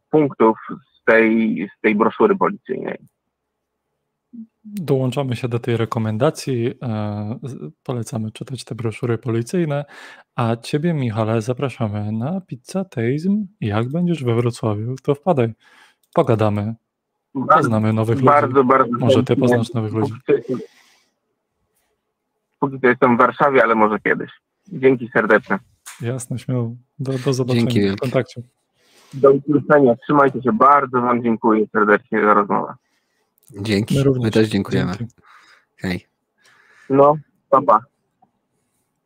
[0.10, 2.98] punktów z tej, z tej broszury policyjnej.
[4.64, 6.74] Dołączamy się do tej rekomendacji.
[6.84, 7.40] e,
[7.84, 9.86] Polecamy czytać te broszury policyjne.
[10.36, 13.46] A ciebie, Michale, zapraszamy na Pizza Teizm.
[13.62, 15.54] Jak będziesz we Wrocławiu, to wpadaj.
[16.14, 16.76] Pogadamy.
[17.50, 18.26] Poznamy nowych ludzi.
[18.26, 18.98] Bardzo, bardzo.
[18.98, 20.14] Może ty poznasz nowych ludzi.
[22.60, 24.32] Póki co jestem- w Warszawie, ale może kiedyś.
[24.68, 25.60] Dzięki serdeczne.
[26.02, 26.76] Jasne, śmiało.
[27.00, 28.42] Do, do zobaczenia Dzięki w kontakcie.
[29.14, 29.96] Do usłyszenia.
[29.96, 30.52] Trzymajcie się.
[30.54, 32.74] Bardzo Wam dziękuję serdecznie za rozmowę.
[33.60, 33.96] Dzięki.
[34.22, 34.98] My też dziękujemy.
[34.98, 35.14] Dzięki.
[35.78, 36.08] Hej.
[36.90, 37.16] No,
[37.50, 37.80] pa, pa.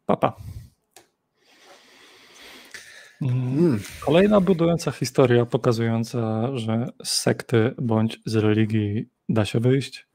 [0.05, 0.35] Papa.
[3.21, 3.79] Mm, Mm.
[3.99, 10.07] Kolejna budująca historia pokazująca, że z sekty bądź z religii da się wyjść.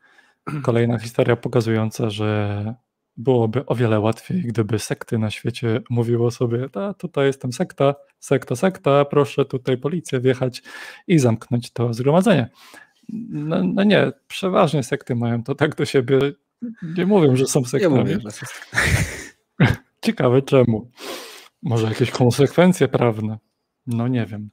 [0.62, 2.74] Kolejna historia pokazująca, że
[3.16, 8.56] byłoby o wiele łatwiej, gdyby sekty na świecie mówiło sobie, ta tutaj jestem sekta, sekta,
[8.56, 10.62] sekta, proszę tutaj policję wjechać
[11.06, 12.48] i zamknąć to zgromadzenie.
[13.30, 16.18] No, no nie, przeważnie sekty mają to tak do siebie,
[16.96, 17.94] nie mówią, że są Ja sektami.
[17.98, 18.30] mówię, że.
[20.04, 20.90] Ciekawe czemu.
[21.62, 23.38] Może jakieś konsekwencje prawne?
[23.86, 24.50] No nie wiem.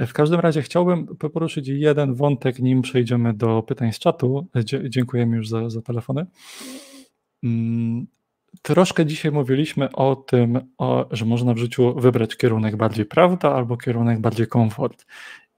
[0.00, 4.46] W każdym razie chciałbym poruszyć jeden wątek, nim przejdziemy do pytań z czatu.
[4.88, 6.26] Dziękujemy już za, za telefony.
[7.44, 8.06] Mm,
[8.62, 13.76] Troszkę dzisiaj mówiliśmy o tym, o, że można w życiu wybrać kierunek bardziej prawda albo
[13.76, 15.06] kierunek bardziej komfort.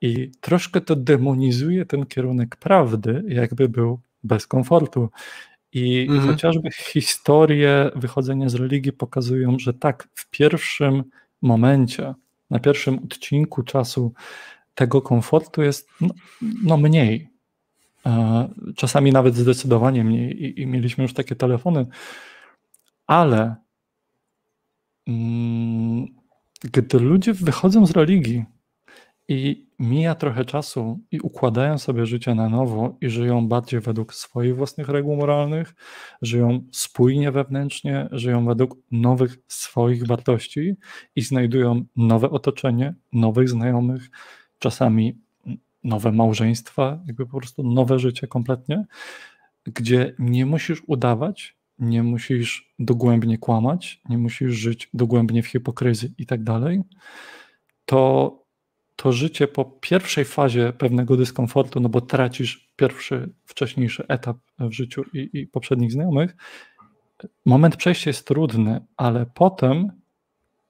[0.04, 5.08] I troszkę to demonizuje ten kierunek prawdy, jakby był bez komfortu.
[5.72, 6.28] I Mhm.
[6.28, 11.04] chociażby historie wychodzenia z religii pokazują, że tak, w pierwszym
[11.42, 12.14] momencie,
[12.50, 14.12] na pierwszym odcinku czasu
[14.74, 16.14] tego komfortu jest no,
[16.62, 17.28] no mniej.
[18.06, 20.42] E, Czasami nawet zdecydowanie mniej.
[20.44, 21.86] I, I mieliśmy już takie telefony,
[23.06, 23.56] ale
[25.06, 26.06] mm,
[26.60, 28.44] gdy ludzie wychodzą z religii
[29.28, 34.56] i mija trochę czasu i układają sobie życie na nowo i żyją bardziej według swoich
[34.56, 35.74] własnych reguł moralnych,
[36.22, 40.74] żyją spójnie wewnętrznie, żyją według nowych swoich wartości
[41.16, 44.10] i znajdują nowe otoczenie, nowych znajomych,
[44.58, 45.18] czasami
[45.84, 48.84] nowe małżeństwa, jakby po prostu nowe życie kompletnie,
[49.64, 56.26] gdzie nie musisz udawać, nie musisz dogłębnie kłamać, nie musisz żyć dogłębnie w hipokryzji i
[56.26, 56.82] tak dalej,
[57.84, 58.43] to
[59.04, 65.04] to życie po pierwszej fazie pewnego dyskomfortu, no bo tracisz pierwszy, wcześniejszy etap w życiu
[65.14, 66.36] i, i poprzednich znajomych,
[67.44, 69.92] moment przejścia jest trudny, ale potem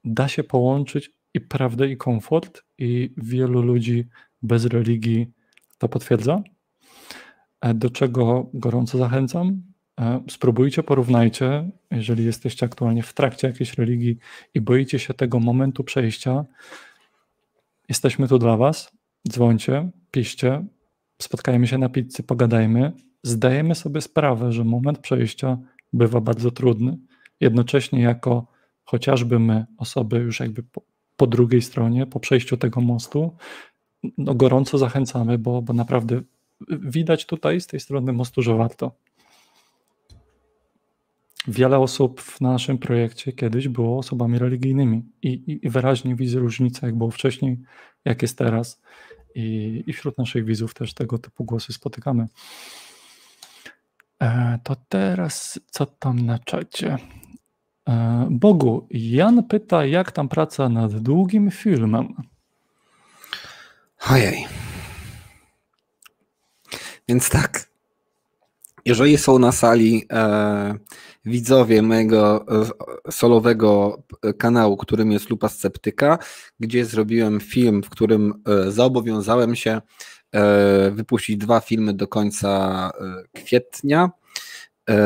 [0.05, 4.05] da się połączyć i prawdę, i komfort, i wielu ludzi
[4.43, 5.27] bez religii
[5.79, 6.43] to potwierdza.
[7.61, 9.63] E, Do czego gorąco zachęcam.
[10.01, 14.19] E, Spróbujcie, porównajcie, jeżeli jesteście aktualnie w trakcie jakiejś religii
[14.55, 16.45] i boicie się tego momentu przejścia,
[17.89, 18.93] Jesteśmy tu dla Was.
[19.29, 20.67] Dzwońcie, piszcie,
[21.23, 22.93] spotkajmy się na pizzy, pogadajmy.
[23.23, 25.59] Zdajemy sobie sprawę, że moment przejścia
[25.93, 26.99] bywa bardzo trudny.
[27.41, 28.47] Jednocześnie, jako
[28.85, 30.83] chociażby my, osoby już jakby po,
[31.17, 33.37] po drugiej stronie, po przejściu tego mostu,
[34.19, 36.21] no gorąco zachęcamy, bo, bo naprawdę
[36.71, 38.97] widać tutaj z tej strony mostu, że warto.
[41.49, 46.87] Wiele osób w naszym projekcie kiedyś było osobami religijnymi i, i, i wyraźnie widzę różnicę,
[46.87, 47.59] jak było wcześniej,
[48.05, 48.81] jak jest teraz.
[49.35, 52.27] I, I wśród naszych widzów też tego typu głosy spotykamy.
[54.23, 56.99] E, to teraz co tam na czacie?
[57.89, 62.15] E, Bogu, Jan pyta, jak tam praca nad długim filmem?
[64.11, 64.47] Ojej.
[67.09, 67.69] Więc tak.
[68.85, 70.75] Jeżeli są na sali e,
[71.25, 72.47] widzowie mojego
[73.07, 74.03] e, solowego
[74.39, 76.19] kanału, którym jest Lupa Sceptyka,
[76.61, 79.81] gdzie zrobiłem film, w którym e, zobowiązałem się
[80.35, 84.11] e, wypuścić dwa filmy do końca e, kwietnia
[84.91, 84.97] e,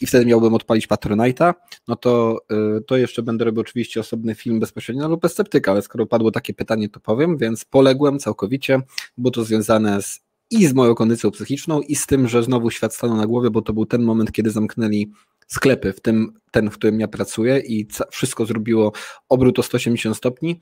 [0.00, 1.54] i wtedy miałbym odpalić Patronite'a,
[1.88, 5.82] no to, e, to jeszcze będę robił oczywiście osobny film bezpośrednio na Lupę Sceptyka, ale
[5.82, 8.80] skoro padło takie pytanie, to powiem, więc poległem całkowicie,
[9.18, 12.94] było to związane z i z moją kondycją psychiczną, i z tym, że znowu świat
[12.94, 15.12] stanął na głowie, bo to był ten moment, kiedy zamknęli
[15.46, 18.92] sklepy, w tym ten, w którym ja pracuję, i wszystko zrobiło
[19.28, 20.60] obrót o 180 stopni.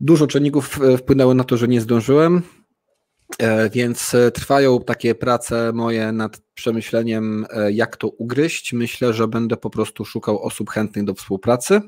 [0.00, 2.42] Dużo czynników e, wpłynęło na to, że nie zdążyłem,
[3.38, 8.72] e, więc e, trwają takie prace moje nad przemyśleniem, jak to ugryźć.
[8.72, 11.80] Myślę, że będę po prostu szukał osób chętnych do współpracy,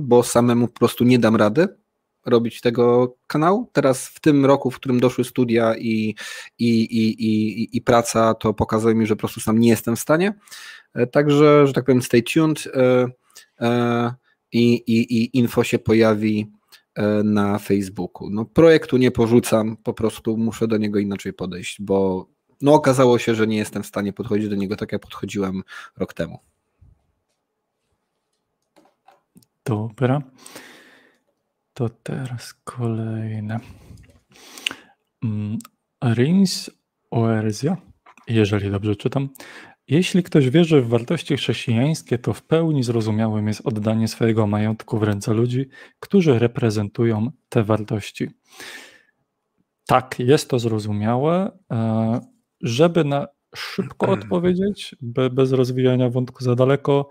[0.00, 1.68] bo samemu po prostu nie dam rady.
[2.26, 3.70] Robić tego kanału.
[3.72, 6.14] Teraz w tym roku, w którym doszły studia i,
[6.58, 10.00] i, i, i, i praca, to pokazuje mi, że po prostu sam nie jestem w
[10.00, 10.34] stanie.
[10.94, 13.06] E, także, że tak powiem, stay tuned e,
[13.60, 14.14] e,
[14.52, 16.50] i, i, i info się pojawi
[17.24, 18.30] na Facebooku.
[18.30, 22.28] No, projektu nie porzucam, po prostu muszę do niego inaczej podejść, bo
[22.60, 25.62] no, okazało się, że nie jestem w stanie podchodzić do niego tak, jak podchodziłem
[25.96, 26.38] rok temu.
[29.64, 30.22] Dobra.
[31.74, 33.60] To teraz kolejne.
[35.24, 35.58] Mm,
[36.14, 36.70] Rins
[37.10, 37.76] Oerzja,
[38.28, 39.28] jeżeli dobrze czytam.
[39.88, 45.02] Jeśli ktoś wierzy w wartości chrześcijańskie, to w pełni zrozumiałym jest oddanie swojego majątku w
[45.02, 45.68] ręce ludzi,
[46.00, 48.30] którzy reprezentują te wartości.
[49.86, 51.58] Tak, jest to zrozumiałe.
[51.72, 52.20] E,
[52.60, 53.26] żeby na
[53.56, 54.96] szybko odpowiedzieć,
[55.32, 57.08] bez rozwijania wątku za daleko,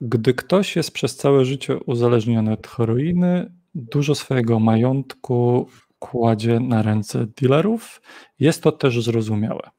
[0.00, 5.68] gdy ktoś jest przez całe życie uzależniony od heroiny, dużo swojego majątku
[5.98, 8.02] kładzie na ręce dealerów,
[8.38, 9.70] jest to też zrozumiałe.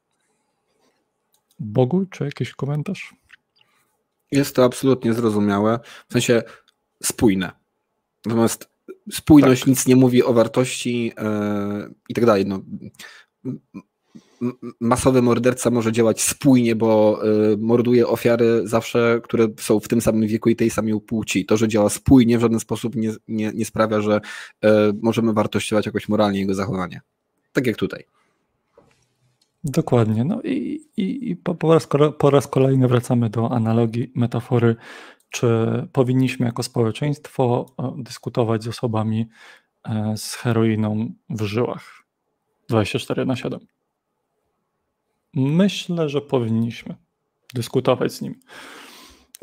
[1.60, 3.16] Bogu, czy jakiś komentarz?
[4.32, 5.80] Jest to absolutnie zrozumiałe,
[6.10, 6.44] w sensie
[7.04, 7.52] spójne.
[8.26, 8.70] Natomiast
[9.12, 9.68] spójność tak.
[9.68, 12.46] nic nie mówi o wartości yy, i tak dalej.
[12.46, 12.62] No,
[14.80, 17.22] masowy morderca może działać spójnie, bo
[17.54, 21.46] y, morduje ofiary zawsze, które są w tym samym wieku i tej samej płci.
[21.46, 24.22] To, że działa spójnie w żaden sposób nie, nie, nie sprawia, że
[24.66, 24.70] y,
[25.02, 27.02] możemy wartościować jakoś moralnie jego zachowanie.
[27.54, 28.04] Tak jak tutaj.
[29.64, 30.24] Dokładnie.
[30.24, 31.88] No i, i, i po, po, raz,
[32.18, 34.76] po raz kolejny wracamy do analogii, metafory,
[35.30, 35.48] czy
[35.92, 37.66] powinniśmy jako społeczeństwo
[37.98, 39.30] dyskutować z osobami
[39.84, 42.04] e, z heroiną w żyłach
[42.70, 43.60] 24 na 7.
[45.34, 46.96] Myślę, że powinniśmy
[47.54, 48.40] dyskutować z nim,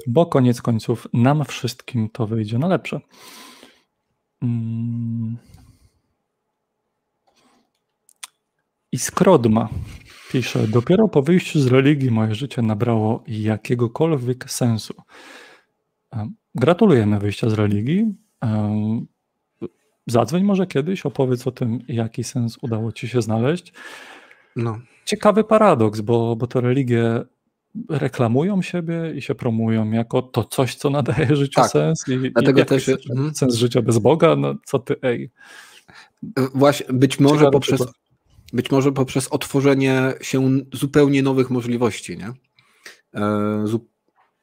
[0.06, 3.00] bo koniec końców nam wszystkim to wyjdzie na lepsze.
[4.42, 5.36] Mm.
[8.92, 9.68] I Skrodma
[10.30, 14.94] pisze, dopiero po wyjściu z religii moje życie nabrało jakiegokolwiek sensu.
[16.54, 18.14] Gratulujemy wyjścia z religii.
[20.06, 23.72] Zadzwoń może kiedyś, opowiedz o tym, jaki sens udało ci się znaleźć.
[24.56, 24.78] No
[25.08, 27.22] ciekawy paradoks, bo, bo to religie
[27.88, 32.04] reklamują siebie i się promują jako to coś, co nadaje życiu tak, sens.
[32.08, 33.34] I, dlatego i też sens, mhm.
[33.34, 35.30] sens życia bez Boga, no co ty, ej.
[36.54, 37.82] Właśnie, być może poprzez,
[38.52, 42.32] być może poprzez otworzenie się zupełnie nowych możliwości, nie?
[43.14, 43.64] E,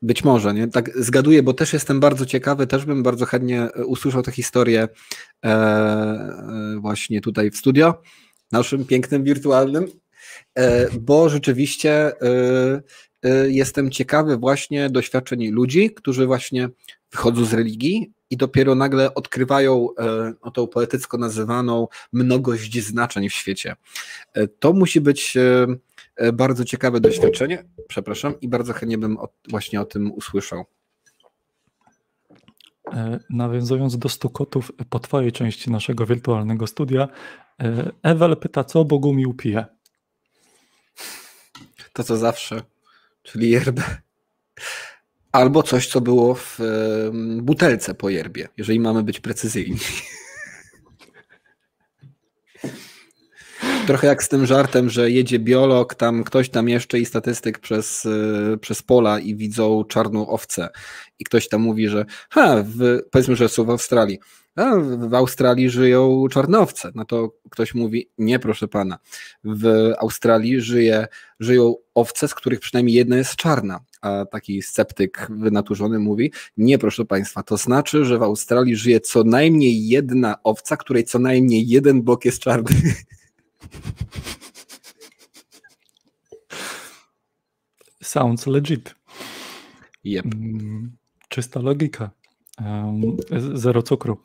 [0.02, 0.68] być może, nie?
[0.68, 4.88] Tak zgaduję, bo też jestem bardzo ciekawy, też bym bardzo chętnie e, usłyszał tę historię
[5.46, 8.02] e, właśnie tutaj w studio,
[8.52, 9.86] naszym pięknym, wirtualnym.
[10.56, 12.14] E, bo rzeczywiście e,
[13.24, 16.70] e, jestem ciekawy właśnie doświadczeń ludzi, którzy właśnie
[17.12, 19.88] wychodzą z religii i dopiero nagle odkrywają
[20.42, 23.76] o tą poetycko nazywaną mnogość znaczeń w świecie.
[24.60, 25.38] To musi być
[26.34, 29.18] bardzo ciekawe doświadczenie, przepraszam, i bardzo chętnie bym
[29.50, 30.66] właśnie o tym usłyszał.
[33.30, 37.08] Nawiązując do stukotów po twojej części naszego wirtualnego studia,
[38.04, 39.75] Ewel pyta, co Bogumił pije?
[41.96, 42.62] To co zawsze,
[43.24, 43.84] czyli yerbę.
[45.32, 46.60] Albo coś, co było w
[47.42, 49.80] butelce po yerbie, jeżeli mamy być precyzyjni.
[53.88, 58.06] Trochę jak z tym żartem, że jedzie biolog, tam ktoś tam jeszcze i statystyk przez,
[58.06, 60.70] e, przez pola i widzą czarną owcę.
[61.20, 64.20] I ktoś tam mówi, że ha, w, powiedzmy, że są w Australii.
[64.56, 64.76] A
[65.10, 66.92] w Australii żyją czarnowce.
[66.96, 69.00] No to ktoś mówi, nie proszę pana,
[69.44, 71.08] w Australii żyje,
[71.40, 73.80] żyją owce, z których przynajmniej jedna jest czarna.
[74.02, 79.24] A taki sceptyk wynaturzony mówi, nie proszę państwa, to znaczy, że w Australii żyje co
[79.24, 82.76] najmniej jedna owca, której co najmniej jeden bok jest czarny.
[88.04, 88.96] Sounds legit.
[90.04, 90.26] Yep.
[90.26, 90.98] Mm,
[91.30, 92.12] czysta logika.
[93.54, 94.18] Zero cukru.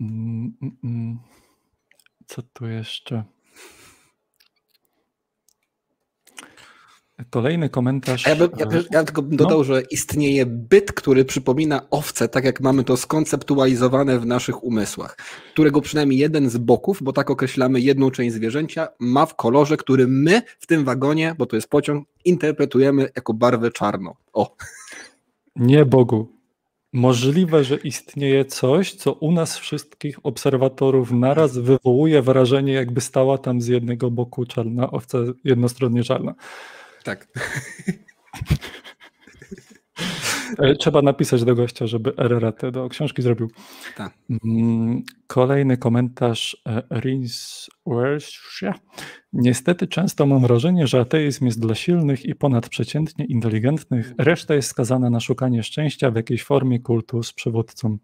[0.00, 1.18] Mm, mm.
[2.26, 3.24] Co tu jeszcze?
[7.30, 8.26] Kolejny komentarz.
[8.26, 9.64] A ja, bym, ja, ja tylko bym dodał, no.
[9.64, 15.16] że istnieje byt, który przypomina owce, tak jak mamy to skonceptualizowane w naszych umysłach,
[15.52, 20.06] którego przynajmniej jeden z boków, bo tak określamy jedną część zwierzęcia, ma w kolorze, który
[20.08, 24.14] my w tym wagonie, bo to jest pociąg, interpretujemy jako barwę czarną.
[24.32, 24.56] O.
[25.56, 26.34] Nie Bogu.
[26.94, 33.60] Możliwe, że istnieje coś, co u nas wszystkich obserwatorów naraz wywołuje wrażenie, jakby stała tam
[33.60, 36.34] z jednego boku czarna owca, jednostronnie czarna.
[37.04, 37.28] Tak.
[40.58, 43.50] E, trzeba napisać do gościa, żeby RRT do książki zrobił.
[43.96, 44.14] Tak.
[44.44, 47.66] Mm, kolejny komentarz e, Rins
[49.32, 55.10] Niestety często mam wrażenie, że ateizm jest dla silnych i ponadprzeciętnie inteligentnych, reszta jest skazana
[55.10, 57.98] na szukanie szczęścia w jakiejś formie kultu z przywódcą.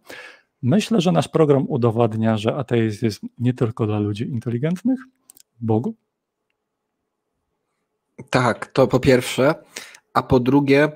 [0.62, 5.00] Myślę, że nasz program udowadnia, że ateizm jest nie tylko dla ludzi inteligentnych,
[5.60, 5.94] Bogu.
[8.30, 9.54] Tak, to po pierwsze,
[10.14, 10.92] a po drugie,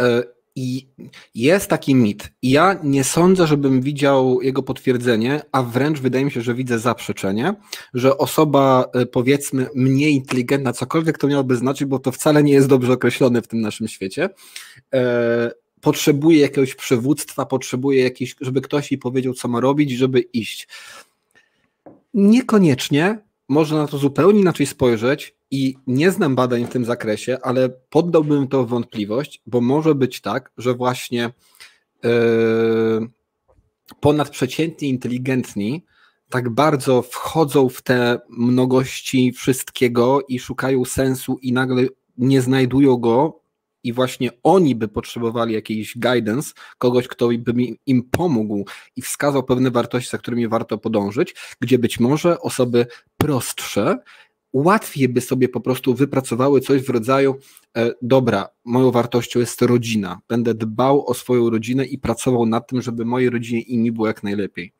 [0.00, 0.22] e,
[0.56, 0.86] i
[1.34, 2.32] jest taki mit.
[2.42, 7.54] Ja nie sądzę, żebym widział jego potwierdzenie, a wręcz wydaje mi się, że widzę zaprzeczenie,
[7.94, 12.68] że osoba e, powiedzmy mniej inteligentna, cokolwiek to miałoby znaczyć, bo to wcale nie jest
[12.68, 14.28] dobrze określone w tym naszym świecie,
[14.94, 15.50] e,
[15.80, 20.68] potrzebuje jakiegoś przywództwa, potrzebuje jakiś, żeby ktoś jej powiedział, co ma robić, żeby iść.
[22.14, 27.68] Niekoniecznie, można na to zupełnie inaczej spojrzeć i nie znam badań w tym zakresie, ale
[27.68, 31.30] poddałbym to wątpliwość, bo może być tak, że właśnie
[32.04, 33.08] yy,
[34.80, 35.84] inteligentni
[36.30, 41.86] tak bardzo wchodzą w te mnogości wszystkiego i szukają sensu i nagle
[42.18, 43.40] nie znajdują go
[43.86, 47.54] i właśnie oni by potrzebowali jakiejś guidance, kogoś, kto by
[47.86, 48.64] im pomógł
[48.96, 52.86] i wskazał pewne wartości, za którymi warto podążyć, gdzie być może osoby
[53.16, 53.98] prostsze
[54.62, 57.34] łatwiej by sobie po prostu wypracowały coś w rodzaju
[57.76, 62.82] e, dobra, moją wartością jest rodzina, będę dbał o swoją rodzinę i pracował nad tym,
[62.82, 64.72] żeby mojej rodzinie i mi było jak najlepiej.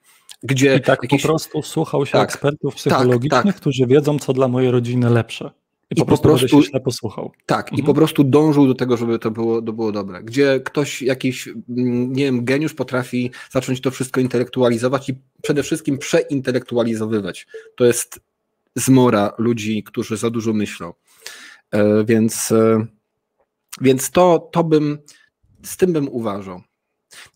[0.43, 1.23] Gdzie I tak jakieś...
[1.23, 3.57] po prostu słuchał się tak, ekspertów tak, psychologicznych, tak, tak.
[3.57, 5.51] którzy wiedzą, co dla mojej rodziny lepsze.
[5.90, 7.32] I, I po, prostu, po prostu się posłuchał.
[7.47, 7.81] Tak, mhm.
[7.81, 10.23] i po prostu dążył do tego, żeby to było, to było dobre.
[10.23, 15.98] Gdzie ktoś, jakiś, mm, nie wiem, geniusz potrafi zacząć to wszystko intelektualizować i przede wszystkim
[15.98, 17.47] przeintelektualizowywać.
[17.77, 18.20] To jest
[18.77, 20.93] zmora ludzi, którzy za dużo myślą.
[21.70, 22.86] E, więc, e,
[23.81, 24.98] więc to, to bym,
[25.62, 26.62] z tym bym uważał.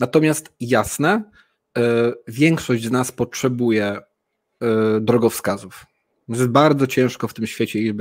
[0.01, 1.31] Natomiast jasne,
[1.79, 3.99] e, większość z nas potrzebuje
[5.01, 5.87] drogowskazów.
[6.29, 7.95] Jest bardzo ciężko w tym świecie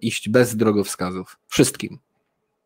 [0.00, 1.38] iść bez drogowskazów.
[1.48, 1.98] Wszystkim.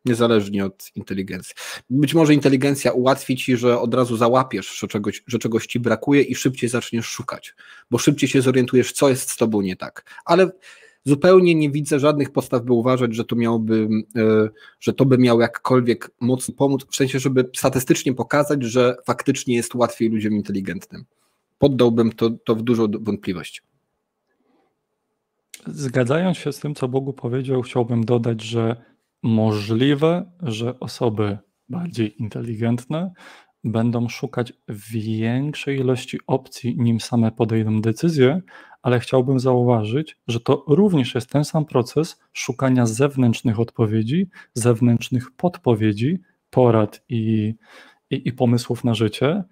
[0.05, 1.53] Niezależnie od inteligencji.
[1.89, 6.21] Być może inteligencja ułatwi ci, że od razu załapiesz, że czegoś, że czegoś ci brakuje
[6.21, 7.55] i szybciej zaczniesz szukać,
[7.91, 10.05] bo szybciej się zorientujesz, co jest z tobą nie tak.
[10.25, 10.51] Ale
[11.05, 14.49] zupełnie nie widzę żadnych podstaw, by uważać, że to miałoby, e,
[14.79, 19.75] że to by miało jakkolwiek mocno pomóc, w sensie, żeby statystycznie pokazać, że faktycznie jest
[19.75, 21.05] łatwiej ludziom inteligentnym.
[21.59, 23.63] Poddałbym to, to w dużą wątpliwość.
[25.67, 28.90] Zgadzając się z tym, co Bogu powiedział, chciałbym dodać, że
[29.23, 31.37] możliwe, że osoby
[31.69, 33.11] bardziej inteligentne
[33.63, 38.41] będą szukać większej ilości opcji, nim same podejdą decyzję,
[38.81, 46.19] ale chciałbym zauważyć, że to również jest ten sam proces szukania zewnętrznych odpowiedzi, zewnętrznych podpowiedzi,
[46.49, 47.53] porad i,
[48.09, 49.43] i, i pomysłów na życie,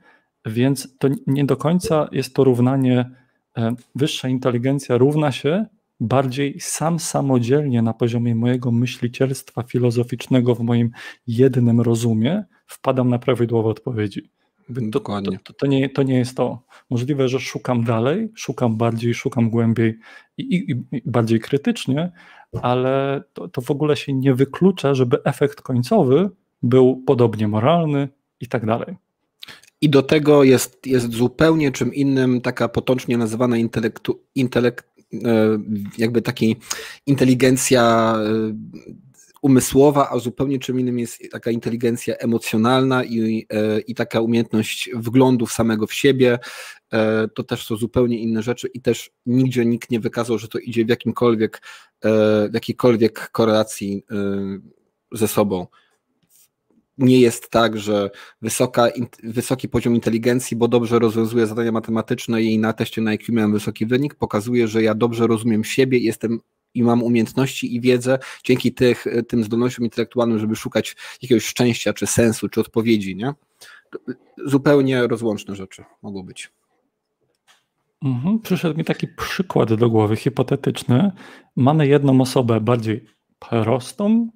[0.46, 3.12] więc to nie do końca jest to równanie
[3.58, 5.66] e, wyższa inteligencja równa się
[6.00, 10.92] bardziej sam samodzielnie na poziomie mojego myślicielstwa filozoficznego w moim
[11.28, 14.30] jednym rozumie wpadam na prawidłowe odpowiedzi.
[14.76, 15.38] To, Dokładnie.
[15.38, 16.64] To, to, to, nie, to nie jest to.
[16.90, 20.00] Możliwe, że szukam dalej, szukam bardziej, szukam głębiej
[20.38, 22.12] i, i, i bardziej krytycznie,
[22.62, 26.30] ale to, to w ogóle się nie wyklucza, żeby efekt końcowy
[26.64, 28.10] był podobnie moralny
[28.42, 28.96] i tak dalej.
[29.82, 34.89] I do tego jest, jest zupełnie czym innym taka potocznie nazywana intelektu, intelekt,
[35.98, 36.56] jakby takiej
[37.06, 38.54] inteligencja e,
[39.42, 45.46] umysłowa, a zupełnie czym innym jest taka inteligencja emocjonalna i, e, i taka umiejętność wglądu
[45.46, 46.40] w samego w siebie.
[47.36, 50.86] To też są zupełnie inne rzeczy i też nigdzie nikt nie wykazał, że to idzie
[50.86, 51.62] w jakimkolwiek,
[52.04, 54.06] w jakiejkolwiek korelacji
[55.12, 55.68] ze sobą
[57.00, 58.10] nie jest tak, że
[58.42, 58.88] wysoka,
[59.24, 63.86] wysoki poziom inteligencji, bo dobrze rozwiązuję zadania matematyczne i na teście na IQ miałem wysoki
[63.86, 66.40] wynik, pokazuje, że ja dobrze rozumiem siebie jestem
[66.74, 72.08] i mam umiejętności i wiedzę dzięki tych, tym zdolnościom intelektualnym, żeby szukać jakiegoś szczęścia, czy
[72.08, 73.34] sensu, czy odpowiedzi, nie?
[74.46, 76.52] Zupełnie rozłączne rzeczy mogą być.
[78.04, 78.40] Mhm.
[78.40, 81.12] Przyszedł mi taki przykład do głowy, hipotetyczny.
[81.56, 83.06] Mamy jedną osobę bardziej
[83.40, 84.30] prostą,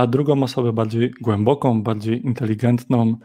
[0.00, 3.16] a drugą osobę bardziej głęboką, bardziej inteligentną.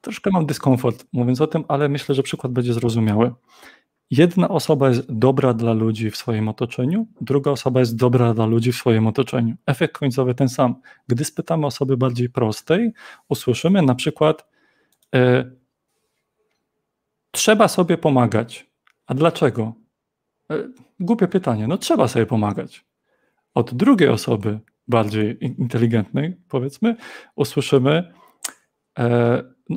[0.00, 3.34] Troszkę mam dyskomfort mówiąc o tym, ale myślę, że przykład będzie zrozumiały.
[4.10, 8.72] Jedna osoba jest dobra dla ludzi w swoim otoczeniu, druga osoba jest dobra dla ludzi
[8.72, 9.54] w swoim otoczeniu.
[9.66, 10.74] Efekt końcowy ten sam.
[11.08, 12.92] Gdy spytamy osoby bardziej prostej,
[13.28, 14.48] usłyszymy na przykład:
[15.14, 15.50] e,
[17.30, 18.70] Trzeba sobie pomagać.
[19.06, 19.72] A dlaczego?
[20.50, 20.54] E,
[21.00, 21.68] głupie pytanie.
[21.68, 22.84] No, trzeba sobie pomagać.
[23.54, 26.96] Od drugiej osoby bardziej inteligentnej, powiedzmy,
[27.36, 28.12] usłyszymy,
[28.98, 29.76] E, no,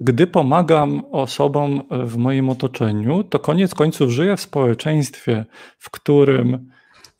[0.00, 5.44] gdy pomagam osobom w moim otoczeniu, to koniec końców żyję w społeczeństwie,
[5.78, 6.70] w którym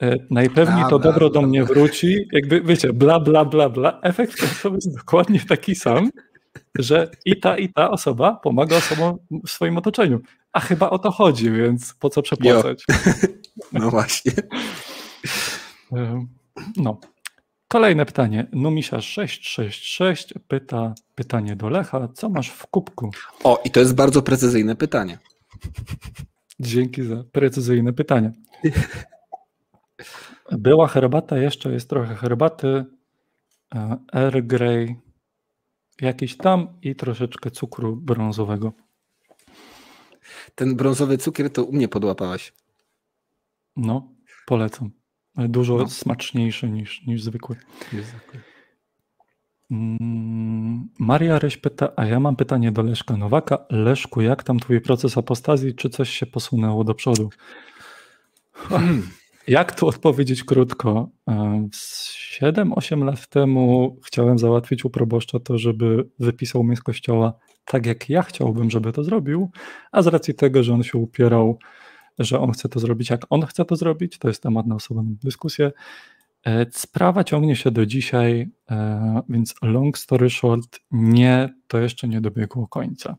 [0.03, 2.29] e, najpewniej to dobro do mnie wróci.
[2.33, 4.01] Jakby, wiecie, bla, bla, bla, bla.
[4.03, 6.11] Efekt końcowy jest dokładnie taki sam,
[6.79, 10.21] że i ta, i ta osoba pomaga osobom w swoim otoczeniu.
[10.53, 12.85] A chyba o to chodzi, więc po co przepłacać?
[13.73, 14.33] No właśnie.
[16.77, 17.01] No.
[17.69, 18.47] Kolejne pytanie.
[18.53, 22.09] Numisia 666 pyta pytanie do Lecha.
[22.15, 23.11] Co masz w kubku?
[23.45, 25.19] O, i to jest bardzo precyzyjne pytanie.
[26.61, 28.33] Dzięki za precyzyjne pytanie.
[30.53, 32.85] Była herbata, jeszcze jest trochę herbaty.
[33.75, 34.97] e, Earl Grey,
[36.01, 38.73] jakiś tam i troszeczkę cukru brązowego.
[40.55, 42.53] Ten brązowy cukier to u mnie podłapałaś.
[43.77, 44.13] No,
[44.47, 44.91] polecam.
[45.37, 45.89] E, Dużo No.
[45.89, 47.57] smaczniejszy niż, niż zwykły.
[49.71, 53.59] Mm, Maria Reś pyta, a ja mam pytanie do Leszka Nowaka.
[53.71, 55.75] Leszku, jak tam twój proces apostazji?
[55.75, 57.31] Czy coś się posunęło do przodu?
[59.49, 61.09] Jak tu odpowiedzieć krótko?
[61.29, 67.33] E, z 7-8 lat temu chciałem załatwić u proboszcza to, żeby wypisał mnie z kościoła
[67.65, 69.51] tak, jak ja chciałbym, żeby to zrobił,
[69.93, 71.59] a z racji tego, że on się upierał,
[72.19, 75.17] że on chce to zrobić, jak on chce to zrobić, to jest temat na osobną
[75.23, 75.73] dyskusję,
[76.45, 82.21] E, Sprawa ciągnie się do dzisiaj, e, więc long story short, nie, to jeszcze nie
[82.21, 83.17] dobiegło końca.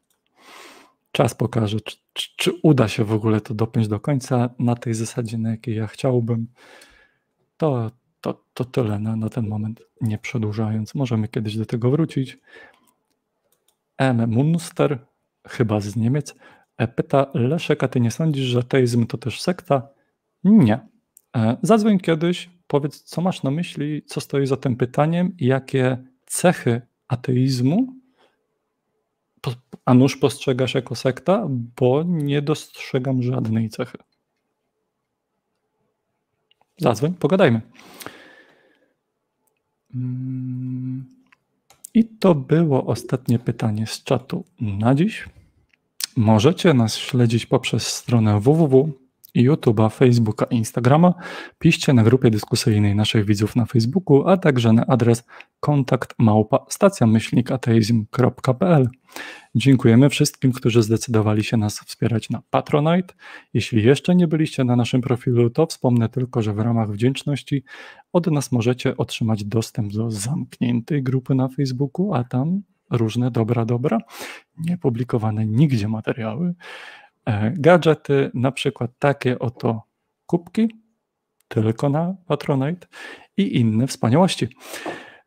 [1.11, 4.93] Czas pokaże, czy, czy, czy uda się w ogóle to dopiąć do końca na tej
[4.93, 6.47] zasadzie, na jakiej ja chciałbym.
[7.57, 7.91] To,
[8.21, 10.95] to, to tyle na, na ten moment, nie przedłużając.
[10.95, 12.37] Możemy kiedyś do tego wrócić.
[13.97, 14.29] M.
[14.29, 15.05] Munster,
[15.47, 16.35] chyba z Niemiec,
[16.95, 19.87] pyta Leszek, a ty nie sądzisz, że ateizm to też sekta?
[20.43, 20.79] Nie.
[21.35, 25.97] E, Zadzwoń kiedyś, powiedz, co masz na myśli, co stoi za tym pytaniem i jakie
[26.25, 27.95] cechy ateizmu
[29.85, 33.97] a nuż postrzegasz jako sekta, bo nie dostrzegam żadnej cechy.
[36.77, 37.61] Zadzwoń, pogadajmy.
[39.95, 41.05] Mm,
[41.93, 45.29] I to było ostatnie pytanie z czatu na dziś.
[46.15, 48.91] Możecie nas śledzić poprzez stronę www,
[49.35, 51.13] YouTube'a, Facebooka Instagrama.
[51.59, 55.23] Piszcie na grupie dyskusyjnej naszych widzów na Facebooku, a także na adres
[55.59, 58.89] kontakt małpa stacjamyślnikateizm.pl.
[59.55, 63.13] Dziękujemy wszystkim, którzy zdecydowali się nas wspierać na Patronite.
[63.53, 67.63] Jeśli jeszcze nie byliście na naszym profilu, to wspomnę tylko, że w ramach wdzięczności
[68.13, 73.97] od nas możecie otrzymać dostęp do zamkniętej grupy na Facebooku, a tam różne dobra, dobra,
[74.57, 76.53] niepublikowane nigdzie materiały,
[77.25, 79.81] e, gadżety, na przykład takie oto
[80.25, 80.69] kubki,
[81.47, 82.87] tylko na Patronite
[83.37, 84.47] i inne wspaniałości.